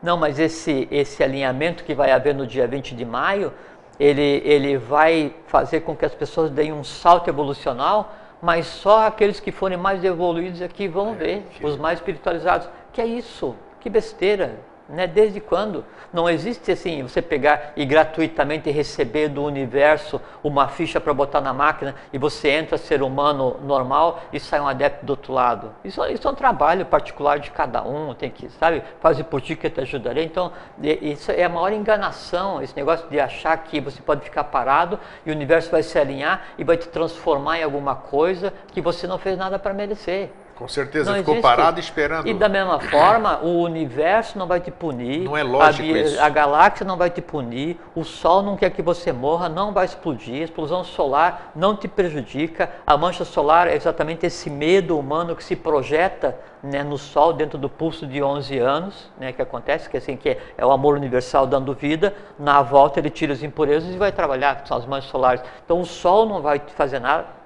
não, 0.03 0.17
mas 0.17 0.39
esse, 0.39 0.87
esse 0.91 1.23
alinhamento 1.23 1.85
que 1.85 1.95
vai 1.95 2.11
haver 2.13 2.35
no 2.35 2.47
dia 2.47 2.67
20 2.67 2.95
de 2.95 3.05
maio, 3.05 3.53
ele, 3.99 4.43
ele 4.45 4.77
vai 4.77 5.35
fazer 5.47 5.81
com 5.81 5.97
que 5.97 6.05
as 6.05 6.15
pessoas 6.15 6.51
deem 6.51 6.73
um 6.73 6.85
salto 6.85 7.29
evolucional, 7.29 8.13
mas 8.41 8.67
só 8.67 9.07
aqueles 9.07 9.41
que 9.41 9.51
forem 9.51 9.77
mais 9.77 10.05
evoluídos 10.05 10.63
aqui 10.63 10.87
vão 10.87 11.15
ver, 11.15 11.43
que- 11.51 11.67
os 11.67 11.77
mais 11.77 11.99
espiritualizados. 11.99 12.69
Que 12.93 13.01
é 13.01 13.07
isso? 13.07 13.57
Que 13.81 13.91
besteira! 13.91 14.61
Né? 14.89 15.07
Desde 15.07 15.41
quando? 15.41 15.84
Não 16.12 16.28
existe 16.28 16.72
assim, 16.72 17.03
você 17.03 17.20
pegar 17.20 17.72
e 17.76 17.84
gratuitamente 17.84 18.70
receber 18.70 19.28
do 19.28 19.45
universo 19.45 20.20
uma 20.43 20.68
ficha 20.68 20.99
para 20.99 21.12
botar 21.12 21.43
na 21.43 21.53
máquina 21.53 21.95
e 22.11 22.16
você 22.16 22.49
entra 22.49 22.78
ser 22.78 23.03
humano 23.03 23.59
normal 23.62 24.22
e 24.32 24.41
sai 24.41 24.61
um 24.61 24.66
adepto 24.66 25.05
do 25.05 25.11
outro 25.11 25.32
lado. 25.34 25.74
Isso, 25.84 26.03
isso 26.07 26.26
é 26.26 26.30
um 26.30 26.34
trabalho 26.34 26.86
particular 26.86 27.39
de 27.39 27.51
cada 27.51 27.82
um, 27.82 28.14
tem 28.14 28.30
que, 28.30 28.49
sabe, 28.49 28.82
fazer 29.01 29.24
por 29.24 29.43
ti 29.43 29.55
que 29.55 29.68
te 29.68 29.80
ajudarei. 29.82 30.24
Então, 30.24 30.53
isso 30.80 31.30
é 31.30 31.45
a 31.45 31.49
maior 31.49 31.72
enganação, 31.72 32.62
esse 32.62 32.74
negócio 32.74 33.07
de 33.11 33.20
achar 33.20 33.57
que 33.59 33.80
você 33.80 34.01
pode 34.01 34.22
ficar 34.22 34.45
parado 34.45 34.99
e 35.26 35.30
o 35.30 35.34
universo 35.34 35.70
vai 35.70 35.82
se 35.82 35.99
alinhar 35.99 36.43
e 36.57 36.64
vai 36.64 36.78
te 36.78 36.89
transformar 36.89 37.59
em 37.59 37.62
alguma 37.62 37.95
coisa 37.95 38.55
que 38.68 38.80
você 38.80 39.07
não 39.07 39.18
fez 39.18 39.36
nada 39.36 39.59
para 39.59 39.74
merecer. 39.74 40.30
Com 40.59 40.67
certeza, 40.67 41.13
Não 41.13 41.19
ficou 41.19 41.35
existe. 41.35 41.43
parado 41.49 41.79
esperando. 41.79 42.27
E 42.27 42.35
da 42.35 42.49
mesma 42.49 42.81
forma, 42.81 43.39
o 43.45 43.63
universo 43.63 44.37
não 44.37 44.45
vai 44.45 44.59
te 44.59 44.73
punir. 44.73 45.21
Não 45.21 45.37
é 45.37 45.45
lógico 45.45 45.95
a, 45.95 45.99
isso. 45.99 46.21
a 46.21 46.29
galáxia 46.29 46.85
não 46.85 46.97
vai 46.97 47.11
te 47.11 47.23
punir. 47.23 47.79
O 47.95 48.03
Sol 48.03 48.43
não 48.43 48.57
quer 48.57 48.71
que 48.71 48.83
você 48.83 49.13
morra, 49.13 49.49
não 49.49 49.73
vai 49.73 49.85
explodir. 49.85 50.41
A 50.41 50.45
explosão 50.47 50.83
solar 50.83 51.53
não 51.55 51.77
te 51.77 51.87
prejudica. 51.87 52.69
A 52.85 52.97
mancha 52.97 53.25
solar 53.25 53.69
é 53.69 53.77
exatamente 53.77 54.27
esse 54.27 54.51
medo 54.51 54.99
humano 54.99 55.37
que 55.37 55.45
se 55.45 55.55
projeta 55.55 56.37
né, 56.61 56.83
no 56.83 56.99
Sol 56.99 57.33
dentro 57.33 57.57
do 57.57 57.69
pulso 57.69 58.05
de 58.05 58.21
11 58.21 58.59
anos, 58.59 59.13
né, 59.17 59.33
que 59.33 59.41
acontece, 59.41 59.89
que 59.89 59.97
assim 59.97 60.17
que 60.17 60.31
é, 60.31 60.39
é 60.59 60.67
o 60.67 60.73
amor 60.73 60.97
universal 60.97 61.47
dando 61.47 61.73
vida. 61.73 62.13
Na 62.37 62.63
volta 62.63 62.99
ele 62.99 63.11
tira 63.11 63.33
as 63.33 63.45
impurezas 63.45 63.95
e 63.95 63.97
vai 63.97 64.11
trabalhar, 64.11 64.61
que 64.61 64.67
são 64.67 64.77
as 64.77 64.85
manchas 64.85 65.09
solares. 65.09 65.41
Então 65.65 65.81
o 65.81 65.87
Sol 65.87 66.27
não 66.27 66.43
vai 66.43 66.59
te 66.59 66.73
fazer 66.73 66.99
nada 66.99 67.38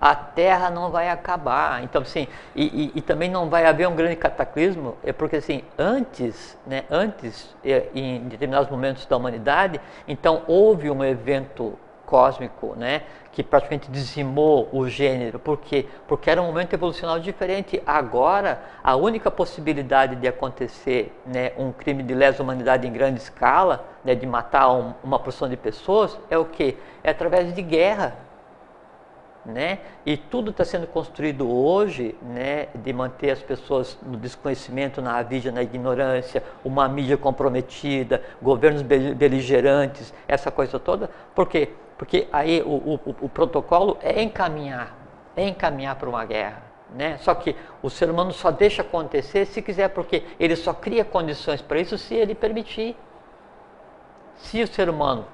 a 0.00 0.14
Terra 0.14 0.70
não 0.70 0.90
vai 0.90 1.08
acabar. 1.10 1.82
Então, 1.84 2.02
assim, 2.02 2.26
e, 2.54 2.64
e- 2.64 2.92
e 2.96 3.00
também 3.02 3.28
não 3.30 3.50
vai 3.50 3.66
haver 3.66 3.86
um 3.86 3.94
grande 3.94 4.16
cataclismo, 4.16 4.96
é 5.04 5.12
porque, 5.12 5.36
assim, 5.36 5.62
antes, 5.78 6.56
né, 6.66 6.84
antes, 6.90 7.54
é, 7.64 7.88
em 7.94 8.20
determinados 8.28 8.70
momentos 8.70 9.04
da 9.06 9.16
humanidade, 9.16 9.80
então 10.08 10.42
houve 10.46 10.90
um 10.90 11.04
evento 11.04 11.78
cósmico, 12.06 12.74
né, 12.76 13.02
que 13.30 13.40
praticamente 13.44 13.88
dizimou 13.88 14.68
o 14.72 14.88
gênero. 14.88 15.38
Por 15.38 15.58
quê? 15.58 15.86
Porque 16.08 16.28
era 16.28 16.42
um 16.42 16.46
momento 16.46 16.72
evolucional 16.72 17.20
diferente. 17.20 17.80
Agora, 17.86 18.60
a 18.82 18.96
única 18.96 19.30
possibilidade 19.30 20.16
de 20.16 20.26
acontecer 20.26 21.16
né, 21.24 21.52
um 21.56 21.70
crime 21.70 22.02
de 22.02 22.12
lesa 22.12 22.42
humanidade 22.42 22.88
em 22.88 22.92
grande 22.92 23.20
escala, 23.20 23.84
né, 24.04 24.16
de 24.16 24.26
matar 24.26 24.72
um- 24.72 24.92
uma 25.04 25.20
porção 25.20 25.48
de 25.48 25.56
pessoas, 25.56 26.18
é 26.28 26.36
o 26.36 26.44
quê? 26.44 26.76
É 27.04 27.10
através 27.10 27.54
de 27.54 27.62
guerra 27.62 28.16
né? 29.44 29.78
E 30.04 30.16
tudo 30.16 30.50
está 30.50 30.64
sendo 30.64 30.86
construído 30.86 31.50
hoje, 31.50 32.14
né, 32.22 32.68
de 32.74 32.92
manter 32.92 33.30
as 33.30 33.42
pessoas 33.42 33.98
no 34.02 34.16
desconhecimento, 34.16 35.00
na 35.00 35.16
avidia, 35.16 35.50
na 35.50 35.62
ignorância, 35.62 36.42
uma 36.64 36.88
mídia 36.88 37.16
comprometida, 37.16 38.22
governos 38.40 38.82
bel- 38.82 39.14
beligerantes, 39.14 40.12
essa 40.28 40.50
coisa 40.50 40.78
toda. 40.78 41.08
Por 41.34 41.48
quê? 41.48 41.70
Porque 41.96 42.28
aí 42.32 42.62
o, 42.62 42.68
o- 42.94 43.16
o 43.22 43.28
protocolo 43.28 43.96
é 44.02 44.22
encaminhar, 44.22 44.94
é 45.36 45.48
encaminhar 45.48 45.96
para 45.96 46.08
uma 46.08 46.24
guerra. 46.24 46.62
Né? 46.94 47.18
Só 47.18 47.32
que 47.34 47.54
o 47.82 47.88
ser 47.88 48.10
humano 48.10 48.32
só 48.32 48.50
deixa 48.50 48.82
acontecer 48.82 49.46
se 49.46 49.62
quiser, 49.62 49.88
porque 49.90 50.24
ele 50.40 50.56
só 50.56 50.74
cria 50.74 51.04
condições 51.04 51.62
para 51.62 51.78
isso 51.78 51.96
se 51.96 52.14
ele 52.14 52.34
permitir. 52.34 52.96
Se 54.36 54.62
o 54.62 54.66
ser 54.66 54.88
humano 54.90 55.24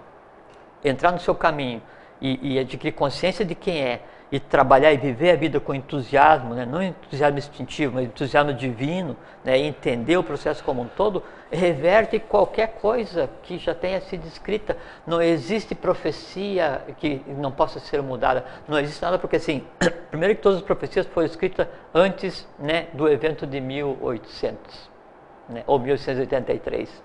entrar 0.84 1.12
no 1.12 1.18
seu 1.18 1.34
caminho 1.34 1.80
e, 2.20 2.54
e 2.54 2.58
adquirir 2.58 2.92
consciência 2.92 3.44
de 3.44 3.54
quem 3.54 3.82
é 3.82 4.02
e 4.30 4.40
trabalhar 4.40 4.92
e 4.92 4.96
viver 4.96 5.30
a 5.30 5.36
vida 5.36 5.60
com 5.60 5.72
entusiasmo, 5.72 6.54
né? 6.54 6.66
não 6.66 6.82
entusiasmo 6.82 7.38
instintivo, 7.38 7.94
mas 7.94 8.06
entusiasmo 8.06 8.52
divino, 8.52 9.16
né? 9.44 9.56
e 9.58 9.62
entender 9.62 10.16
o 10.16 10.22
processo 10.22 10.64
como 10.64 10.82
um 10.82 10.88
todo, 10.88 11.22
reverte 11.50 12.18
qualquer 12.18 12.74
coisa 12.80 13.30
que 13.44 13.56
já 13.56 13.72
tenha 13.72 14.00
sido 14.00 14.26
escrita. 14.26 14.76
Não 15.06 15.22
existe 15.22 15.76
profecia 15.76 16.82
que 16.98 17.22
não 17.28 17.52
possa 17.52 17.78
ser 17.78 18.02
mudada, 18.02 18.44
não 18.66 18.78
existe 18.80 19.00
nada, 19.00 19.16
porque 19.16 19.36
assim, 19.36 19.64
primeiro 20.10 20.34
que 20.34 20.42
todas 20.42 20.58
as 20.58 20.64
profecias 20.64 21.06
foram 21.06 21.26
escritas 21.26 21.68
antes 21.94 22.48
né, 22.58 22.88
do 22.94 23.08
evento 23.08 23.46
de 23.46 23.60
1800, 23.60 24.90
né? 25.48 25.62
ou 25.68 25.78
1883, 25.78 27.02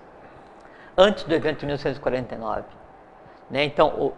antes 0.98 1.22
do 1.22 1.32
evento 1.32 1.60
de 1.60 1.66
1949. 1.66 2.64
Né? 3.48 3.64
Então, 3.64 3.88
o, 3.90 4.12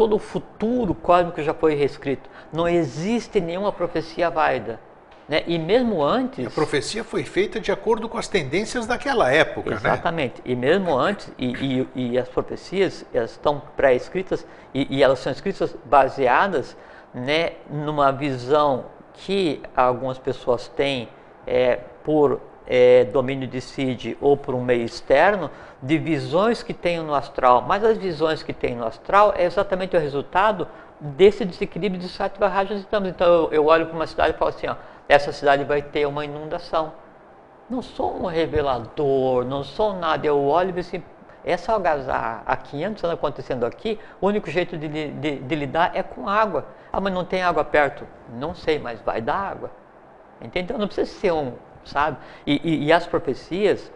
todo 0.00 0.16
o 0.16 0.18
futuro 0.18 0.94
cósmico 0.94 1.42
já 1.42 1.52
foi 1.52 1.74
reescrito. 1.74 2.30
Não 2.50 2.66
existe 2.66 3.38
nenhuma 3.38 3.70
profecia 3.70 4.30
válida. 4.30 4.80
Né? 5.28 5.44
E 5.46 5.58
mesmo 5.58 6.02
antes. 6.02 6.46
A 6.46 6.50
profecia 6.50 7.04
foi 7.04 7.22
feita 7.22 7.60
de 7.60 7.70
acordo 7.70 8.08
com 8.08 8.16
as 8.16 8.26
tendências 8.26 8.86
daquela 8.86 9.30
época, 9.30 9.68
né? 9.68 9.76
Exatamente. 9.76 10.36
Né? 10.36 10.52
E 10.52 10.56
mesmo 10.56 10.96
antes, 10.96 11.30
e, 11.38 11.52
e, 11.94 12.12
e, 12.12 12.18
as 12.18 12.26
profecias 12.30 13.04
elas 13.12 13.32
estão 13.32 13.60
pré-escritas 13.76 14.46
e, 14.72 14.86
e, 14.88 15.02
elas 15.02 15.18
são 15.18 15.30
escritas 15.30 15.76
baseadas 15.84 16.74
né, 17.12 17.52
numa 17.68 18.10
visão 18.10 18.86
que 19.12 19.60
algumas 19.76 20.18
pessoas 20.18 20.66
têm 20.66 21.10
é, 21.46 21.78
por 22.02 22.40
é, 22.72 23.04
domínio 23.06 23.48
de 23.48 23.60
Cid 23.60 24.16
ou 24.20 24.36
por 24.36 24.54
um 24.54 24.62
meio 24.62 24.84
externo, 24.84 25.50
de 25.82 25.98
visões 25.98 26.62
que 26.62 26.72
tem 26.72 27.02
no 27.02 27.12
astral. 27.12 27.62
Mas 27.66 27.82
as 27.82 27.98
visões 27.98 28.44
que 28.44 28.52
tem 28.52 28.76
no 28.76 28.86
astral 28.86 29.34
é 29.36 29.44
exatamente 29.44 29.96
o 29.96 29.98
resultado 29.98 30.68
desse 31.00 31.44
desequilíbrio 31.44 32.00
de 32.00 32.08
Sattva 32.08 32.46
Rajas 32.46 32.82
e 32.82 32.86
Tamas. 32.86 33.08
Então 33.08 33.26
eu, 33.26 33.52
eu 33.52 33.66
olho 33.66 33.86
para 33.86 33.96
uma 33.96 34.06
cidade 34.06 34.36
e 34.36 34.38
falo 34.38 34.50
assim, 34.50 34.68
ó, 34.68 34.76
essa 35.08 35.32
cidade 35.32 35.64
vai 35.64 35.82
ter 35.82 36.06
uma 36.06 36.24
inundação. 36.24 36.92
Não 37.68 37.82
sou 37.82 38.22
um 38.22 38.26
revelador, 38.26 39.44
não 39.44 39.64
sou 39.64 39.94
nada. 39.94 40.24
Eu 40.24 40.40
olho 40.40 40.72
e 40.76 40.78
assim, 40.78 41.02
essa 41.44 41.72
algazarra 41.72 42.44
há 42.46 42.56
500 42.56 43.02
anos 43.02 43.14
acontecendo 43.14 43.66
aqui, 43.66 43.98
o 44.20 44.28
único 44.28 44.48
jeito 44.48 44.78
de, 44.78 44.86
de, 44.88 45.40
de 45.40 45.54
lidar 45.56 45.90
é 45.92 46.04
com 46.04 46.28
água. 46.28 46.66
Ah, 46.92 47.00
mas 47.00 47.12
não 47.12 47.24
tem 47.24 47.42
água 47.42 47.64
perto. 47.64 48.06
Não 48.32 48.54
sei, 48.54 48.78
mas 48.78 49.00
vai 49.00 49.20
dar 49.20 49.38
água. 49.38 49.72
Entendeu? 50.40 50.78
Não 50.78 50.86
precisa 50.86 51.10
ser 51.10 51.32
um, 51.32 51.54
sabe? 51.84 52.16
E, 52.46 52.60
e, 52.62 52.84
e 52.86 52.92
as 52.92 53.06
profecias, 53.06 53.90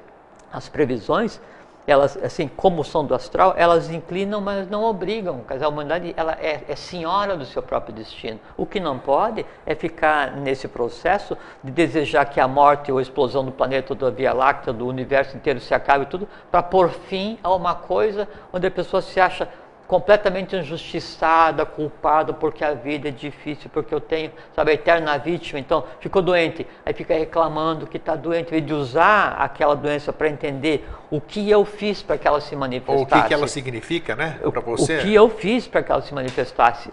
as 0.52 0.68
previsões, 0.68 1.40
elas, 1.86 2.16
assim, 2.16 2.48
como 2.48 2.82
são 2.82 3.04
do 3.04 3.14
astral, 3.14 3.54
elas 3.56 3.90
inclinam, 3.90 4.40
mas 4.40 4.68
não 4.68 4.84
obrigam. 4.84 5.44
A 5.48 5.68
humanidade 5.68 6.14
ela 6.16 6.32
é, 6.40 6.64
é, 6.66 6.76
senhora 6.76 7.36
do 7.36 7.44
seu 7.44 7.62
próprio 7.62 7.94
destino. 7.94 8.40
O 8.56 8.64
que 8.64 8.80
não 8.80 8.98
pode 8.98 9.44
é 9.66 9.74
ficar 9.74 10.32
nesse 10.32 10.66
processo 10.66 11.36
de 11.62 11.70
desejar 11.70 12.24
que 12.26 12.40
a 12.40 12.48
morte 12.48 12.90
ou 12.90 12.98
a 12.98 13.02
explosão 13.02 13.44
do 13.44 13.52
planeta, 13.52 13.94
da 13.94 14.10
Via 14.10 14.32
Láctea, 14.32 14.72
do 14.72 14.86
universo 14.86 15.36
inteiro 15.36 15.60
se 15.60 15.74
acabe 15.74 16.06
tudo, 16.06 16.26
para 16.50 16.62
pôr 16.62 16.88
fim 16.88 17.38
a 17.42 17.54
uma 17.54 17.74
coisa 17.74 18.26
onde 18.52 18.66
a 18.66 18.70
pessoa 18.70 19.02
se 19.02 19.20
acha 19.20 19.48
completamente 19.94 20.56
injustiçada, 20.56 21.64
culpada 21.64 22.32
porque 22.32 22.64
a 22.64 22.74
vida 22.74 23.10
é 23.10 23.12
difícil, 23.12 23.70
porque 23.72 23.94
eu 23.94 24.00
tenho, 24.00 24.32
sabe, 24.52 24.72
a 24.72 24.74
eterna 24.74 25.16
vítima, 25.18 25.60
então 25.60 25.84
ficou 26.00 26.20
doente, 26.20 26.66
aí 26.84 26.92
fica 26.92 27.14
reclamando 27.14 27.86
que 27.86 27.96
está 27.96 28.16
doente, 28.16 28.48
em 28.48 28.50
vez 28.50 28.66
de 28.66 28.74
usar 28.74 29.36
aquela 29.38 29.76
doença 29.76 30.12
para 30.12 30.28
entender 30.28 30.84
o 31.12 31.20
que 31.20 31.48
eu 31.48 31.64
fiz 31.64 32.02
para 32.02 32.18
que 32.18 32.26
ela 32.26 32.40
se 32.40 32.56
manifestasse. 32.56 32.98
Ou 32.98 33.04
o 33.04 33.22
que, 33.22 33.28
que 33.28 33.34
ela 33.34 33.46
significa, 33.46 34.16
né, 34.16 34.40
para 34.42 34.60
você. 34.60 34.98
O 34.98 35.02
que 35.02 35.14
eu 35.14 35.28
fiz 35.28 35.68
para 35.68 35.80
que 35.80 35.92
ela 35.92 36.02
se 36.02 36.12
manifestasse. 36.12 36.90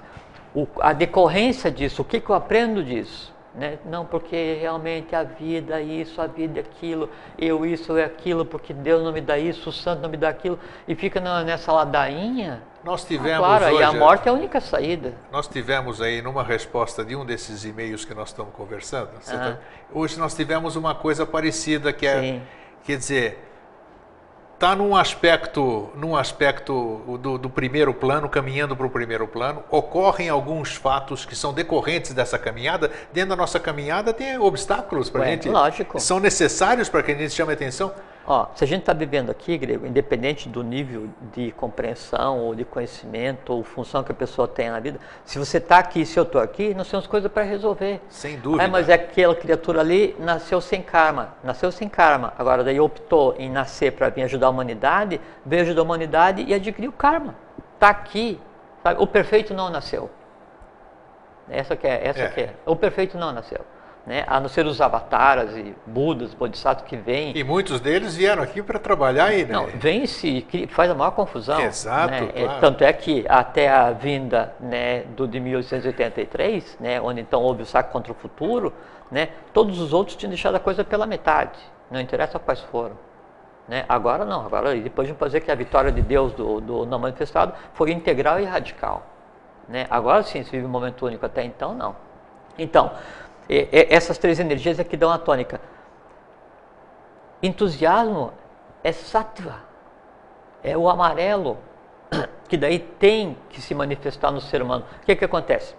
O, 0.54 0.68
a 0.80 0.94
decorrência 0.94 1.72
disso, 1.72 2.04
o 2.04 2.06
que, 2.06 2.20
que 2.20 2.30
eu 2.30 2.36
aprendo 2.36 2.84
disso. 2.84 3.34
Né? 3.54 3.78
Não, 3.86 4.06
porque 4.06 4.58
realmente 4.62 5.14
a 5.14 5.24
vida 5.24 5.80
é 5.80 5.84
isso, 5.84 6.22
a 6.22 6.28
vida 6.28 6.60
é 6.60 6.64
aquilo, 6.64 7.10
eu 7.38 7.66
isso 7.66 7.98
é 7.98 8.06
aquilo, 8.06 8.46
porque 8.46 8.74
Deus 8.74 9.04
não 9.04 9.12
me 9.12 9.20
dá 9.20 9.38
isso, 9.38 9.70
o 9.70 9.74
santo 9.74 10.02
não 10.02 10.10
me 10.10 10.16
dá 10.16 10.30
aquilo, 10.30 10.58
e 10.88 10.96
fica 10.96 11.20
nessa 11.44 11.72
ladainha. 11.74 12.64
Nós 12.82 13.04
tivemos. 13.04 13.44
Ah, 13.44 13.58
claro, 13.58 13.66
hoje, 13.66 13.82
e 13.82 13.84
a 13.84 13.92
morte 13.92 14.28
é 14.28 14.32
a 14.32 14.34
única 14.34 14.62
saída. 14.62 15.14
Nós 15.32 15.48
tivemos 15.48 16.02
aí, 16.02 16.22
numa 16.22 16.44
resposta 16.44 17.04
de 17.04 17.16
um 17.16 17.26
desses 17.26 17.66
e-mails 17.66 18.06
que 18.06 18.14
nós 18.14 18.30
estamos 18.30 18.54
conversando, 18.54 19.10
ah. 19.28 19.32
tá, 19.32 19.58
hoje 19.94 20.18
nós 20.18 20.34
tivemos 20.34 20.78
uma 20.78 20.96
coisa 20.96 21.26
parecida, 21.26 21.92
que 21.92 22.08
é. 22.08 22.22
Sim. 22.22 22.42
Quer 22.84 22.98
dizer, 22.98 23.51
está 24.62 24.76
num 24.76 24.96
aspecto, 24.96 25.90
num 25.96 26.16
aspecto 26.16 27.18
do, 27.20 27.40
do 27.40 27.50
primeiro 27.50 27.96
plano, 27.96 28.30
caminhando 28.30 28.76
para 28.78 28.86
o 28.86 28.92
primeiro 28.92 29.28
plano. 29.28 29.64
Ocorrem 29.72 30.30
alguns 30.30 30.76
fatos 30.76 31.26
que 31.26 31.36
são 31.36 31.52
decorrentes 31.52 32.14
dessa 32.14 32.38
caminhada. 32.38 32.92
Dentro 33.12 33.32
da 33.32 33.36
nossa 33.36 33.60
caminhada 33.60 34.14
tem 34.14 34.38
obstáculos 34.38 35.10
para 35.10 35.24
a 35.24 35.26
gente. 35.26 35.50
Lógico. 35.50 36.00
São 36.00 36.20
necessários 36.20 36.90
para 36.90 37.02
que 37.02 37.12
a 37.12 37.16
gente 37.16 37.34
chame 37.34 37.52
atenção. 37.52 37.92
Ó, 38.26 38.48
se 38.54 38.64
a 38.64 38.68
gente 38.68 38.82
está 38.82 38.94
vivendo 38.94 39.32
aqui, 39.32 39.58
Grego, 39.58 39.86
independente 39.86 40.48
do 40.48 40.64
nível 40.64 41.10
de 41.34 41.52
compreensão 41.54 42.40
ou 42.40 42.54
de 42.54 42.64
conhecimento 42.64 43.52
ou 43.52 43.64
função 43.64 44.04
que 44.04 44.12
a 44.12 44.16
pessoa 44.16 44.48
tem 44.48 44.70
na 44.70 44.80
vida, 44.80 45.00
se 45.26 45.40
você 45.40 45.58
está 45.58 45.80
aqui, 45.80 46.06
se 46.06 46.20
eu 46.20 46.24
estou 46.24 46.40
aqui, 46.40 46.74
nós 46.76 46.90
temos 46.90 47.08
coisas 47.08 47.32
para 47.32 47.44
resolver. 47.44 48.00
Sem 48.10 48.38
dúvida. 48.38 48.68
mas 48.68 48.90
é 48.90 48.94
aquela 48.94 49.36
criatura 49.36 49.82
ali 49.82 50.16
nasceu 50.20 50.62
sem 50.62 50.84
karma, 50.84 51.34
nasceu 51.44 51.72
sem 51.72 51.90
karma. 51.90 52.34
Agora 52.38 52.64
daí 52.64 52.80
optou 52.80 53.36
em 53.40 53.50
nascer 53.50 53.94
para 53.94 54.10
vir 54.10 54.24
ajudar 54.24 54.48
a 54.48 54.52
humanidade, 54.52 55.20
veio 55.44 55.64
ajudar 55.64 55.82
a 55.82 55.84
humanidade 55.84 56.44
e 56.44 56.54
adquiriu 56.54 56.92
karma. 56.92 57.36
Está 57.74 57.90
aqui. 57.90 58.40
Sabe? 58.84 59.02
O 59.02 59.08
perfeito 59.08 59.54
não 59.54 59.70
nasceu. 59.70 60.10
Essa 61.50 61.76
que 61.76 61.88
é, 61.88 62.08
essa 62.08 62.22
é. 62.22 62.30
que 62.30 62.42
é. 62.42 62.54
O 62.66 62.76
perfeito 62.76 63.18
não 63.18 63.32
nasceu 63.32 63.62
né? 64.06 64.24
a 64.28 64.40
não 64.40 64.50
ser 64.50 64.66
os 64.66 64.82
avataras 64.82 65.56
e 65.56 65.76
budas, 65.86 66.34
bodhisattvas 66.34 66.88
que 66.88 66.98
vêm. 66.98 67.36
E 67.36 67.44
muitos 67.44 67.80
deles 67.80 68.16
vieram 68.16 68.42
aqui 68.42 68.62
para 68.62 68.80
trabalhar 68.80 69.26
aí, 69.26 69.46
né? 69.46 69.54
Não, 69.54 69.68
vem 69.68 70.06
se 70.06 70.46
faz 70.70 70.90
a 70.90 70.96
maior 70.96 71.12
confusão. 71.12 71.60
Exato, 71.62 72.12
né? 72.12 72.32
claro. 72.34 72.60
Tanto 72.60 72.84
é 72.84 72.92
que 72.94 73.26
até 73.28 73.70
a 73.70 73.92
vinda 73.92 74.54
né, 74.60 75.02
do 75.16 75.28
de 75.28 75.40
1883, 75.40 76.78
né, 76.80 77.00
onde 77.02 77.22
então 77.22 77.42
houve 77.42 77.64
o 77.64 77.66
saco 77.66 77.92
contra 77.92 78.12
o 78.12 78.16
futuro, 78.16 78.74
né, 79.10 79.30
todos 79.54 79.80
os 79.80 79.94
outros 79.94 80.16
tinham 80.16 80.30
deixado 80.30 80.56
a 80.56 80.60
coisa 80.60 80.84
pela 80.84 81.06
metade, 81.06 81.60
não 81.90 82.00
interessa 82.00 82.40
quais 82.40 82.62
foram. 82.62 82.98
Né? 83.68 83.86
Agora 83.88 84.26
não, 84.26 84.46
agora 84.46 84.76
depois 84.76 85.08
de 85.08 85.14
fazer 85.14 85.42
que 85.42 85.52
a 85.52 85.56
vitória 85.56 85.92
de 85.92 86.02
Deus 86.02 86.34
do, 86.34 86.60
do 86.60 86.86
não 86.86 87.00
manifestado 87.00 87.54
foi 87.74 87.92
integral 87.92 88.40
e 88.40 88.46
radical. 88.46 89.04
Né? 89.68 89.86
Agora 89.90 90.24
sim 90.24 90.44
se 90.44 90.52
vive 90.52 90.66
um 90.66 90.70
momento 90.70 91.06
único, 91.06 91.26
até 91.26 91.44
então 91.44 91.74
não. 91.74 91.96
Então, 92.58 92.92
essas 93.50 94.18
três 94.18 94.40
energias 94.40 94.80
é 94.80 94.84
que 94.84 94.96
dão 94.96 95.12
a 95.12 95.18
tônica. 95.18 95.60
Entusiasmo 97.44 98.32
é 98.84 98.92
sattva, 98.92 99.60
é 100.64 100.78
o 100.78 100.90
amarelo, 100.90 101.58
que 102.48 102.58
daí 102.58 102.80
tem 102.80 103.38
que 103.50 103.62
se 103.62 103.74
manifestar 103.74 104.32
no 104.32 104.42
ser 104.42 104.62
humano. 104.62 104.86
O 105.02 105.06
que, 105.06 105.16
que 105.16 105.26
acontece? 105.26 105.76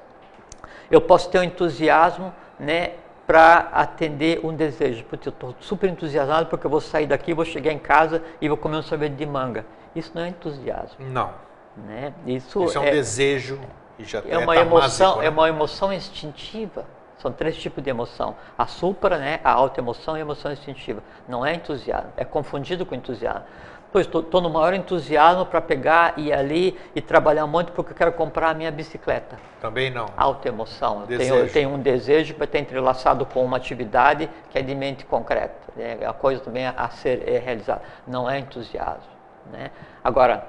Eu 0.90 1.00
posso 1.00 1.30
ter 1.30 1.38
um 1.38 1.42
entusiasmo 1.42 2.32
né, 2.58 2.92
para 3.26 3.70
atender 3.72 4.40
um 4.44 4.54
desejo. 4.54 5.04
Putz, 5.04 5.26
eu 5.26 5.30
estou 5.30 5.54
super 5.60 5.88
entusiasmado 5.88 6.46
porque 6.46 6.66
eu 6.66 6.70
vou 6.70 6.80
sair 6.80 7.06
daqui, 7.06 7.32
vou 7.32 7.44
chegar 7.44 7.72
em 7.72 7.78
casa 7.78 8.22
e 8.40 8.48
vou 8.48 8.56
comer 8.56 8.76
um 8.76 8.82
sorvete 8.82 9.14
de 9.14 9.26
manga. 9.26 9.64
Isso 9.94 10.12
não 10.14 10.22
é 10.22 10.28
entusiasmo. 10.28 11.04
Não. 11.06 11.32
Né? 11.76 12.12
Isso, 12.26 12.64
Isso 12.64 12.76
é 12.76 12.80
um 12.80 12.84
é, 12.84 12.90
desejo 12.90 13.58
e 13.98 14.04
já 14.04 14.22
é 14.28 14.36
uma 14.36 14.56
emoção, 14.56 15.18
né? 15.18 15.26
é 15.26 15.30
uma 15.30 15.48
emoção 15.48 15.92
instintiva. 15.92 16.84
São 17.22 17.30
três 17.30 17.56
tipos 17.56 17.84
de 17.84 17.88
emoção. 17.88 18.34
A 18.58 18.66
supra, 18.66 19.16
né, 19.16 19.38
a 19.44 19.52
alta 19.52 19.80
emoção 19.80 20.16
e 20.16 20.18
a 20.18 20.22
emoção 20.22 20.50
instintiva. 20.50 21.00
Não 21.28 21.46
é 21.46 21.54
entusiasmo, 21.54 22.12
é 22.16 22.24
confundido 22.24 22.84
com 22.84 22.96
entusiasmo. 22.96 23.44
Pois 23.92 24.06
estou 24.06 24.40
no 24.40 24.50
maior 24.50 24.74
entusiasmo 24.74 25.46
para 25.46 25.60
pegar 25.60 26.14
e 26.16 26.28
ir 26.28 26.32
ali 26.32 26.76
e 26.96 27.00
trabalhar 27.00 27.44
um 27.44 27.48
monte 27.48 27.70
porque 27.70 27.92
eu 27.92 27.96
quero 27.96 28.12
comprar 28.14 28.50
a 28.50 28.54
minha 28.54 28.72
bicicleta. 28.72 29.38
Também 29.60 29.88
não. 29.88 30.06
Alta 30.16 30.48
emoção. 30.48 31.04
Eu 31.08 31.18
tenho, 31.18 31.34
eu 31.36 31.52
tenho, 31.52 31.68
um 31.68 31.78
desejo 31.78 32.34
para 32.34 32.46
ter 32.46 32.58
entrelaçado 32.58 33.24
com 33.24 33.44
uma 33.44 33.56
atividade 33.56 34.28
que 34.50 34.58
é 34.58 34.62
de 34.62 34.74
mente 34.74 35.04
concreta. 35.04 35.54
É 35.78 36.04
a 36.04 36.12
coisa 36.12 36.40
também 36.40 36.66
a 36.66 36.88
ser 36.88 37.22
é 37.28 37.38
realizada. 37.38 37.82
Não 38.04 38.28
é 38.28 38.38
entusiasmo. 38.38 39.12
Né? 39.52 39.70
Agora, 40.02 40.48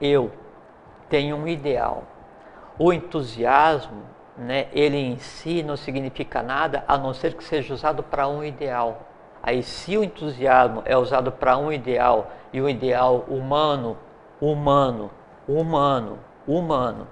eu 0.00 0.30
tenho 1.10 1.36
um 1.36 1.46
ideal. 1.46 2.04
O 2.78 2.92
entusiasmo 2.92 4.04
né, 4.40 4.68
ele 4.72 4.96
em 4.96 5.18
si 5.18 5.62
não 5.62 5.76
significa 5.76 6.42
nada 6.42 6.82
a 6.88 6.96
não 6.96 7.12
ser 7.12 7.34
que 7.34 7.44
seja 7.44 7.74
usado 7.74 8.02
para 8.02 8.26
um 8.26 8.42
ideal. 8.42 9.02
Aí, 9.42 9.62
se 9.62 9.96
o 9.96 10.04
entusiasmo 10.04 10.82
é 10.86 10.96
usado 10.96 11.30
para 11.30 11.56
um 11.56 11.70
ideal 11.72 12.30
e 12.52 12.60
um 12.60 12.68
ideal 12.68 13.24
humano, 13.28 13.96
humano, 14.40 15.10
humano, 15.46 16.18
humano, 16.46 17.06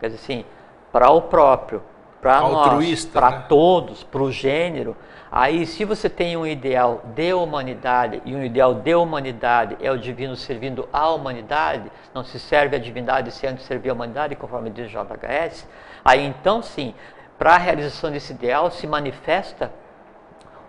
quer 0.00 0.08
dizer 0.08 0.20
assim, 0.20 0.44
para 0.92 1.10
o 1.10 1.22
próprio, 1.22 1.82
para 2.20 2.40
nós, 2.40 3.04
para 3.04 3.30
né? 3.30 3.44
todos, 3.48 4.02
para 4.02 4.22
o 4.22 4.32
gênero. 4.32 4.96
Aí, 5.30 5.66
se 5.66 5.84
você 5.84 6.08
tem 6.08 6.36
um 6.36 6.46
ideal 6.46 7.02
de 7.14 7.32
humanidade 7.32 8.22
e 8.24 8.34
um 8.34 8.42
ideal 8.42 8.74
de 8.74 8.94
humanidade 8.94 9.76
é 9.80 9.90
o 9.90 9.98
divino 9.98 10.34
servindo 10.34 10.88
a 10.92 11.10
humanidade, 11.10 11.90
não 12.14 12.24
se 12.24 12.38
serve 12.38 12.76
a 12.76 12.78
divindade 12.78 13.30
se 13.30 13.46
antes 13.46 13.64
servir 13.66 13.90
a 13.90 13.92
humanidade, 13.92 14.34
conforme 14.34 14.70
diz 14.70 14.90
JHS, 14.90 15.68
aí 16.06 16.24
então 16.24 16.62
sim, 16.62 16.94
para 17.38 17.54
a 17.54 17.58
realização 17.58 18.10
desse 18.10 18.32
ideal 18.32 18.70
se 18.70 18.86
manifesta 18.86 19.70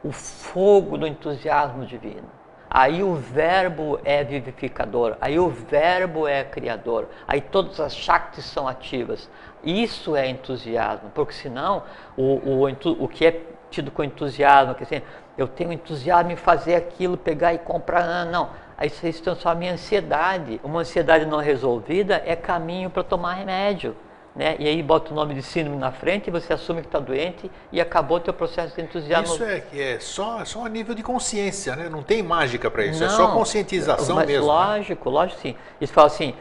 o 0.03 0.11
fogo 0.11 0.97
do 0.97 1.07
entusiasmo 1.07 1.85
divino. 1.85 2.37
Aí 2.69 3.01
o 3.01 3.15
verbo 3.15 3.97
é 4.03 4.23
vivificador, 4.23 5.15
aí 5.21 5.39
o 5.39 5.47
verbo 5.47 6.27
é 6.27 6.43
criador, 6.43 7.07
aí 7.25 7.39
todas 7.39 7.79
as 7.79 7.95
shaktis 7.95 8.43
são 8.43 8.67
ativas. 8.67 9.29
Isso 9.63 10.15
é 10.15 10.27
entusiasmo, 10.27 11.09
porque 11.15 11.33
senão 11.33 11.83
o, 12.17 12.65
o, 12.65 12.67
o 12.99 13.07
que 13.07 13.25
é 13.25 13.41
tido 13.69 13.89
com 13.89 14.03
entusiasmo, 14.03 14.75
que 14.75 15.03
eu 15.37 15.47
tenho 15.47 15.71
entusiasmo 15.71 16.31
em 16.31 16.35
fazer 16.35 16.75
aquilo, 16.75 17.15
pegar 17.15 17.53
e 17.53 17.57
comprar, 17.57 18.05
não, 18.05 18.11
ah, 18.11 18.25
não. 18.25 18.49
Aí 18.77 18.89
se 18.89 19.21
transforma 19.21 19.65
em 19.65 19.69
ansiedade. 19.69 20.61
Uma 20.63 20.81
ansiedade 20.81 21.25
não 21.25 21.39
resolvida 21.39 22.21
é 22.25 22.35
caminho 22.35 22.89
para 22.89 23.03
tomar 23.03 23.33
remédio. 23.33 23.95
Né? 24.37 24.55
E 24.59 24.67
aí 24.67 24.83
bota 24.83 25.11
o 25.11 25.15
nome 25.15 25.33
de 25.33 25.41
síndrome 25.41 25.77
na 25.77 25.91
frente 25.91 26.27
e 26.27 26.31
você 26.31 26.53
assume 26.53 26.81
que 26.81 26.87
está 26.87 26.99
doente 26.99 27.49
e 27.71 27.81
acabou 27.81 28.17
o 28.17 28.19
teu 28.19 28.31
processo 28.31 28.75
de 28.75 28.81
entusiasmo. 28.83 29.33
Isso 29.33 29.43
é, 29.43 29.63
é 29.73 29.99
só, 29.99 30.45
só 30.45 30.63
a 30.63 30.69
nível 30.69 30.93
de 30.93 31.01
consciência, 31.01 31.75
né? 31.75 31.89
Não 31.89 32.03
tem 32.03 32.21
mágica 32.21 32.69
para 32.69 32.85
isso, 32.85 32.99
não, 32.99 33.07
é 33.07 33.09
só 33.09 33.31
conscientização 33.31 34.15
mas 34.15 34.27
mesmo. 34.27 34.45
Né? 34.45 34.53
Lógico, 34.53 35.09
né? 35.09 35.15
lógico 35.15 35.41
sim. 35.41 35.55
Isso 35.81 35.91
fala 35.91 36.05
assim, 36.05 36.35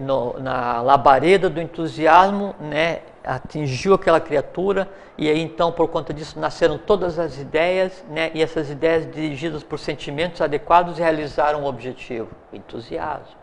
no, 0.00 0.38
na 0.38 0.80
labareda 0.80 1.50
do 1.50 1.60
entusiasmo, 1.60 2.54
né, 2.60 3.00
atingiu 3.24 3.94
aquela 3.94 4.20
criatura 4.20 4.88
e 5.18 5.28
aí 5.28 5.40
então 5.40 5.72
por 5.72 5.88
conta 5.88 6.12
disso 6.14 6.38
nasceram 6.38 6.78
todas 6.78 7.18
as 7.18 7.38
ideias, 7.38 8.04
né, 8.10 8.30
e 8.32 8.42
essas 8.42 8.70
ideias 8.70 9.10
dirigidas 9.10 9.64
por 9.64 9.78
sentimentos 9.80 10.40
adequados 10.40 10.98
realizaram 10.98 11.64
o 11.64 11.66
objetivo, 11.66 12.28
entusiasmo. 12.52 13.42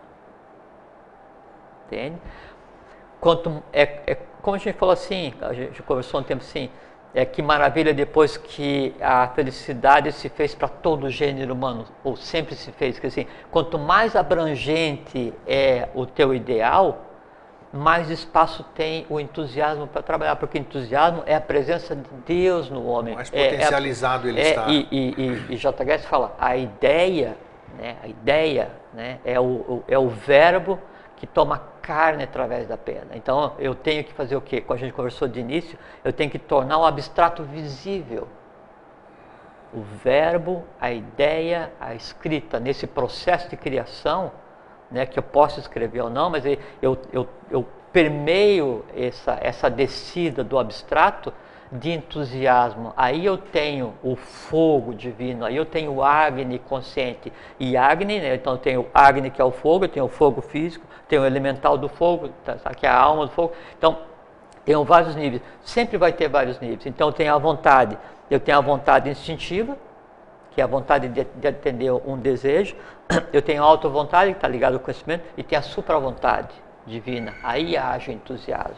Entende? 1.88 2.18
Quanto 3.22 3.64
é, 3.72 3.84
é 4.08 4.18
como 4.42 4.56
a 4.56 4.60
gente 4.60 4.76
falou 4.76 4.94
assim, 4.94 5.34
a 5.40 5.54
gente 5.54 5.82
conversou 5.84 6.20
um 6.20 6.24
tempo 6.24 6.42
assim, 6.44 6.70
é 7.14 7.24
que 7.24 7.42
maravilha 7.42 7.94
depois 7.94 8.36
que 8.36 8.96
a 9.00 9.28
felicidade 9.30 10.12
se 10.12 10.28
fez 10.30 10.56
para 10.56 10.68
todo 10.68 11.06
o 11.06 11.10
gênero 11.10 11.54
humano, 11.54 11.86
ou 12.04 12.16
sempre 12.16 12.56
se 12.56 12.72
fez, 12.72 12.98
que 12.98 13.08
assim, 13.08 13.28
quanto 13.52 13.78
mais 13.78 14.16
abrangente 14.16 15.34
é 15.46 15.90
o 15.94 16.06
teu 16.06 16.34
ideal, 16.34 17.06
mais 17.72 18.10
espaço 18.10 18.66
tem 18.76 19.06
o 19.10 19.20
entusiasmo 19.20 19.88
para 19.88 20.02
trabalhar, 20.02 20.36
porque 20.38 20.58
o 20.58 20.62
entusiasmo 20.62 21.24
é 21.26 21.36
a 21.36 21.42
presença 21.42 21.96
de 21.96 22.10
Deus 22.26 22.70
no 22.70 22.86
homem. 22.86 23.16
Mais 23.16 23.30
potencializado 23.30 24.28
é, 24.28 24.32
é, 24.32 24.34
ele 24.34 24.42
está. 24.42 24.68
E, 24.68 24.88
e, 24.92 24.98
e, 25.18 25.54
e 25.54 25.58
J. 25.58 25.84
Guedes 25.86 26.06
fala, 26.06 26.36
a 26.40 26.58
ideia, 26.58 27.38
né, 27.78 27.98
a 28.04 28.08
ideia 28.08 28.72
né, 28.94 29.20
é, 29.24 29.40
o, 29.40 29.84
é 29.88 29.98
o 29.98 30.10
verbo 30.10 30.80
que 31.22 31.28
toma 31.28 31.62
carne 31.84 32.24
através 32.24 32.68
da 32.68 32.76
pena. 32.76 33.10
Então 33.14 33.54
eu 33.60 33.76
tenho 33.76 34.04
que 34.04 34.12
fazer 34.12 34.36
o 34.36 34.42
quê? 34.42 34.60
Como 34.60 34.76
a 34.76 34.80
gente 34.80 34.92
conversou 34.92 35.28
de 35.28 35.40
início, 35.40 35.78
eu 36.04 36.12
tenho 36.12 36.32
que 36.32 36.40
tornar 36.40 36.80
o 36.80 36.84
abstrato 36.84 37.44
visível. 37.44 38.28
O 39.72 39.82
verbo, 39.82 40.64
a 40.80 40.92
ideia, 40.92 41.72
a 41.80 41.94
escrita, 41.94 42.60
nesse 42.60 42.88
processo 42.88 43.48
de 43.52 43.56
criação, 43.56 44.32
né, 44.90 45.06
que 45.06 45.20
eu 45.20 45.22
posso 45.22 45.60
escrever 45.60 46.02
ou 46.02 46.10
não, 46.10 46.28
mas 46.32 46.44
eu, 46.44 46.98
eu, 47.14 47.30
eu 47.52 47.68
permeio 47.94 48.84
essa, 48.96 49.38
essa 49.44 49.70
descida 49.70 50.44
do 50.44 50.58
abstrato 50.58 51.32
de 51.72 51.92
entusiasmo. 51.92 52.94
Aí 52.98 53.24
eu 53.24 53.38
tenho 53.38 53.94
o 54.02 54.16
fogo 54.16 54.92
divino, 54.92 55.46
aí 55.46 55.56
eu 55.56 55.68
tenho 55.68 55.94
o 55.94 56.04
Agni 56.04 56.58
consciente. 56.58 57.32
E 57.60 57.78
Agni, 57.78 58.20
né, 58.20 58.34
então 58.34 58.54
eu 58.54 58.60
tenho 58.60 58.88
Agni 58.92 59.30
que 59.30 59.40
é 59.40 59.46
o 59.46 59.52
fogo, 59.52 59.86
eu 59.86 59.90
tenho 59.90 60.08
o 60.08 60.10
fogo 60.10 60.42
físico, 60.42 60.90
tenho 61.12 61.24
o 61.24 61.26
elemental 61.26 61.78
do 61.78 61.90
fogo, 61.90 62.30
tá, 62.46 62.56
tá, 62.56 62.74
que 62.74 62.86
é 62.86 62.90
a 62.90 62.98
alma 62.98 63.26
do 63.26 63.34
fogo. 63.34 63.52
Então, 63.78 64.00
tenho 64.64 64.82
vários 64.86 65.14
níveis. 65.14 65.42
Sempre 65.62 65.98
vai 65.98 66.14
ter 66.14 66.30
vários 66.30 66.58
níveis. 66.62 66.86
Então, 66.86 67.12
tenho 67.12 67.36
a 67.36 67.38
vontade. 67.38 67.98
Eu 68.30 68.40
tenho 68.40 68.58
a 68.58 68.62
vontade 68.62 69.10
instintiva, 69.10 69.78
que 70.52 70.62
é 70.62 70.64
a 70.64 70.68
vontade 70.68 71.10
de, 71.10 71.26
de 71.26 71.48
atender 71.50 71.92
um 71.92 72.18
desejo. 72.18 72.78
Eu 73.34 73.42
tenho 73.42 73.62
a 73.62 73.66
auto-vontade, 73.66 74.32
que 74.32 74.38
está 74.38 74.48
ligado 74.48 74.76
ao 74.76 74.80
conhecimento. 74.80 75.26
E 75.36 75.44
tem 75.44 75.60
a 75.60 75.62
supra-vontade 75.62 76.56
divina. 76.88 77.34
Aí 77.44 77.76
age 77.76 78.10
o 78.10 78.14
entusiasmo. 78.14 78.78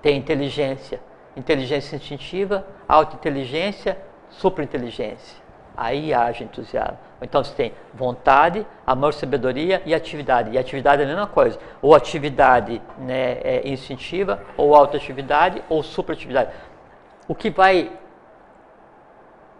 Tem 0.00 0.16
inteligência. 0.16 0.98
Inteligência 1.36 1.94
instintiva, 1.94 2.66
auto-inteligência, 2.88 3.98
supra-inteligência. 4.30 5.36
Aí 5.78 6.12
age 6.12 6.42
entusiasmo. 6.42 6.98
Então 7.22 7.42
você 7.42 7.54
tem 7.54 7.72
vontade, 7.94 8.66
amor, 8.84 9.14
sabedoria 9.14 9.80
e 9.86 9.94
atividade. 9.94 10.50
E 10.50 10.58
atividade 10.58 11.02
é 11.02 11.04
a 11.04 11.08
mesma 11.08 11.26
coisa. 11.28 11.56
Ou 11.80 11.94
atividade 11.94 12.82
né, 12.98 13.38
é 13.42 13.68
instintiva, 13.68 14.42
ou 14.56 14.74
autoatividade, 14.74 15.62
ou 15.68 15.82
superatividade. 15.84 16.50
O 17.28 17.34
que 17.34 17.48
vai 17.48 17.92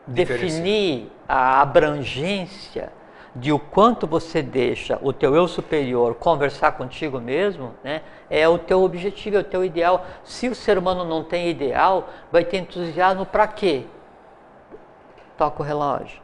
definir 0.06 1.12
a 1.28 1.60
abrangência 1.60 2.92
de 3.36 3.52
o 3.52 3.58
quanto 3.58 4.06
você 4.06 4.42
deixa 4.42 4.98
o 5.00 5.12
teu 5.12 5.34
eu 5.36 5.46
superior 5.46 6.14
conversar 6.14 6.72
contigo 6.72 7.20
mesmo, 7.20 7.74
né, 7.84 8.02
é 8.28 8.48
o 8.48 8.58
teu 8.58 8.82
objetivo, 8.82 9.36
é 9.36 9.40
o 9.40 9.44
teu 9.44 9.64
ideal. 9.64 10.04
Se 10.24 10.48
o 10.48 10.54
ser 10.54 10.78
humano 10.78 11.04
não 11.04 11.22
tem 11.22 11.48
ideal, 11.48 12.08
vai 12.32 12.44
ter 12.44 12.58
entusiasmo 12.58 13.24
para 13.24 13.46
quê? 13.46 13.84
Toca 15.39 15.62
o 15.62 15.64
relógio 15.64 16.20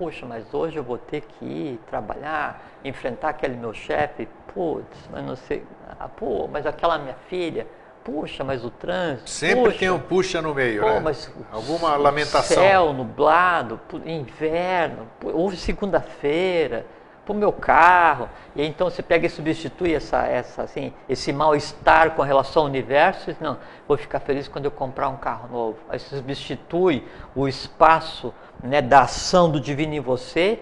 Poxa, 0.00 0.24
mas 0.24 0.54
hoje 0.54 0.78
eu 0.78 0.82
vou 0.82 0.96
ter 0.96 1.20
que 1.20 1.44
ir 1.44 1.80
trabalhar, 1.86 2.58
enfrentar 2.82 3.28
aquele 3.28 3.54
meu 3.54 3.74
chefe, 3.74 4.26
putz, 4.54 4.96
mas 5.12 5.22
não 5.22 5.36
sei, 5.36 5.62
ah, 5.98 6.08
pô, 6.08 6.48
mas 6.50 6.64
aquela 6.64 6.96
minha 6.96 7.16
filha, 7.28 7.66
puxa, 8.02 8.42
mas 8.42 8.64
o 8.64 8.70
trânsito. 8.70 9.28
Sempre 9.28 9.64
puxa, 9.64 9.78
tem 9.78 9.90
um 9.90 9.98
puxa 9.98 10.40
no 10.40 10.54
meio, 10.54 10.80
pô, 10.80 10.88
né? 10.88 11.00
Mas 11.00 11.30
Alguma 11.52 11.96
lamentação. 11.96 12.56
Céu 12.56 12.94
nublado, 12.94 13.78
inverno, 14.06 15.06
hoje 15.22 15.58
segunda-feira, 15.58 16.86
para 17.30 17.36
o 17.36 17.38
meu 17.38 17.52
carro. 17.52 18.28
E 18.56 18.66
então 18.66 18.90
você 18.90 19.02
pega 19.02 19.26
e 19.26 19.30
substitui 19.30 19.94
essa, 19.94 20.26
essa, 20.26 20.62
assim, 20.62 20.92
esse 21.08 21.32
mal-estar 21.32 22.12
com 22.12 22.22
relação 22.22 22.62
ao 22.62 22.68
universo. 22.68 23.34
Não, 23.40 23.56
vou 23.86 23.96
ficar 23.96 24.18
feliz 24.18 24.48
quando 24.48 24.64
eu 24.64 24.70
comprar 24.70 25.08
um 25.08 25.16
carro 25.16 25.48
novo. 25.48 25.78
Aí 25.88 25.98
você 25.98 26.16
substitui 26.16 27.06
o 27.34 27.46
espaço 27.46 28.34
né, 28.62 28.82
da 28.82 29.02
ação 29.02 29.48
do 29.50 29.60
divino 29.60 29.94
em 29.94 30.00
você 30.00 30.60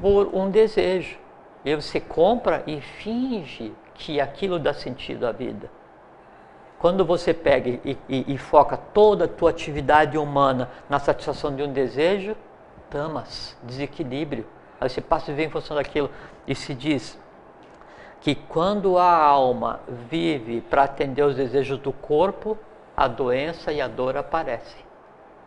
por 0.00 0.34
um 0.34 0.50
desejo. 0.50 1.16
E 1.64 1.70
aí 1.70 1.76
você 1.76 2.00
compra 2.00 2.64
e 2.66 2.80
finge 2.80 3.72
que 3.94 4.20
aquilo 4.20 4.58
dá 4.58 4.74
sentido 4.74 5.26
à 5.26 5.32
vida. 5.32 5.70
Quando 6.80 7.04
você 7.04 7.32
pega 7.32 7.70
e, 7.84 7.96
e, 8.08 8.34
e 8.34 8.36
foca 8.36 8.76
toda 8.76 9.24
a 9.24 9.28
tua 9.28 9.50
atividade 9.50 10.18
humana 10.18 10.68
na 10.90 10.98
satisfação 10.98 11.54
de 11.54 11.62
um 11.62 11.72
desejo, 11.72 12.36
tamas, 12.90 13.56
desequilíbrio. 13.62 14.44
Aí 14.84 14.90
você 14.90 15.00
passa 15.00 15.30
a 15.30 15.34
viver 15.34 15.48
em 15.48 15.50
função 15.50 15.76
daquilo 15.76 16.10
e 16.46 16.54
se 16.54 16.74
diz 16.74 17.18
que 18.20 18.34
quando 18.34 18.96
a 18.96 19.14
alma 19.14 19.80
vive 20.08 20.60
para 20.62 20.84
atender 20.84 21.22
os 21.22 21.36
desejos 21.36 21.78
do 21.78 21.92
corpo, 21.92 22.56
a 22.96 23.06
doença 23.06 23.72
e 23.72 23.80
a 23.80 23.88
dor 23.88 24.16
aparecem. 24.16 24.84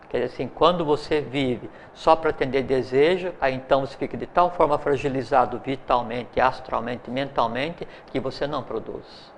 Quer 0.10 0.20
dizer 0.20 0.34
assim, 0.34 0.48
quando 0.48 0.86
você 0.86 1.20
vive 1.20 1.70
só 1.94 2.16
para 2.16 2.30
atender 2.30 2.64
desejo, 2.64 3.34
aí 3.42 3.56
então 3.56 3.82
você 3.82 3.98
fica 3.98 4.16
de 4.16 4.26
tal 4.26 4.52
forma 4.52 4.78
fragilizado 4.78 5.60
vitalmente, 5.60 6.40
astralmente, 6.40 7.10
mentalmente, 7.10 7.88
que 8.08 8.20
você 8.20 8.48
não 8.48 8.64
produz. 8.64 9.34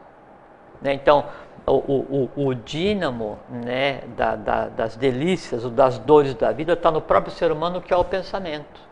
Né? 0.82 0.94
Então, 0.94 1.26
o, 1.66 2.30
o, 2.36 2.48
o, 2.48 2.54
dínamo 2.54 3.40
né, 3.50 4.02
da, 4.16 4.36
da, 4.36 4.68
das 4.68 4.96
delícias, 4.96 5.66
ou 5.66 5.72
das 5.72 5.98
dores 5.98 6.34
da 6.36 6.52
vida, 6.52 6.74
está 6.74 6.92
no 6.92 7.02
próprio 7.02 7.34
ser 7.34 7.52
humano, 7.52 7.82
que 7.82 7.94
é 7.94 7.98
o 7.98 8.04
pensamento. 8.04 8.89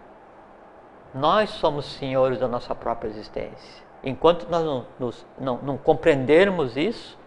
Nós 1.14 1.50
somos 1.52 1.86
senhores 1.86 2.40
da 2.40 2.48
nossa 2.48 2.76
própria 2.76 3.10
existência. 3.10 3.84
Enquanto 4.04 4.48
nós 4.50 4.64
não, 4.64 4.86
nos, 5.00 5.26
não, 5.40 5.58
não 5.58 5.78
compreendermos 5.78 6.78
isso, 6.78 7.18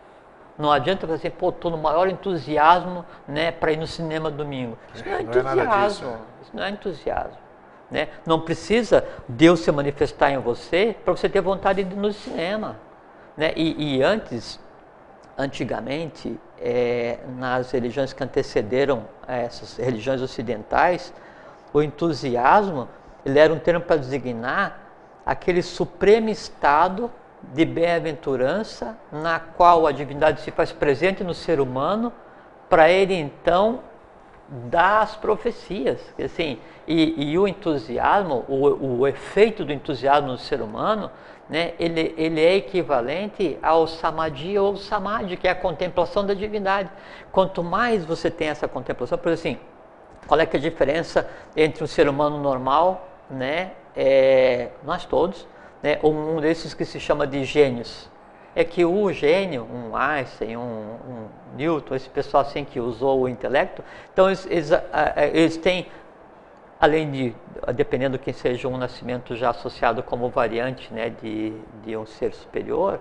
não 0.56 0.70
adianta 0.70 1.06
você 1.06 1.28
assim, 1.28 1.36
pô, 1.36 1.48
estou 1.48 1.70
no 1.70 1.78
maior 1.78 2.08
entusiasmo 2.08 3.04
né, 3.26 3.50
para 3.50 3.72
ir 3.72 3.78
no 3.78 3.86
cinema 3.86 4.30
domingo. 4.30 4.78
Isso 4.94 5.04
não 5.04 5.12
é, 5.12 5.22
não 5.22 5.30
entusiasmo. 5.30 5.60
É 5.62 5.86
disso, 5.86 6.04
né? 6.04 6.18
Isso 6.42 6.50
não 6.54 6.62
é 6.62 6.70
entusiasmo. 6.70 7.38
Né? 7.90 8.08
Não 8.24 8.40
precisa 8.40 9.04
Deus 9.26 9.60
se 9.60 9.72
manifestar 9.72 10.30
em 10.30 10.38
você 10.38 10.94
para 11.04 11.16
você 11.16 11.28
ter 11.28 11.40
vontade 11.40 11.82
de 11.82 11.94
ir 11.94 11.98
no 11.98 12.12
cinema. 12.12 12.76
Né? 13.36 13.52
E, 13.56 13.96
e 13.96 14.02
antes, 14.02 14.60
antigamente, 15.36 16.38
é, 16.58 17.18
nas 17.36 17.70
religiões 17.70 18.12
que 18.12 18.22
antecederam 18.22 19.04
essas 19.26 19.76
religiões 19.76 20.20
ocidentais, 20.20 21.12
o 21.72 21.82
entusiasmo 21.82 22.88
ele 23.24 23.38
era 23.38 23.52
um 23.52 23.58
termo 23.58 23.84
para 23.84 23.96
designar 23.96 24.80
aquele 25.24 25.62
supremo 25.62 26.28
estado 26.28 27.10
de 27.42 27.64
bem-aventurança 27.64 28.96
na 29.10 29.38
qual 29.40 29.86
a 29.86 29.92
divindade 29.92 30.40
se 30.40 30.50
faz 30.50 30.72
presente 30.72 31.24
no 31.24 31.34
ser 31.34 31.60
humano 31.60 32.12
para 32.68 32.90
ele 32.90 33.14
então 33.14 33.80
dar 34.48 35.02
as 35.02 35.16
profecias. 35.16 36.00
Assim, 36.22 36.58
e, 36.86 37.32
e 37.32 37.38
o 37.38 37.46
entusiasmo, 37.46 38.44
o, 38.48 38.98
o, 39.00 39.06
efeito 39.06 39.64
do 39.64 39.72
entusiasmo 39.72 40.32
no 40.32 40.38
ser 40.38 40.60
humano, 40.60 41.10
né, 41.48 41.74
ele, 41.78 42.14
ele 42.16 42.40
é 42.40 42.56
equivalente 42.56 43.58
ao 43.62 43.86
samadhi 43.86 44.58
ou 44.58 44.76
samadhi, 44.76 45.36
que 45.36 45.48
é 45.48 45.50
a 45.50 45.54
contemplação 45.54 46.24
da 46.24 46.34
divindade. 46.34 46.90
Quanto 47.32 47.62
mais 47.62 48.04
você 48.04 48.30
tem 48.30 48.48
essa 48.48 48.68
contemplação, 48.68 49.18
por 49.18 49.32
exemplo, 49.32 49.60
assim, 49.60 49.70
qual 50.26 50.38
é, 50.38 50.44
é 50.44 50.56
a 50.56 50.60
diferença 50.60 51.28
entre 51.56 51.82
um 51.82 51.86
ser 51.86 52.08
humano 52.08 52.38
normal, 52.38 53.08
né, 53.30 53.72
é, 53.96 54.68
nós 54.82 55.04
todos, 55.04 55.46
né, 55.82 55.98
um 56.02 56.40
desses 56.40 56.74
que 56.74 56.84
se 56.84 56.98
chama 56.98 57.26
de 57.26 57.44
gênios? 57.44 58.08
É 58.54 58.64
que 58.64 58.84
o 58.84 59.12
gênio, 59.12 59.64
um 59.64 59.96
Einstein, 59.96 60.56
um, 60.56 60.60
um 60.60 61.28
Newton, 61.56 61.94
esse 61.94 62.08
pessoal 62.08 62.42
assim 62.42 62.64
que 62.64 62.80
usou 62.80 63.20
o 63.20 63.28
intelecto, 63.28 63.82
então 64.12 64.26
eles, 64.26 64.46
eles, 64.46 64.70
eles 65.32 65.56
têm, 65.56 65.86
além 66.80 67.10
de, 67.10 67.34
dependendo 67.74 68.18
de 68.18 68.24
quem 68.24 68.34
seja 68.34 68.66
um 68.66 68.76
nascimento 68.76 69.36
já 69.36 69.50
associado 69.50 70.02
como 70.02 70.28
variante 70.28 70.92
né, 70.92 71.10
de, 71.10 71.54
de 71.84 71.96
um 71.96 72.04
ser 72.04 72.34
superior, 72.34 73.00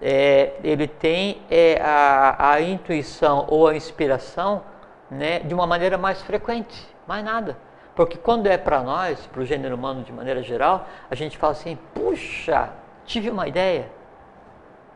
é, 0.00 0.52
ele 0.62 0.86
tem 0.86 1.42
é, 1.50 1.80
a, 1.80 2.52
a 2.52 2.60
intuição 2.60 3.46
ou 3.48 3.66
a 3.66 3.74
inspiração 3.74 4.62
né, 5.10 5.40
de 5.40 5.54
uma 5.54 5.66
maneira 5.66 5.96
mais 5.96 6.22
frequente, 6.22 6.86
mais 7.06 7.24
nada. 7.24 7.56
Porque 7.94 8.18
quando 8.18 8.46
é 8.46 8.58
para 8.58 8.82
nós, 8.82 9.26
para 9.26 9.40
o 9.40 9.44
gênero 9.44 9.76
humano 9.76 10.02
de 10.02 10.12
maneira 10.12 10.42
geral, 10.42 10.86
a 11.10 11.14
gente 11.14 11.38
fala 11.38 11.52
assim: 11.52 11.78
puxa, 11.94 12.70
tive 13.04 13.30
uma 13.30 13.46
ideia. 13.46 13.88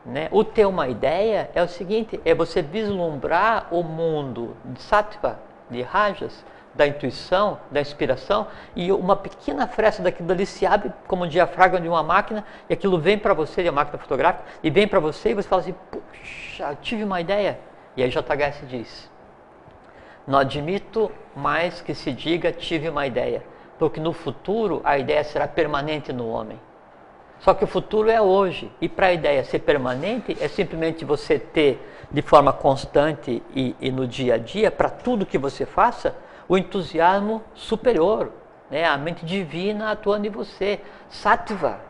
Né? 0.05 0.28
O 0.30 0.42
ter 0.42 0.66
uma 0.66 0.88
ideia 0.88 1.51
é 1.55 1.62
o 1.62 1.68
seguinte: 1.68 2.20
é 2.24 2.34
você 2.34 2.61
vislumbrar 2.61 3.68
o 3.70 3.82
mundo 3.82 4.57
de 4.64 4.82
sattva, 4.82 5.38
de 5.70 5.82
rajas, 5.82 6.44
da 6.74 6.86
intuição, 6.86 7.59
da 7.70 7.80
inspiração, 7.80 8.46
e 8.74 8.90
uma 8.90 9.16
pequena 9.16 9.66
fresta 9.66 10.03
daquilo 10.03 10.30
ali 10.32 10.46
se 10.46 10.66
abre 10.66 10.92
como 11.07 11.24
um 11.24 11.28
diafragma 11.28 11.80
de 11.80 11.88
uma 11.88 12.03
máquina, 12.03 12.44
e 12.68 12.72
aquilo 12.72 12.99
vem 12.99 13.18
para 13.18 13.34
você, 13.34 13.62
de 13.62 13.68
uma 13.68 13.76
máquina 13.76 13.99
fotográfica, 13.99 14.44
e 14.62 14.70
vem 14.70 14.88
para 14.88 15.01
você, 15.01 15.30
e 15.30 15.34
você 15.34 15.49
fala 15.49 15.62
assim: 15.62 15.74
puxa, 15.90 16.76
tive 16.80 17.05
uma 17.05 17.20
ideia. 17.20 17.59
E 17.96 18.03
aí 18.03 18.11
JHS 18.11 18.68
diz: 18.68 19.11
não 20.28 20.38
admito 20.38 21.10
mais 21.34 21.80
que 21.80 21.94
se 21.94 22.12
diga 22.12 22.52
tive 22.52 22.86
uma 22.90 23.06
ideia, 23.06 23.42
porque 23.78 23.98
no 23.98 24.12
futuro 24.12 24.82
a 24.84 24.98
ideia 24.98 25.24
será 25.24 25.48
permanente 25.48 26.12
no 26.12 26.28
homem. 26.28 26.60
Só 27.38 27.54
que 27.54 27.64
o 27.64 27.68
futuro 27.68 28.10
é 28.10 28.20
hoje, 28.20 28.70
e 28.78 28.90
para 28.90 29.06
a 29.06 29.12
ideia 29.14 29.42
ser 29.42 29.60
permanente 29.60 30.36
é 30.38 30.46
simplesmente 30.46 31.02
você 31.02 31.38
ter 31.38 31.80
de 32.10 32.20
forma 32.20 32.52
constante 32.52 33.42
e, 33.54 33.74
e 33.80 33.90
no 33.90 34.06
dia 34.06 34.34
a 34.34 34.38
dia, 34.38 34.70
para 34.70 34.90
tudo 34.90 35.24
que 35.24 35.38
você 35.38 35.64
faça, 35.64 36.14
o 36.46 36.58
entusiasmo 36.58 37.42
superior, 37.54 38.30
né? 38.70 38.84
a 38.84 38.98
mente 38.98 39.24
divina 39.24 39.92
atuando 39.92 40.26
em 40.26 40.30
você, 40.30 40.80
sattva. 41.08 41.80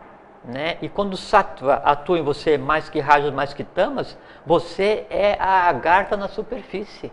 Né? 0.44 0.78
E 0.80 0.88
quando 0.88 1.16
sattva 1.16 1.74
atua 1.84 2.20
em 2.20 2.22
você 2.22 2.56
mais 2.56 2.88
que 2.88 3.00
rajas, 3.00 3.32
mais 3.34 3.52
que 3.52 3.64
tamas, 3.64 4.16
você 4.46 5.06
é 5.10 5.36
a 5.40 5.68
agarta 5.68 6.16
na 6.16 6.28
superfície. 6.28 7.10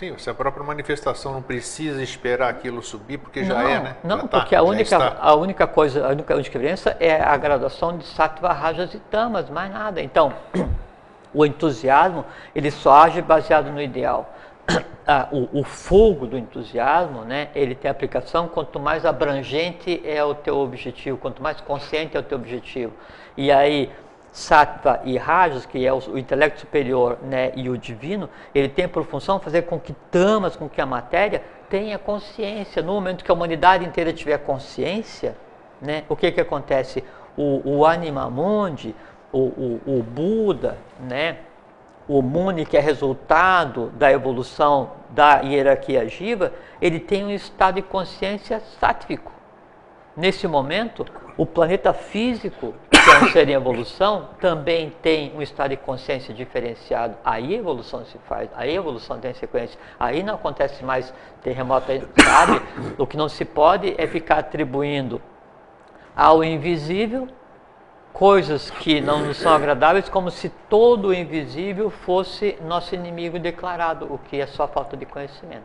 Sim, 0.00 0.16
se 0.16 0.30
a 0.30 0.34
própria 0.34 0.64
manifestação 0.64 1.34
não 1.34 1.42
precisa 1.42 2.02
esperar 2.02 2.48
aquilo 2.48 2.82
subir, 2.82 3.18
porque 3.18 3.44
já 3.44 3.62
é, 3.62 3.78
né? 3.80 3.96
Não, 4.02 4.26
tá, 4.26 4.38
porque 4.38 4.56
a 4.56 4.62
única, 4.62 4.96
a 5.20 5.34
única 5.34 5.66
coisa, 5.66 6.06
a 6.06 6.08
única, 6.08 6.32
a 6.32 6.36
única 6.36 6.50
diferença 6.50 6.96
é 6.98 7.20
a 7.20 7.36
graduação 7.36 7.98
de 7.98 8.06
sattva, 8.06 8.50
rajas 8.50 8.94
e 8.94 8.98
tamas, 8.98 9.50
mais 9.50 9.70
nada. 9.70 10.00
Então, 10.00 10.32
o 11.34 11.44
entusiasmo, 11.44 12.24
ele 12.54 12.70
só 12.70 13.02
age 13.02 13.20
baseado 13.20 13.70
no 13.70 13.80
ideal. 13.80 14.34
Ah, 15.12 15.26
o, 15.32 15.60
o, 15.60 15.64
fogo 15.64 16.24
do 16.24 16.38
entusiasmo, 16.38 17.24
né, 17.24 17.48
ele 17.52 17.74
tem 17.74 17.90
aplicação 17.90 18.46
quanto 18.46 18.78
mais 18.78 19.04
abrangente 19.04 20.00
é 20.04 20.22
o 20.22 20.36
teu 20.36 20.56
objetivo, 20.58 21.18
quanto 21.18 21.42
mais 21.42 21.60
consciente 21.60 22.16
é 22.16 22.20
o 22.20 22.22
teu 22.22 22.38
objetivo. 22.38 22.92
E 23.36 23.50
aí, 23.50 23.90
sattva 24.32 25.00
e 25.04 25.16
rajas, 25.16 25.66
que 25.66 25.84
é 25.84 25.92
o, 25.92 25.98
o, 25.98 26.18
intelecto 26.18 26.60
superior 26.60 27.18
né, 27.22 27.52
e 27.56 27.68
o 27.68 27.76
divino, 27.76 28.28
ele 28.54 28.68
tem 28.68 28.86
por 28.86 29.04
função 29.04 29.40
fazer 29.40 29.62
com 29.62 29.78
que 29.78 29.92
tamas, 30.10 30.56
com 30.56 30.68
que 30.68 30.80
a 30.80 30.86
matéria 30.86 31.42
tenha 31.68 31.98
consciência. 31.98 32.82
No 32.82 32.92
momento 32.92 33.24
que 33.24 33.30
a 33.30 33.34
humanidade 33.34 33.84
inteira 33.84 34.12
tiver 34.12 34.38
consciência, 34.38 35.36
né, 35.80 36.04
o 36.08 36.14
que, 36.14 36.30
que 36.30 36.40
acontece? 36.40 37.02
O, 37.36 37.62
o 37.64 37.86
anima 37.86 38.28
mundi, 38.30 38.94
o, 39.32 39.38
o, 39.38 39.80
o 39.98 40.02
Buda, 40.02 40.78
né, 41.00 41.38
o 42.10 42.22
Muni, 42.22 42.66
que 42.66 42.76
é 42.76 42.80
resultado 42.80 43.90
da 43.90 44.10
evolução 44.10 44.90
da 45.10 45.42
hierarquia 45.42 46.08
jiva, 46.08 46.52
ele 46.82 46.98
tem 46.98 47.24
um 47.24 47.30
estado 47.30 47.76
de 47.76 47.82
consciência 47.82 48.60
sátvico. 48.80 49.32
Nesse 50.16 50.48
momento, 50.48 51.06
o 51.40 51.46
planeta 51.46 51.94
físico 51.94 52.74
que 52.90 52.98
é 52.98 53.18
um 53.24 53.30
ser 53.30 53.48
em 53.48 53.52
evolução, 53.52 54.28
também 54.38 54.92
tem 55.00 55.34
um 55.34 55.40
estado 55.40 55.70
de 55.70 55.78
consciência 55.78 56.34
diferenciado. 56.34 57.16
Aí 57.24 57.54
a 57.54 57.58
evolução 57.58 58.04
se 58.04 58.18
faz, 58.28 58.50
aí 58.54 58.68
a 58.68 58.74
evolução 58.74 59.18
tem 59.18 59.32
sequência. 59.32 59.80
Aí 59.98 60.22
não 60.22 60.34
acontece 60.34 60.84
mais 60.84 61.14
terremoto, 61.42 61.86
sabe? 62.22 62.60
O 62.98 63.06
que 63.06 63.16
não 63.16 63.26
se 63.26 63.46
pode 63.46 63.94
é 63.96 64.06
ficar 64.06 64.40
atribuindo 64.40 65.18
ao 66.14 66.44
invisível 66.44 67.26
coisas 68.12 68.70
que 68.70 69.00
não 69.00 69.20
nos 69.20 69.38
são 69.38 69.54
agradáveis, 69.54 70.10
como 70.10 70.30
se 70.30 70.50
todo 70.68 71.08
o 71.08 71.14
invisível 71.14 71.88
fosse 71.88 72.58
nosso 72.66 72.94
inimigo 72.94 73.38
declarado, 73.38 74.12
o 74.12 74.18
que 74.18 74.38
é 74.38 74.46
só 74.46 74.68
falta 74.68 74.94
de 74.94 75.06
conhecimento. 75.06 75.64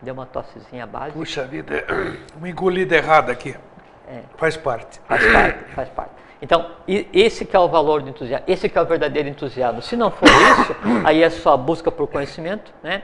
Deu 0.00 0.14
uma 0.14 0.24
tossezinha 0.24 0.86
básica. 0.86 1.18
Puxa 1.18 1.44
vida, 1.44 1.84
uma 2.38 2.48
engolida 2.48 2.96
errada 2.96 3.32
aqui. 3.32 3.54
É. 4.06 4.20
Faz 4.36 4.56
parte. 4.56 5.00
Faz 5.06 5.32
parte, 5.32 5.74
faz 5.74 5.88
parte. 5.88 6.10
Então, 6.40 6.70
esse 6.86 7.44
que 7.44 7.56
é 7.56 7.58
o 7.58 7.68
valor 7.68 8.02
do 8.02 8.10
entusiasmo, 8.10 8.44
esse 8.46 8.68
que 8.68 8.76
é 8.76 8.82
o 8.82 8.86
verdadeiro 8.86 9.28
entusiasmo. 9.28 9.80
Se 9.80 9.96
não 9.96 10.10
for 10.10 10.28
isso, 10.28 10.76
aí 11.04 11.22
é 11.22 11.30
só 11.30 11.56
busca 11.56 11.90
por 11.90 12.06
conhecimento, 12.06 12.72
né? 12.82 13.02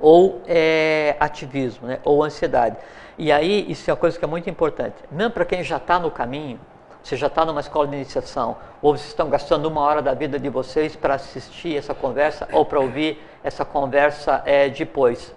Ou 0.00 0.42
é, 0.46 1.16
ativismo, 1.20 1.86
né? 1.86 2.00
Ou 2.04 2.22
ansiedade. 2.22 2.76
E 3.16 3.32
aí, 3.32 3.64
isso 3.70 3.88
é 3.90 3.92
uma 3.92 3.98
coisa 3.98 4.18
que 4.18 4.24
é 4.24 4.28
muito 4.28 4.50
importante. 4.50 4.96
Mesmo 5.10 5.32
para 5.32 5.44
quem 5.44 5.62
já 5.62 5.76
está 5.76 5.98
no 5.98 6.10
caminho, 6.10 6.60
você 7.02 7.16
já 7.16 7.28
está 7.28 7.44
numa 7.44 7.60
escola 7.60 7.86
de 7.86 7.96
iniciação, 7.96 8.56
ou 8.82 8.96
vocês 8.96 9.08
estão 9.08 9.30
gastando 9.30 9.66
uma 9.66 9.80
hora 9.80 10.02
da 10.02 10.12
vida 10.14 10.38
de 10.38 10.48
vocês 10.48 10.94
para 10.94 11.14
assistir 11.14 11.76
essa 11.76 11.94
conversa, 11.94 12.48
ou 12.52 12.66
para 12.66 12.78
ouvir 12.80 13.22
essa 13.42 13.64
conversa 13.64 14.42
é, 14.44 14.68
depois. 14.68 15.34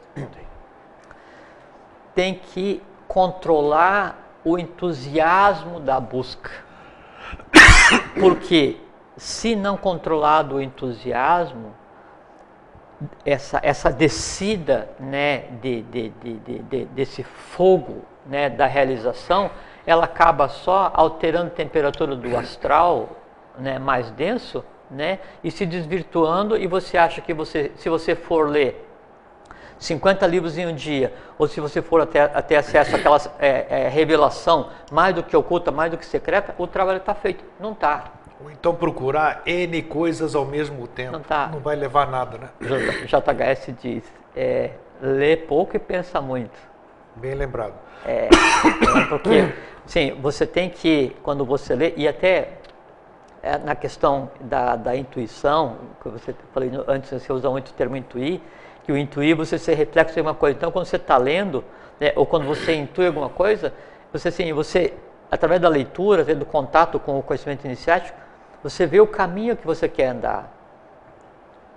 Tem 2.14 2.36
que 2.36 2.84
controlar 3.08 4.21
o 4.44 4.58
entusiasmo 4.58 5.80
da 5.80 6.00
busca. 6.00 6.52
Porque 8.20 8.78
se 9.18 9.56
não 9.56 9.78
controlado 9.78 10.56
o 10.56 10.62
entusiasmo, 10.62 11.76
essa, 13.26 13.60
essa 13.64 13.92
descida 13.92 14.90
né, 15.00 15.46
de, 15.62 15.82
de, 15.84 16.10
de, 16.10 16.60
de, 16.60 16.86
desse 16.86 17.24
fogo 17.24 18.04
né, 18.26 18.50
da 18.50 18.68
realização, 18.68 19.50
ela 19.86 20.06
acaba 20.06 20.48
só 20.48 20.92
alterando 20.94 21.48
a 21.48 21.56
temperatura 21.56 22.16
do 22.16 22.38
astral 22.38 23.10
né, 23.58 23.80
mais 23.80 24.12
denso 24.12 24.64
né, 24.90 25.20
e 25.44 25.50
se 25.50 25.66
desvirtuando 25.66 26.56
e 26.58 26.68
você 26.68 26.98
acha 26.98 27.22
que 27.22 27.34
você, 27.34 27.72
se 27.76 27.90
você 27.90 28.16
for 28.16 28.48
ler 28.50 28.91
50 29.82 30.28
livros 30.28 30.60
em 30.60 30.68
um 30.68 30.76
dia, 30.76 31.12
ou 31.40 31.48
se 31.48 31.60
você 31.60 31.82
for 31.82 32.02
até, 32.02 32.22
até 32.22 32.56
acesso 32.56 32.96
àquela 32.96 33.20
é, 33.40 33.66
é, 33.68 33.90
revelação 33.90 34.70
mais 34.92 35.16
do 35.16 35.24
que 35.24 35.36
oculta, 35.36 35.72
mais 35.72 35.90
do 35.90 35.98
que 35.98 36.06
secreta, 36.06 36.54
o 36.60 36.68
trabalho 36.68 37.00
está 37.00 37.16
feito. 37.16 37.44
Não 37.60 37.72
está. 37.72 38.12
Ou 38.44 38.52
então 38.52 38.76
procurar 38.76 39.42
N 39.44 39.82
coisas 39.82 40.36
ao 40.36 40.46
mesmo 40.46 40.88
tempo. 40.88 41.14
Não, 41.14 41.22
tá. 41.22 41.50
não 41.52 41.60
vai 41.60 41.76
levar 41.76 42.08
nada, 42.08 42.38
né? 42.38 42.50
JHS 43.08 43.74
diz, 43.82 44.04
é, 44.36 44.70
lê 45.02 45.36
pouco 45.36 45.76
e 45.76 45.80
pensa 45.80 46.22
muito. 46.22 46.58
Bem 47.16 47.34
lembrado. 47.34 47.74
É, 48.06 48.30
porque, 49.10 49.52
sim, 49.88 50.16
você 50.22 50.46
tem 50.46 50.70
que, 50.70 51.16
quando 51.24 51.44
você 51.44 51.74
lê, 51.74 51.94
e 51.98 52.08
até 52.08 52.60
é, 53.42 53.58
na 53.58 53.76
questão 53.76 54.30
da, 54.42 54.76
da 54.76 54.96
intuição, 54.96 55.78
que 56.04 56.08
você 56.08 56.36
falou 56.54 56.86
antes, 56.88 57.10
você 57.10 57.34
usa 57.34 57.50
muito 57.50 57.70
o 57.70 57.74
termo 57.74 57.98
intuir, 57.98 58.40
que 58.84 58.92
o 58.92 58.98
intuir 58.98 59.36
você 59.36 59.58
ser 59.58 59.76
reflexo 59.76 60.16
de 60.16 60.22
uma 60.22 60.34
coisa. 60.34 60.58
Então, 60.58 60.72
quando 60.72 60.86
você 60.86 60.96
está 60.96 61.18
lendo, 61.18 61.64
né, 62.00 62.12
ou 62.16 62.26
quando 62.26 62.46
você 62.46 62.76
intui 62.76 63.08
alguma 63.08 63.30
coisa, 63.30 63.74
você 64.12 64.30
assim, 64.30 64.52
você 64.54 64.94
através 65.32 65.62
da 65.62 65.70
leitura, 65.70 66.26
do 66.36 66.46
contato 66.46 67.00
com 67.00 67.18
o 67.18 67.24
conhecimento 67.24 67.64
iniciático, 67.64 68.20
você 68.62 68.86
vê 68.86 69.00
o 69.00 69.08
caminho 69.08 69.56
que 69.56 69.66
você 69.66 69.88
quer 69.88 70.08
andar, 70.08 70.54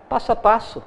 passo 0.09 0.33
a 0.33 0.37
passo, 0.37 0.83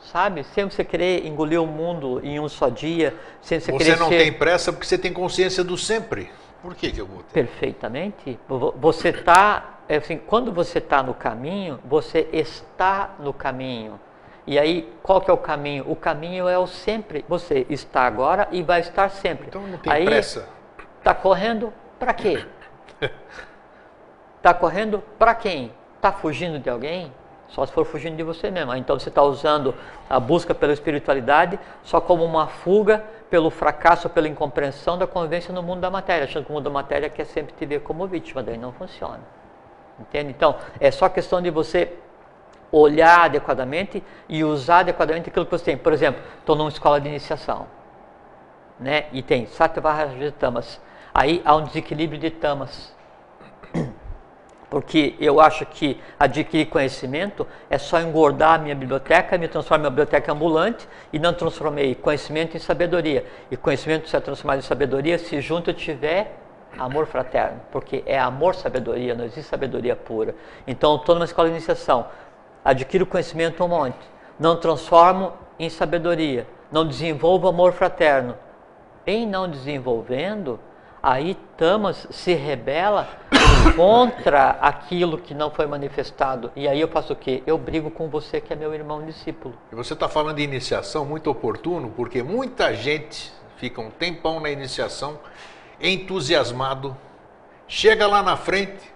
sabe? 0.00 0.42
Sem 0.42 0.64
você 0.64 0.82
querer 0.82 1.26
engolir 1.26 1.62
o 1.62 1.66
mundo 1.66 2.18
em 2.24 2.40
um 2.40 2.48
só 2.48 2.70
dia, 2.70 3.14
sem 3.42 3.60
você, 3.60 3.70
você 3.70 3.78
querer 3.78 3.98
não 3.98 4.08
ser... 4.08 4.18
tem 4.18 4.32
pressa 4.32 4.72
porque 4.72 4.86
você 4.86 4.96
tem 4.96 5.12
consciência 5.12 5.62
do 5.62 5.76
sempre. 5.76 6.30
Por 6.62 6.74
que, 6.74 6.90
que 6.90 7.00
eu 7.00 7.06
vou 7.06 7.22
ter? 7.24 7.32
Perfeitamente. 7.32 8.38
Você 8.76 9.10
está, 9.10 9.80
é 9.88 9.96
assim, 9.96 10.16
quando 10.16 10.52
você 10.52 10.78
está 10.78 11.02
no 11.02 11.12
caminho, 11.12 11.78
você 11.84 12.28
está 12.32 13.16
no 13.18 13.32
caminho. 13.32 14.00
E 14.46 14.58
aí, 14.58 14.92
qual 15.02 15.20
que 15.20 15.30
é 15.30 15.34
o 15.34 15.38
caminho? 15.38 15.84
O 15.88 15.94
caminho 15.94 16.48
é 16.48 16.58
o 16.58 16.66
sempre. 16.66 17.24
Você 17.28 17.66
está 17.70 18.02
agora 18.02 18.48
e 18.50 18.62
vai 18.62 18.80
estar 18.80 19.08
sempre. 19.08 19.46
Então 19.48 19.62
não 19.62 19.78
tem 19.78 19.92
aí, 19.92 20.04
pressa. 20.04 20.48
Está 20.98 21.14
correndo 21.14 21.72
para 21.98 22.12
quê? 22.12 22.44
Está 24.36 24.52
correndo 24.54 25.02
para 25.18 25.34
quem? 25.34 25.72
Está 25.96 26.10
fugindo 26.10 26.58
de 26.58 26.68
alguém? 26.68 27.12
Só 27.48 27.66
se 27.66 27.72
for 27.72 27.84
fugindo 27.84 28.16
de 28.16 28.22
você 28.22 28.50
mesmo. 28.50 28.74
Então 28.74 28.98
você 28.98 29.10
está 29.10 29.22
usando 29.22 29.74
a 30.08 30.18
busca 30.18 30.54
pela 30.54 30.72
espiritualidade 30.72 31.58
só 31.82 32.00
como 32.00 32.24
uma 32.24 32.46
fuga 32.46 33.04
pelo 33.30 33.50
fracasso, 33.50 34.08
pela 34.08 34.26
incompreensão 34.26 34.98
da 34.98 35.06
convivência 35.06 35.54
no 35.54 35.62
mundo 35.62 35.80
da 35.80 35.90
matéria, 35.90 36.24
achando 36.24 36.44
que 36.44 36.50
o 36.50 36.54
mundo 36.54 36.64
da 36.64 36.70
matéria 36.70 37.08
quer 37.08 37.24
sempre 37.24 37.54
te 37.54 37.64
ver 37.64 37.80
como 37.80 38.06
vítima, 38.06 38.42
daí 38.42 38.58
não 38.58 38.72
funciona. 38.72 39.20
Entende? 40.00 40.30
Então, 40.30 40.56
é 40.80 40.90
só 40.90 41.08
questão 41.08 41.40
de 41.40 41.50
você 41.50 41.92
olhar 42.72 43.26
adequadamente 43.26 44.02
e 44.28 44.42
usar 44.42 44.80
adequadamente 44.80 45.28
aquilo 45.28 45.44
que 45.44 45.52
você 45.52 45.64
tem. 45.66 45.76
Por 45.76 45.92
exemplo, 45.92 46.22
estou 46.38 46.56
numa 46.56 46.70
escola 46.70 47.00
de 47.00 47.08
iniciação, 47.08 47.66
né? 48.80 49.04
E 49.12 49.22
tem 49.22 49.46
Sattva 49.46 50.08
Tamas. 50.38 50.80
Aí 51.14 51.42
há 51.44 51.54
um 51.54 51.64
desequilíbrio 51.64 52.18
de 52.18 52.30
tamas 52.30 52.96
porque 54.70 55.14
eu 55.20 55.38
acho 55.38 55.66
que 55.66 56.00
adquirir 56.18 56.64
conhecimento 56.64 57.46
é 57.68 57.76
só 57.76 58.00
engordar 58.00 58.54
a 58.54 58.58
minha 58.58 58.74
biblioteca, 58.74 59.36
me 59.36 59.46
transformar 59.46 59.82
em 59.82 59.84
uma 59.84 59.90
biblioteca 59.90 60.32
ambulante 60.32 60.88
e 61.12 61.18
não 61.18 61.34
transformei 61.34 61.94
conhecimento 61.94 62.56
em 62.56 62.60
sabedoria. 62.60 63.26
E 63.50 63.56
conhecimento 63.58 64.08
se 64.08 64.16
é 64.16 64.20
transformado 64.20 64.60
em 64.60 64.62
sabedoria 64.62 65.18
se 65.18 65.38
junto 65.42 65.74
tiver 65.74 66.38
amor 66.78 67.06
fraterno, 67.06 67.60
porque 67.70 68.02
é 68.06 68.18
amor-sabedoria, 68.18 69.14
não 69.14 69.24
existe 69.24 69.42
sabedoria 69.42 69.94
pura. 69.94 70.34
Então, 70.66 70.96
estou 70.96 71.14
numa 71.14 71.24
escola 71.24 71.48
de 71.48 71.54
iniciação, 71.54 72.06
adquiro 72.64 73.06
conhecimento 73.06 73.62
um 73.64 73.68
monte, 73.68 73.98
não 74.38 74.56
transformo 74.56 75.32
em 75.58 75.68
sabedoria, 75.68 76.46
não 76.70 76.86
desenvolvo 76.86 77.48
amor 77.48 77.72
fraterno. 77.72 78.36
Em 79.06 79.26
não 79.26 79.48
desenvolvendo, 79.48 80.58
aí 81.02 81.36
Tamas 81.56 82.06
se 82.10 82.34
rebela 82.34 83.08
contra 83.76 84.50
aquilo 84.60 85.18
que 85.18 85.34
não 85.34 85.50
foi 85.50 85.66
manifestado. 85.66 86.52
E 86.54 86.68
aí 86.68 86.80
eu 86.80 86.88
faço 86.88 87.12
o 87.12 87.16
quê? 87.16 87.42
Eu 87.46 87.58
brigo 87.58 87.90
com 87.90 88.08
você 88.08 88.40
que 88.40 88.52
é 88.52 88.56
meu 88.56 88.72
irmão 88.72 89.04
discípulo. 89.04 89.54
E 89.70 89.74
você 89.74 89.92
está 89.92 90.08
falando 90.08 90.36
de 90.36 90.42
iniciação 90.42 91.04
muito 91.04 91.30
oportuno, 91.30 91.92
porque 91.96 92.22
muita 92.22 92.74
gente 92.74 93.32
fica 93.56 93.80
um 93.80 93.90
tempão 93.90 94.40
na 94.40 94.50
iniciação, 94.50 95.18
entusiasmado, 95.80 96.96
chega 97.68 98.06
lá 98.06 98.22
na 98.22 98.36
frente, 98.36 98.92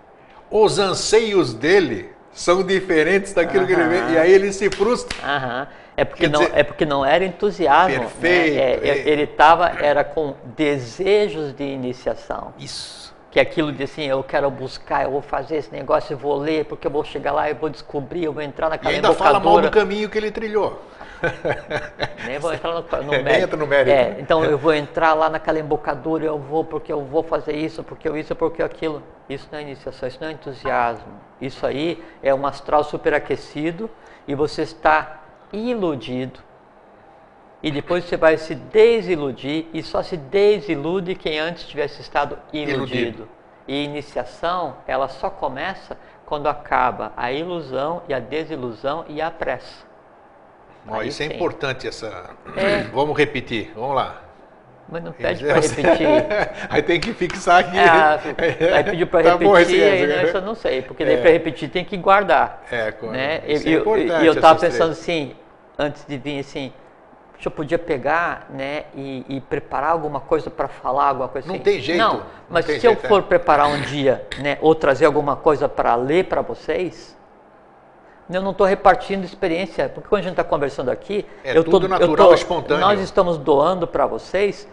os 0.51 0.79
anseios 0.79 1.53
dele 1.55 2.16
são 2.37 2.62
diferentes 2.62 3.32
daquilo 3.32 3.64
Aham. 3.64 3.66
que 3.66 3.72
ele 3.72 3.89
vê, 3.89 4.12
e 4.12 4.18
aí 4.18 4.30
ele 4.30 4.53
se 4.53 4.68
frustra. 4.68 5.16
Aham. 5.26 5.66
É 5.97 6.05
porque, 6.05 6.28
não, 6.28 6.43
é 6.43 6.62
porque 6.62 6.84
não 6.84 7.05
era 7.05 7.24
entusiasmo. 7.24 8.05
Né? 8.05 8.11
Perfeito. 8.20 8.57
Né? 8.57 8.61
É, 8.61 8.89
é. 8.89 9.09
Ele 9.09 9.22
estava 9.22 9.72
era 9.80 10.05
com 10.05 10.34
desejos 10.55 11.55
de 11.55 11.64
iniciação. 11.64 12.53
Isso. 12.59 13.14
Que 13.30 13.41
aquilo 13.41 13.72
de 13.72 13.84
assim, 13.84 14.05
eu 14.05 14.22
quero 14.22 14.51
buscar, 14.51 15.05
eu 15.05 15.11
vou 15.11 15.22
fazer 15.22 15.57
esse 15.57 15.72
negócio, 15.72 16.12
eu 16.12 16.18
vou 16.18 16.37
ler, 16.37 16.66
porque 16.66 16.87
eu 16.87 16.91
vou 16.91 17.03
chegar 17.03 17.32
lá, 17.32 17.49
eu 17.49 17.57
vou 17.57 17.70
descobrir, 17.70 18.24
eu 18.24 18.32
vou 18.34 18.43
entrar 18.43 18.68
naquela 18.68 18.93
e 18.93 18.97
ainda 18.97 19.14
fala 19.14 19.41
mal 19.41 19.61
do 19.62 19.70
caminho 19.70 20.11
que 20.11 20.18
ele 20.18 20.30
trilhou. 20.30 20.82
Nem 22.27 22.39
vou 22.39 22.53
entrar 22.53 22.73
no, 22.73 22.81
no 22.81 23.11
mérito. 23.11 23.25
Nem 23.25 23.41
entra 23.43 23.57
no 23.57 23.67
mérito. 23.67 23.97
É, 23.97 24.21
então 24.21 24.45
eu 24.45 24.59
vou 24.59 24.75
entrar 24.75 25.14
lá 25.14 25.29
naquela 25.29 25.59
embocadura, 25.59 26.25
eu 26.25 26.39
vou 26.39 26.64
porque 26.64 26.93
eu 26.93 27.05
vou 27.05 27.23
fazer 27.23 27.55
isso, 27.57 27.83
porque 27.83 28.09
eu 28.09 28.17
isso, 28.17 28.35
porque 28.35 28.62
aquilo. 28.62 29.03
Isso 29.29 29.49
não 29.51 29.59
é 29.59 29.62
iniciação, 29.62 30.09
isso 30.09 30.19
não 30.21 30.29
é 30.29 30.33
entusiasmo. 30.33 31.21
Isso 31.41 31.67
aí 31.67 32.03
é 32.23 32.35
um 32.35 32.47
astral 32.47 32.85
superaquecido 32.85 33.91
e 34.27 34.35
você 34.35 34.62
está 34.62 35.21
iludido. 35.53 36.41
E 37.62 37.71
depois 37.71 38.05
você 38.05 38.17
vai 38.17 38.37
se 38.37 38.55
desiludir 38.55 39.67
e 39.73 39.83
só 39.83 40.03
se 40.03 40.17
desilude 40.17 41.14
quem 41.14 41.39
antes 41.39 41.67
tivesse 41.67 42.01
estado 42.01 42.39
iludido. 42.53 42.85
iludido. 42.85 43.29
E 43.67 43.85
iniciação, 43.85 44.77
ela 44.87 45.09
só 45.09 45.29
começa 45.29 45.97
quando 46.25 46.49
acaba 46.49 47.12
a 47.17 47.33
ilusão 47.33 48.03
e 48.09 48.14
a 48.14 48.21
desilusão 48.21 49.05
e 49.09 49.21
a 49.21 49.31
pressa. 49.31 49.85
Ó, 50.89 51.03
isso 51.03 51.22
é 51.22 51.26
importante 51.26 51.87
essa. 51.87 52.30
É. 52.57 52.82
Vamos 52.95 53.16
repetir, 53.16 53.72
vamos 53.74 53.97
lá. 53.97 54.22
Mas 54.89 55.03
não 55.03 55.12
pede 55.12 55.45
para 55.45 55.55
repetir. 55.55 56.07
aí 56.70 56.82
tem 56.82 57.01
que 57.01 57.12
fixar 57.12 57.61
aqui. 57.61 57.76
É, 57.76 58.72
aí 58.72 58.84
pediu 58.84 59.07
para 59.09 59.22
tá 59.37 59.37
repetir, 59.37 59.82
aí, 59.82 60.07
não, 60.07 60.22
isso 60.22 60.37
eu 60.37 60.43
não 60.43 60.55
sei, 60.55 60.82
porque 60.82 61.05
daí 61.05 61.14
é. 61.14 61.20
para 61.20 61.30
repetir 61.30 61.68
tem 61.68 61.84
que 61.84 61.97
guardar. 61.97 62.64
É, 62.70 62.95
né? 63.09 63.43
Isso 63.49 63.68
é 63.68 63.72
importante. 63.72 64.22
E 64.22 64.26
eu 64.26 64.32
estava 64.32 64.61
pensando 64.61 64.93
assim, 64.93 65.34
antes 65.76 66.05
de 66.07 66.16
vir 66.16 66.39
assim, 66.39 66.72
se 67.41 67.49
eu 67.49 67.53
podia 67.53 67.78
pegar 67.78 68.47
né, 68.51 68.84
e, 68.95 69.24
e 69.28 69.41
preparar 69.41 69.91
alguma 69.91 70.20
coisa 70.20 70.51
para 70.51 70.68
falar, 70.68 71.09
alguma 71.09 71.28
coisa 71.28 71.49
não 71.49 71.57
assim. 71.57 71.64
Não 71.64 71.72
tem 71.72 71.80
jeito. 71.80 71.99
Não, 71.99 72.22
mas 72.49 72.64
se 72.64 72.78
jeito, 72.78 72.87
eu 72.87 73.09
for 73.09 73.20
é. 73.20 73.22
preparar 73.22 73.68
um 73.68 73.80
dia 73.82 74.24
né, 74.39 74.57
ou 74.61 74.74
trazer 74.74 75.05
alguma 75.05 75.34
coisa 75.34 75.68
para 75.68 75.95
ler 75.97 76.26
para 76.26 76.43
vocês, 76.43 77.16
eu 78.29 78.43
não 78.43 78.51
estou 78.51 78.66
repartindo 78.66 79.24
experiência, 79.24 79.89
porque 79.89 80.09
quando 80.09 80.20
a 80.20 80.22
gente 80.22 80.33
está 80.33 80.45
conversando 80.45 80.91
aqui, 80.91 81.24
é 81.45 81.57
eu 81.57 81.62
tudo 81.62 81.81
tô, 81.83 81.89
natural, 81.89 82.11
eu 82.11 82.16
tô, 82.16 82.35
espontâneo. 82.35 82.81
Nós 82.81 83.01
estamos 83.01 83.39
doando 83.39 83.87
para 83.87 84.07
vocês 84.07 84.68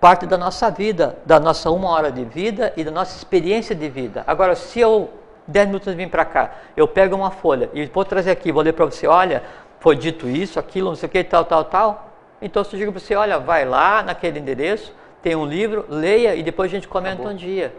parte 0.00 0.26
da 0.26 0.36
nossa 0.36 0.70
vida, 0.70 1.18
da 1.24 1.40
nossa 1.40 1.70
uma 1.70 1.90
hora 1.90 2.10
de 2.10 2.24
vida 2.24 2.72
e 2.76 2.84
da 2.84 2.90
nossa 2.90 3.16
experiência 3.16 3.74
de 3.74 3.88
vida. 3.88 4.24
Agora, 4.26 4.54
se 4.54 4.80
eu 4.80 5.10
10 5.46 5.66
minutos 5.66 5.94
vim 5.94 6.08
para 6.08 6.24
cá, 6.24 6.52
eu 6.76 6.86
pego 6.86 7.16
uma 7.16 7.30
folha 7.30 7.70
e 7.72 7.84
vou 7.86 8.04
trazer 8.04 8.30
aqui, 8.30 8.52
vou 8.52 8.62
ler 8.62 8.74
para 8.74 8.84
você, 8.84 9.06
olha, 9.06 9.42
foi 9.80 9.96
dito 9.96 10.28
isso, 10.28 10.58
aquilo, 10.58 10.88
não 10.88 10.96
sei 10.96 11.08
o 11.08 11.10
que, 11.10 11.24
tal, 11.24 11.44
tal, 11.44 11.64
tal. 11.64 12.08
Então, 12.40 12.62
se 12.62 12.74
eu 12.74 12.78
digo 12.78 12.92
para 12.92 13.00
você, 13.00 13.14
olha, 13.14 13.38
vai 13.38 13.64
lá 13.64 14.02
naquele 14.02 14.38
endereço, 14.38 14.94
tem 15.22 15.34
um 15.34 15.46
livro, 15.46 15.84
leia 15.88 16.34
e 16.34 16.42
depois 16.42 16.70
a 16.70 16.74
gente 16.74 16.86
comenta 16.86 17.22
um 17.22 17.34
dia. 17.34 17.74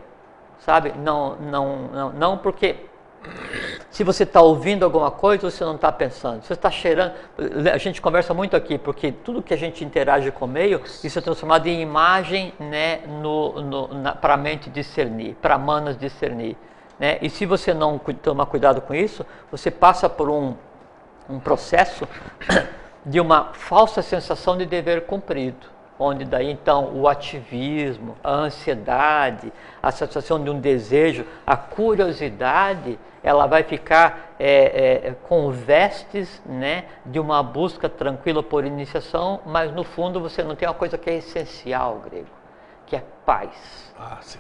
Sabe? 0.60 0.94
Não, 0.98 1.36
não, 1.38 1.78
não, 1.94 2.10
não 2.12 2.38
porque 2.38 2.76
se 3.90 4.04
você 4.04 4.24
está 4.24 4.42
ouvindo 4.42 4.84
alguma 4.84 5.12
coisa, 5.12 5.50
você 5.50 5.64
não 5.64 5.76
está 5.76 5.92
pensando. 5.92 6.44
Você 6.44 6.54
está 6.54 6.70
cheirando. 6.70 7.14
A 7.74 7.78
gente 7.78 8.02
conversa 8.02 8.34
muito 8.34 8.56
aqui, 8.56 8.78
porque 8.78 9.12
tudo 9.12 9.42
que 9.42 9.54
a 9.54 9.58
gente 9.58 9.84
interage 9.84 10.32
com 10.32 10.46
o 10.46 10.48
meio, 10.48 10.82
isso 11.04 11.18
é 11.20 11.22
transformado 11.22 11.68
em 11.68 11.82
imagem 11.82 12.54
né, 12.60 13.02
para 14.22 14.36
a 14.36 14.38
mente 14.38 14.70
discernir, 14.70 15.36
para 15.42 15.58
manas 15.58 15.98
discernir. 15.98 16.56
Né? 17.00 17.18
E 17.22 17.30
se 17.30 17.46
você 17.46 17.74
não 17.74 17.98
tomar 17.98 18.46
cuidado 18.46 18.82
com 18.82 18.94
isso, 18.94 19.26
você 19.52 19.72
passa 19.72 20.08
por 20.10 20.30
um, 20.30 20.56
um 21.30 21.40
processo 21.40 22.08
de 23.06 23.20
uma 23.20 23.54
falsa 23.54 24.02
sensação 24.02 24.58
de 24.58 24.66
dever 24.66 25.06
cumprido 25.06 25.79
onde 26.00 26.24
daí 26.24 26.50
então 26.50 26.96
o 26.96 27.08
ativismo, 27.08 28.16
a 28.24 28.32
ansiedade, 28.32 29.52
a 29.84 29.92
satisfação 29.92 30.42
de 30.42 30.50
um 30.50 30.60
desejo, 30.60 31.26
a 31.46 31.58
curiosidade, 31.58 32.98
ela 33.22 33.46
vai 33.46 33.64
ficar 33.64 34.34
é, 34.40 35.08
é, 35.08 35.16
com 35.28 35.52
vestes 35.52 36.42
né, 36.46 36.86
de 37.06 37.20
uma 37.20 37.44
busca 37.44 37.90
tranquila 37.90 38.42
por 38.42 38.64
iniciação, 38.64 39.42
mas 39.46 39.74
no 39.74 39.84
fundo 39.84 40.22
você 40.22 40.42
não 40.42 40.56
tem 40.56 40.68
uma 40.68 40.74
coisa 40.74 40.98
que 40.98 41.10
é 41.10 41.16
essencial, 41.16 42.02
grego, 42.06 42.30
que 42.86 42.96
é 42.96 43.04
paz. 43.26 43.94
Ah, 44.00 44.20
sim. 44.22 44.40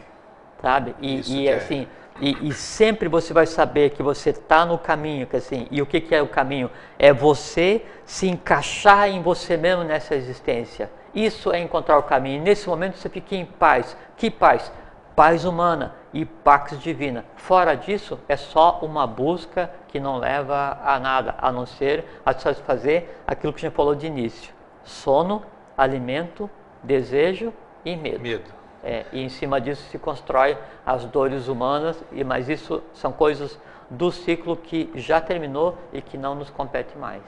Sabe? 0.61 0.95
E, 1.01 1.41
e 1.41 1.47
é. 1.47 1.55
assim, 1.55 1.87
e, 2.21 2.49
e, 2.49 2.53
sempre 2.53 3.07
você 3.07 3.33
vai 3.33 3.45
saber 3.45 3.91
que 3.91 4.03
você 4.03 4.31
está 4.31 4.65
no 4.65 4.77
caminho, 4.77 5.25
que 5.25 5.37
assim, 5.37 5.67
e 5.71 5.81
o 5.81 5.85
que, 5.85 6.01
que 6.01 6.13
é 6.13 6.21
o 6.21 6.27
caminho? 6.27 6.69
É 6.97 7.13
você 7.13 7.85
se 8.05 8.27
encaixar 8.27 9.07
em 9.09 9.21
você 9.21 9.55
mesmo 9.55 9.83
nessa 9.85 10.15
existência. 10.15 10.89
Isso 11.13 11.51
é 11.51 11.59
encontrar 11.59 11.97
o 11.97 12.03
caminho. 12.03 12.41
nesse 12.41 12.67
momento 12.67 12.97
você 12.97 13.09
fica 13.09 13.35
em 13.35 13.45
paz. 13.45 13.95
Que 14.17 14.29
paz? 14.29 14.71
Paz 15.15 15.43
humana 15.43 15.95
e 16.13 16.25
pax 16.25 16.79
divina. 16.79 17.25
Fora 17.35 17.75
disso, 17.75 18.19
é 18.27 18.37
só 18.37 18.79
uma 18.81 19.05
busca 19.05 19.69
que 19.87 19.99
não 19.99 20.17
leva 20.17 20.77
a 20.83 20.99
nada, 20.99 21.35
a 21.37 21.51
não 21.51 21.65
ser 21.65 22.05
a 22.25 22.33
satisfazer 22.33 23.09
aquilo 23.27 23.51
que 23.51 23.59
a 23.59 23.67
gente 23.67 23.75
falou 23.75 23.95
de 23.95 24.07
início: 24.07 24.53
sono, 24.83 25.43
alimento, 25.77 26.49
desejo 26.83 27.53
e 27.83 27.95
medo. 27.95 28.19
Medo. 28.21 28.59
É, 28.81 29.05
e 29.11 29.21
em 29.21 29.27
cima 29.27 29.59
disso 29.59 29.83
se 29.89 29.99
constrói 29.99 30.57
as 30.85 31.03
dores 31.03 31.49
humanas, 31.49 32.01
e 32.13 32.23
mas 32.23 32.47
isso 32.47 32.81
são 32.93 33.11
coisas 33.11 33.59
do 33.89 34.11
ciclo 34.11 34.55
que 34.55 34.89
já 34.95 35.19
terminou 35.19 35.77
e 35.91 36.01
que 36.01 36.17
não 36.17 36.35
nos 36.35 36.49
compete 36.49 36.97
mais. 36.97 37.23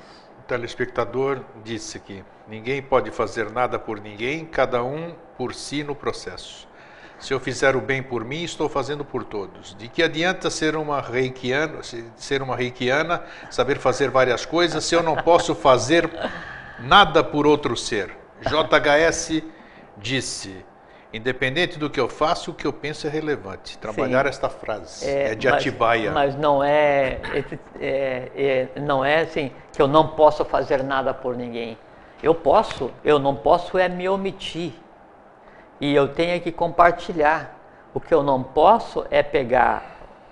Telespectador 0.52 1.40
disse 1.64 1.98
que 1.98 2.26
ninguém 2.46 2.82
pode 2.82 3.10
fazer 3.10 3.50
nada 3.50 3.80
por 3.80 4.02
ninguém, 4.02 4.44
cada 4.44 4.84
um 4.84 5.16
por 5.38 5.54
si 5.54 5.82
no 5.82 5.96
processo. 5.96 6.68
Se 7.18 7.34
eu 7.34 7.40
fizer 7.40 7.74
o 7.74 7.80
bem 7.80 8.04
por 8.04 8.26
mim, 8.26 8.44
estou 8.44 8.68
fazendo 8.68 9.06
por 9.06 9.24
todos. 9.24 9.74
De 9.78 9.88
que 9.88 10.04
adianta 10.04 10.50
ser 10.50 10.76
uma 10.76 11.00
reikiana, 11.00 11.80
ser 12.18 12.42
uma 12.42 12.58
reikiana, 12.58 13.24
saber 13.50 13.80
fazer 13.80 14.10
várias 14.10 14.46
coisas, 14.46 14.84
se 14.84 14.94
eu 14.94 15.02
não 15.02 15.16
posso 15.16 15.56
fazer 15.56 16.12
nada 16.80 17.24
por 17.24 17.48
outro 17.48 17.78
ser? 17.78 18.14
JHS 18.42 19.44
disse: 19.98 20.66
Independente 21.14 21.78
do 21.78 21.90
que 21.90 22.00
eu 22.00 22.08
faço, 22.08 22.52
o 22.52 22.54
que 22.54 22.66
eu 22.66 22.72
penso 22.72 23.06
é 23.06 23.10
relevante. 23.10 23.78
Trabalhar 23.78 24.24
Sim. 24.24 24.30
esta 24.30 24.48
frase 24.50 25.06
É, 25.06 25.32
é, 25.32 25.36
de 25.36 25.48
mas- 25.48 25.58
Atibaia. 25.58 26.12
Mas 26.12 26.36
não 26.36 26.64
é, 26.64 27.20
é- 27.82 28.32
é- 28.76 28.80
não 28.80 29.04
é 29.04 29.22
assim 29.22 29.52
que 29.74 29.82
eu 29.82 29.88
não 29.90 30.08
posso 30.10 30.46
fazer 30.46 30.82
nada 30.84 31.14
por 31.14 31.36
ninguém. 31.36 31.78
Eu 32.24 32.34
posso, 32.34 32.92
eu 33.04 33.20
não 33.20 33.36
posso 33.36 33.78
é 33.78 33.90
me 33.90 34.08
omitir. 34.08 34.74
E 35.82 35.94
eu 35.94 36.08
tenho 36.08 36.40
que 36.40 36.52
compartilhar. 36.52 37.58
O 37.94 38.00
que 38.00 38.14
eu 38.14 38.24
não 38.24 38.42
posso 38.42 39.06
é 39.12 39.22
pegar 39.22 39.84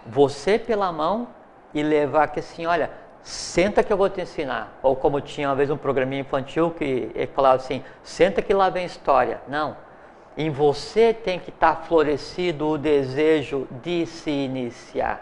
você 0.05 0.57
pela 0.57 0.91
mão 0.93 1.27
e 1.73 1.83
levar 1.83 2.27
que 2.29 2.39
assim, 2.39 2.65
olha, 2.65 2.89
senta 3.21 3.83
que 3.83 3.91
eu 3.91 3.97
vou 3.97 4.09
te 4.09 4.21
ensinar. 4.21 4.77
Ou 4.81 4.95
como 4.95 5.19
tinha 5.19 5.49
uma 5.49 5.55
vez 5.55 5.69
um 5.69 5.75
programinha 5.75 6.21
infantil 6.21 6.71
que 6.71 7.11
ele 7.13 7.27
falava 7.27 7.55
assim, 7.55 7.83
senta 8.01 8.41
que 8.41 8.53
lá 8.53 8.69
vem 8.69 8.85
história. 8.85 9.41
Não. 9.45 9.75
Em 10.39 10.49
você 10.49 11.13
tem 11.13 11.37
que 11.37 11.49
estar 11.49 11.83
florescido 11.85 12.65
o 12.65 12.77
desejo 12.77 13.67
de 13.83 14.05
se 14.05 14.31
iniciar. 14.31 15.21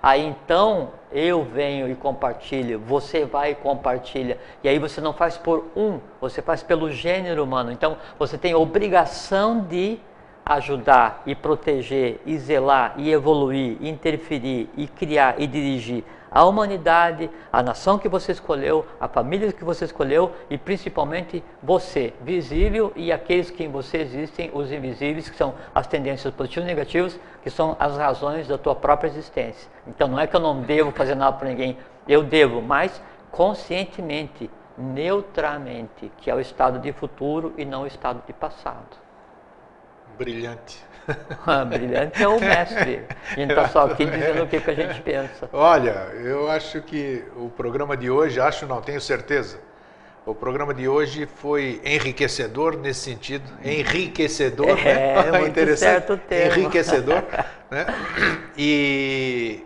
Aí 0.00 0.24
então 0.24 0.90
eu 1.10 1.42
venho 1.42 1.90
e 1.90 1.96
compartilho, 1.96 2.78
você 2.78 3.24
vai 3.24 3.50
e 3.50 3.54
compartilha. 3.56 4.38
E 4.62 4.68
aí 4.68 4.78
você 4.78 5.00
não 5.00 5.12
faz 5.12 5.36
por 5.36 5.66
um, 5.74 5.98
você 6.20 6.40
faz 6.40 6.62
pelo 6.62 6.92
gênero 6.92 7.42
humano. 7.42 7.72
Então 7.72 7.96
você 8.20 8.38
tem 8.38 8.54
obrigação 8.54 9.62
de 9.62 9.98
ajudar 10.44 11.24
e 11.26 11.34
proteger 11.34 12.20
e 12.24 12.38
zelar 12.38 12.94
e 12.98 13.10
evoluir, 13.10 13.76
interferir 13.80 14.70
e 14.76 14.86
criar 14.86 15.40
e 15.40 15.46
dirigir 15.48 16.04
a 16.36 16.44
humanidade, 16.44 17.30
a 17.50 17.62
nação 17.62 17.98
que 17.98 18.10
você 18.10 18.30
escolheu, 18.30 18.84
a 19.00 19.08
família 19.08 19.50
que 19.54 19.64
você 19.64 19.86
escolheu 19.86 20.34
e 20.50 20.58
principalmente 20.58 21.42
você, 21.62 22.12
visível 22.20 22.92
e 22.94 23.10
aqueles 23.10 23.50
que 23.50 23.64
em 23.64 23.70
você 23.70 23.96
existem, 24.02 24.50
os 24.52 24.70
invisíveis, 24.70 25.30
que 25.30 25.36
são 25.36 25.54
as 25.74 25.86
tendências 25.86 26.34
positivas 26.34 26.68
e 26.68 26.74
negativas, 26.74 27.20
que 27.42 27.48
são 27.48 27.74
as 27.80 27.96
razões 27.96 28.46
da 28.46 28.58
tua 28.58 28.74
própria 28.74 29.08
existência. 29.08 29.66
Então 29.86 30.08
não 30.08 30.20
é 30.20 30.26
que 30.26 30.36
eu 30.36 30.40
não 30.40 30.60
devo 30.60 30.90
fazer 30.90 31.14
nada 31.14 31.34
para 31.38 31.48
ninguém, 31.48 31.78
eu 32.06 32.22
devo, 32.22 32.60
mas 32.60 33.00
conscientemente, 33.30 34.50
neutramente, 34.76 36.12
que 36.18 36.30
é 36.30 36.34
o 36.34 36.40
estado 36.40 36.78
de 36.78 36.92
futuro 36.92 37.54
e 37.56 37.64
não 37.64 37.84
o 37.84 37.86
estado 37.86 38.22
de 38.26 38.34
passado. 38.34 38.94
Brilhante. 40.18 40.84
Ah, 41.46 41.64
Brilhante 41.64 42.22
é 42.22 42.28
o 42.28 42.40
mestre. 42.40 43.02
A 43.30 43.34
gente 43.34 43.50
está 43.50 43.68
só 43.68 43.86
aqui 43.86 44.04
dizendo 44.06 44.42
o 44.42 44.46
que, 44.48 44.60
que 44.60 44.70
a 44.70 44.74
gente 44.74 45.00
pensa. 45.02 45.48
Olha, 45.52 45.90
eu 46.22 46.50
acho 46.50 46.80
que 46.82 47.24
o 47.36 47.48
programa 47.50 47.96
de 47.96 48.10
hoje, 48.10 48.40
acho 48.40 48.66
não, 48.66 48.80
tenho 48.80 49.00
certeza. 49.00 49.58
O 50.24 50.34
programa 50.34 50.74
de 50.74 50.88
hoje 50.88 51.24
foi 51.26 51.80
enriquecedor 51.84 52.76
nesse 52.76 53.00
sentido. 53.00 53.44
Enriquecedor, 53.64 54.76
É, 54.84 55.30
né? 55.30 55.38
muito 55.38 55.76
certo 55.76 56.14
o 56.14 56.18
termo. 56.18 56.58
Enriquecedor, 56.62 57.22
né? 57.70 57.86
E 58.58 59.64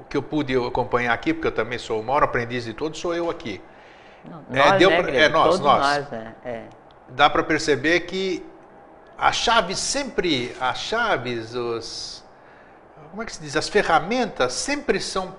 o 0.00 0.04
que 0.04 0.16
eu 0.16 0.22
pude 0.22 0.56
acompanhar 0.56 1.12
aqui, 1.12 1.32
porque 1.32 1.46
eu 1.46 1.52
também 1.52 1.78
sou 1.78 2.00
o 2.00 2.04
maior 2.04 2.24
aprendiz 2.24 2.64
de 2.64 2.74
todos, 2.74 2.98
sou 2.98 3.14
eu 3.14 3.30
aqui. 3.30 3.60
Não, 4.28 4.42
É, 4.52 4.70
nós, 4.70 4.78
deu 4.80 4.90
né, 4.90 5.02
pra- 5.02 5.12
é, 5.14 5.28
nós, 5.28 5.60
nós. 5.60 5.80
nós, 5.80 6.10
né? 6.10 6.34
É. 6.44 6.62
Dá 7.10 7.30
para 7.30 7.44
perceber 7.44 8.00
que 8.00 8.44
a 9.18 9.32
chave 9.32 9.74
sempre, 9.74 10.54
as 10.60 10.78
chaves, 10.78 11.54
os 11.54 12.24
como 13.10 13.22
é 13.22 13.26
que 13.26 13.32
se 13.32 13.40
diz, 13.40 13.56
as 13.56 13.68
ferramentas 13.68 14.52
sempre 14.52 15.00
são 15.00 15.34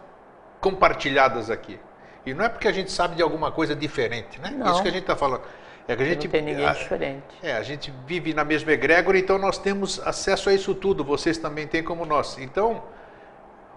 compartilhadas 0.59 1.49
aqui. 1.49 1.79
E 2.25 2.33
não 2.33 2.43
é 2.43 2.49
porque 2.49 2.67
a 2.67 2.71
gente 2.71 2.91
sabe 2.91 3.15
de 3.15 3.21
alguma 3.21 3.51
coisa 3.51 3.75
diferente, 3.75 4.39
né? 4.41 4.49
Não. 4.51 4.71
Isso 4.71 4.81
que 4.81 4.87
a 4.87 4.91
gente 4.91 5.01
está 5.03 5.15
falando. 5.15 5.41
É 5.87 5.95
que 5.95 6.03
a 6.03 6.05
gente 6.05 6.25
Não 6.25 6.31
tem 6.31 6.41
ninguém 6.41 6.65
a- 6.65 6.73
diferente. 6.73 7.23
é, 7.41 7.53
a 7.55 7.63
gente 7.63 7.93
vive 8.05 8.33
na 8.33 8.43
mesma 8.43 8.71
egrégora, 8.73 9.17
então 9.17 9.37
nós 9.37 9.57
temos 9.57 9.99
acesso 10.05 10.49
a 10.49 10.53
isso 10.53 10.75
tudo, 10.75 11.03
vocês 11.03 11.37
também 11.37 11.65
têm 11.65 11.81
como 11.81 12.05
nós. 12.05 12.37
Então, 12.39 12.83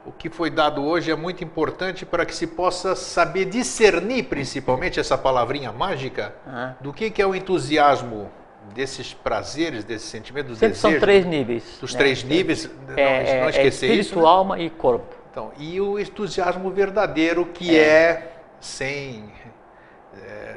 o 0.04 0.10
que 0.10 0.28
foi 0.28 0.50
dado 0.50 0.82
hoje 0.84 1.10
é 1.10 1.14
muito 1.14 1.44
importante 1.44 2.04
para 2.04 2.24
que 2.26 2.34
se 2.34 2.46
possa 2.48 2.96
saber 2.96 3.44
discernir, 3.44 4.24
principalmente 4.24 4.98
essa 4.98 5.16
palavrinha 5.16 5.70
mágica, 5.70 6.34
Ah. 6.46 6.74
do 6.80 6.92
que, 6.92 7.10
que 7.10 7.22
é 7.22 7.26
o 7.26 7.34
entusiasmo 7.34 8.28
desses 8.74 9.12
prazeres, 9.12 9.84
desse 9.84 10.06
sentimento, 10.06 10.48
dos 10.48 10.58
Sempre 10.58 10.76
são 10.76 10.90
desejos, 10.90 11.04
três 11.04 11.26
níveis. 11.26 11.78
dos 11.80 11.92
né? 11.92 11.98
três 11.98 12.22
níveis, 12.22 12.70
não, 12.88 12.94
É, 12.96 13.40
não 13.40 13.46
é, 13.46 13.50
esquecer 13.50 13.86
é 13.90 13.94
isso. 13.94 14.00
espírito, 14.00 14.20
né? 14.20 14.26
alma 14.28 14.58
e 14.60 14.70
corpo. 14.70 15.14
Então, 15.30 15.52
e 15.58 15.80
o 15.80 15.98
entusiasmo 15.98 16.70
verdadeiro, 16.70 17.46
que 17.46 17.78
é, 17.78 18.32
sem. 18.60 19.24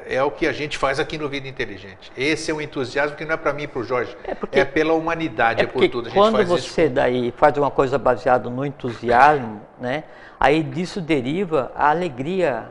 É, 0.06 0.16
é 0.16 0.22
o 0.22 0.30
que 0.30 0.46
a 0.46 0.52
gente 0.52 0.76
faz 0.76 0.98
aqui 1.00 1.16
no 1.16 1.28
Vida 1.28 1.46
Inteligente. 1.48 2.10
Esse 2.16 2.50
é 2.50 2.54
o 2.54 2.60
entusiasmo 2.60 3.16
que 3.16 3.24
não 3.24 3.34
é 3.34 3.36
para 3.36 3.52
mim 3.52 3.62
e 3.62 3.66
para 3.68 3.80
o 3.80 3.84
Jorge. 3.84 4.16
É 4.24 4.34
porque- 4.34 4.64
pela 4.64 4.92
humanidade, 4.94 5.60
é, 5.60 5.64
É 5.64 5.66
por 5.66 5.88
tudo. 5.88 6.10
Quando 6.10 6.36
faz 6.36 6.50
isso. 6.50 6.68
você 6.70 6.88
daí 6.88 7.32
faz 7.36 7.56
uma 7.56 7.70
coisa 7.70 7.96
baseada 7.98 8.50
no 8.50 8.64
entusiasmo, 8.66 9.60
né? 9.80 10.04
Aí 10.38 10.62
disso 10.62 11.00
deriva 11.00 11.72
a 11.74 11.90
alegria. 11.90 12.66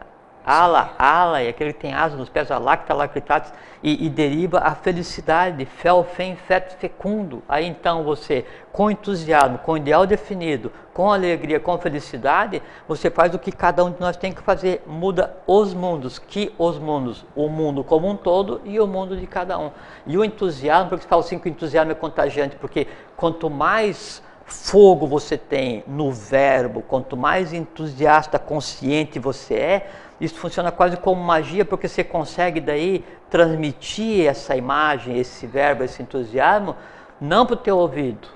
Ala, 0.45 0.93
ala, 0.99 1.41
é 1.41 1.49
aquele 1.49 1.71
que 1.71 1.79
tem 1.79 1.93
asas 1.93 2.19
nos 2.19 2.27
pés, 2.27 2.51
alacta, 2.51 2.93
lacritatis, 2.93 3.53
e, 3.81 4.05
e 4.05 4.09
deriva 4.09 4.59
a 4.59 4.75
felicidade, 4.75 5.65
fel, 5.65 6.03
fem, 6.03 6.35
fet, 6.35 6.75
fecundo. 6.75 7.41
Aí 7.47 7.65
então 7.65 8.03
você, 8.03 8.45
com 8.71 8.91
entusiasmo, 8.91 9.57
com 9.59 9.77
ideal 9.77 10.05
definido, 10.05 10.71
com 10.93 11.11
alegria, 11.11 11.59
com 11.59 11.77
felicidade, 11.77 12.61
você 12.87 13.09
faz 13.09 13.33
o 13.33 13.39
que 13.39 13.51
cada 13.51 13.85
um 13.85 13.91
de 13.91 13.99
nós 13.99 14.17
tem 14.17 14.33
que 14.33 14.41
fazer, 14.41 14.83
muda 14.85 15.35
os 15.47 15.73
mundos, 15.73 16.19
que 16.19 16.53
os 16.57 16.77
mundos, 16.77 17.25
o 17.35 17.47
mundo 17.47 17.83
como 17.83 18.09
um 18.09 18.15
todo 18.15 18.61
e 18.65 18.79
o 18.79 18.87
mundo 18.87 19.15
de 19.15 19.27
cada 19.27 19.57
um. 19.57 19.71
E 20.05 20.17
o 20.17 20.25
entusiasmo, 20.25 20.89
porque 20.89 21.03
você 21.03 21.09
fala 21.09 21.21
assim 21.21 21.39
que 21.39 21.47
o 21.47 21.49
entusiasmo 21.49 21.91
é 21.91 21.95
contagiante, 21.95 22.57
porque 22.57 22.87
quanto 23.15 23.49
mais 23.49 24.21
fogo 24.45 25.07
você 25.07 25.37
tem 25.37 25.83
no 25.87 26.11
verbo, 26.11 26.81
quanto 26.81 27.15
mais 27.15 27.53
entusiasta, 27.53 28.37
consciente 28.37 29.19
você 29.19 29.55
é, 29.55 29.89
isso 30.23 30.35
funciona 30.35 30.71
quase 30.71 30.95
como 30.95 31.21
magia, 31.21 31.65
porque 31.65 31.87
você 31.87 32.03
consegue 32.03 32.61
daí 32.61 33.03
transmitir 33.29 34.25
essa 34.25 34.55
imagem, 34.55 35.17
esse 35.17 35.45
verbo, 35.45 35.83
esse 35.83 36.01
entusiasmo, 36.01 36.75
não 37.19 37.45
para 37.45 37.55
o 37.55 37.57
teu 37.57 37.77
ouvido, 37.77 38.27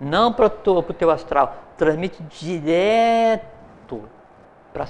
não 0.00 0.32
para 0.32 0.46
o 0.46 0.82
teu 0.94 1.10
astral, 1.10 1.56
transmite 1.76 2.22
direto 2.22 4.08
para 4.72 4.86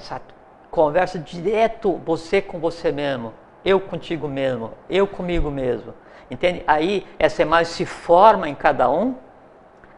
conversa 0.69 1.19
direto 1.19 1.99
você 2.05 2.41
com 2.41 2.57
você 2.57 2.91
mesmo, 2.93 3.33
eu 3.65 3.79
contigo 3.79 4.29
mesmo, 4.29 4.71
eu 4.89 5.05
comigo 5.05 5.51
mesmo. 5.51 5.93
Entende? 6.29 6.63
Aí 6.65 7.05
essa 7.19 7.41
imagem 7.41 7.73
se 7.73 7.85
forma 7.85 8.47
em 8.47 8.55
cada 8.55 8.89
um. 8.89 9.15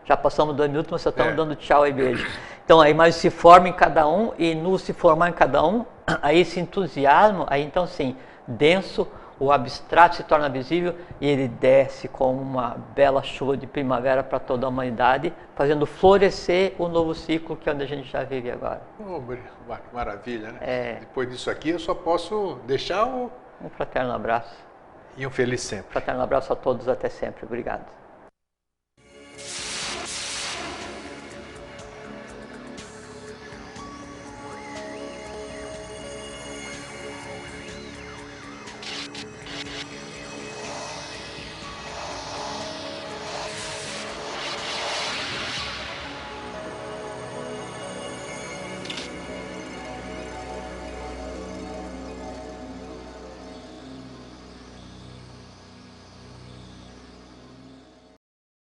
Já 0.06 0.18
passamos 0.18 0.56
dois 0.56 0.70
minutos, 0.70 0.92
mas 0.92 1.02
só 1.02 1.10
estamos 1.12 1.34
É. 1.34 1.36
dando 1.36 1.56
tchau 1.56 1.86
e 1.88 1.94
beijo. 1.94 2.28
Então 2.66 2.80
a 2.80 2.90
imagem 2.90 3.20
se 3.20 3.30
forma 3.30 3.68
em 3.68 3.74
cada 3.74 4.08
um 4.08 4.32
e 4.38 4.56
no 4.56 4.80
se 4.80 4.94
formar 4.94 5.30
em 5.30 5.34
cada 5.34 5.66
um, 5.66 5.86
aí 6.22 6.40
esse 6.40 6.60
entusiasmo, 6.60 7.46
aí 7.50 7.64
então 7.64 7.86
sim, 7.86 8.16
denso, 8.48 9.08
o 9.40 9.52
abstrato 9.52 10.16
se 10.16 10.24
torna 10.24 10.48
visível 10.48 10.96
e 11.20 11.28
ele 11.28 11.48
desce 11.48 12.08
como 12.08 12.42
uma 12.42 12.78
bela 12.96 13.22
chuva 13.24 13.58
de 13.58 13.68
primavera 13.68 14.24
para 14.24 14.40
toda 14.40 14.66
a 14.66 14.70
humanidade, 14.70 15.34
fazendo 15.56 15.86
florescer 15.86 16.74
o 16.78 16.88
novo 16.88 17.14
ciclo 17.14 17.58
que 17.58 17.70
é 17.70 17.74
onde 17.74 17.84
a 17.84 17.88
gente 17.88 18.10
já 18.10 18.24
vive 18.24 18.50
agora. 18.50 18.82
Oh, 19.00 19.22
maravilha, 19.92 20.52
né? 20.54 20.60
É. 20.62 20.98
Depois 21.02 21.30
disso 21.30 21.50
aqui 21.50 21.72
eu 21.72 21.80
só 21.80 21.94
posso 21.94 22.60
deixar 22.66 23.06
o... 23.06 23.32
Um 23.62 23.70
fraterno 23.70 24.14
abraço. 24.14 24.56
e 25.18 25.26
um 25.28 25.30
feliz 25.30 25.62
sempre. 25.62 25.92
Fraterno 25.92 26.22
abraço 26.22 26.54
a 26.54 26.56
todos, 26.56 26.88
até 26.88 27.10
sempre. 27.10 27.46
Obrigado. 27.46 28.03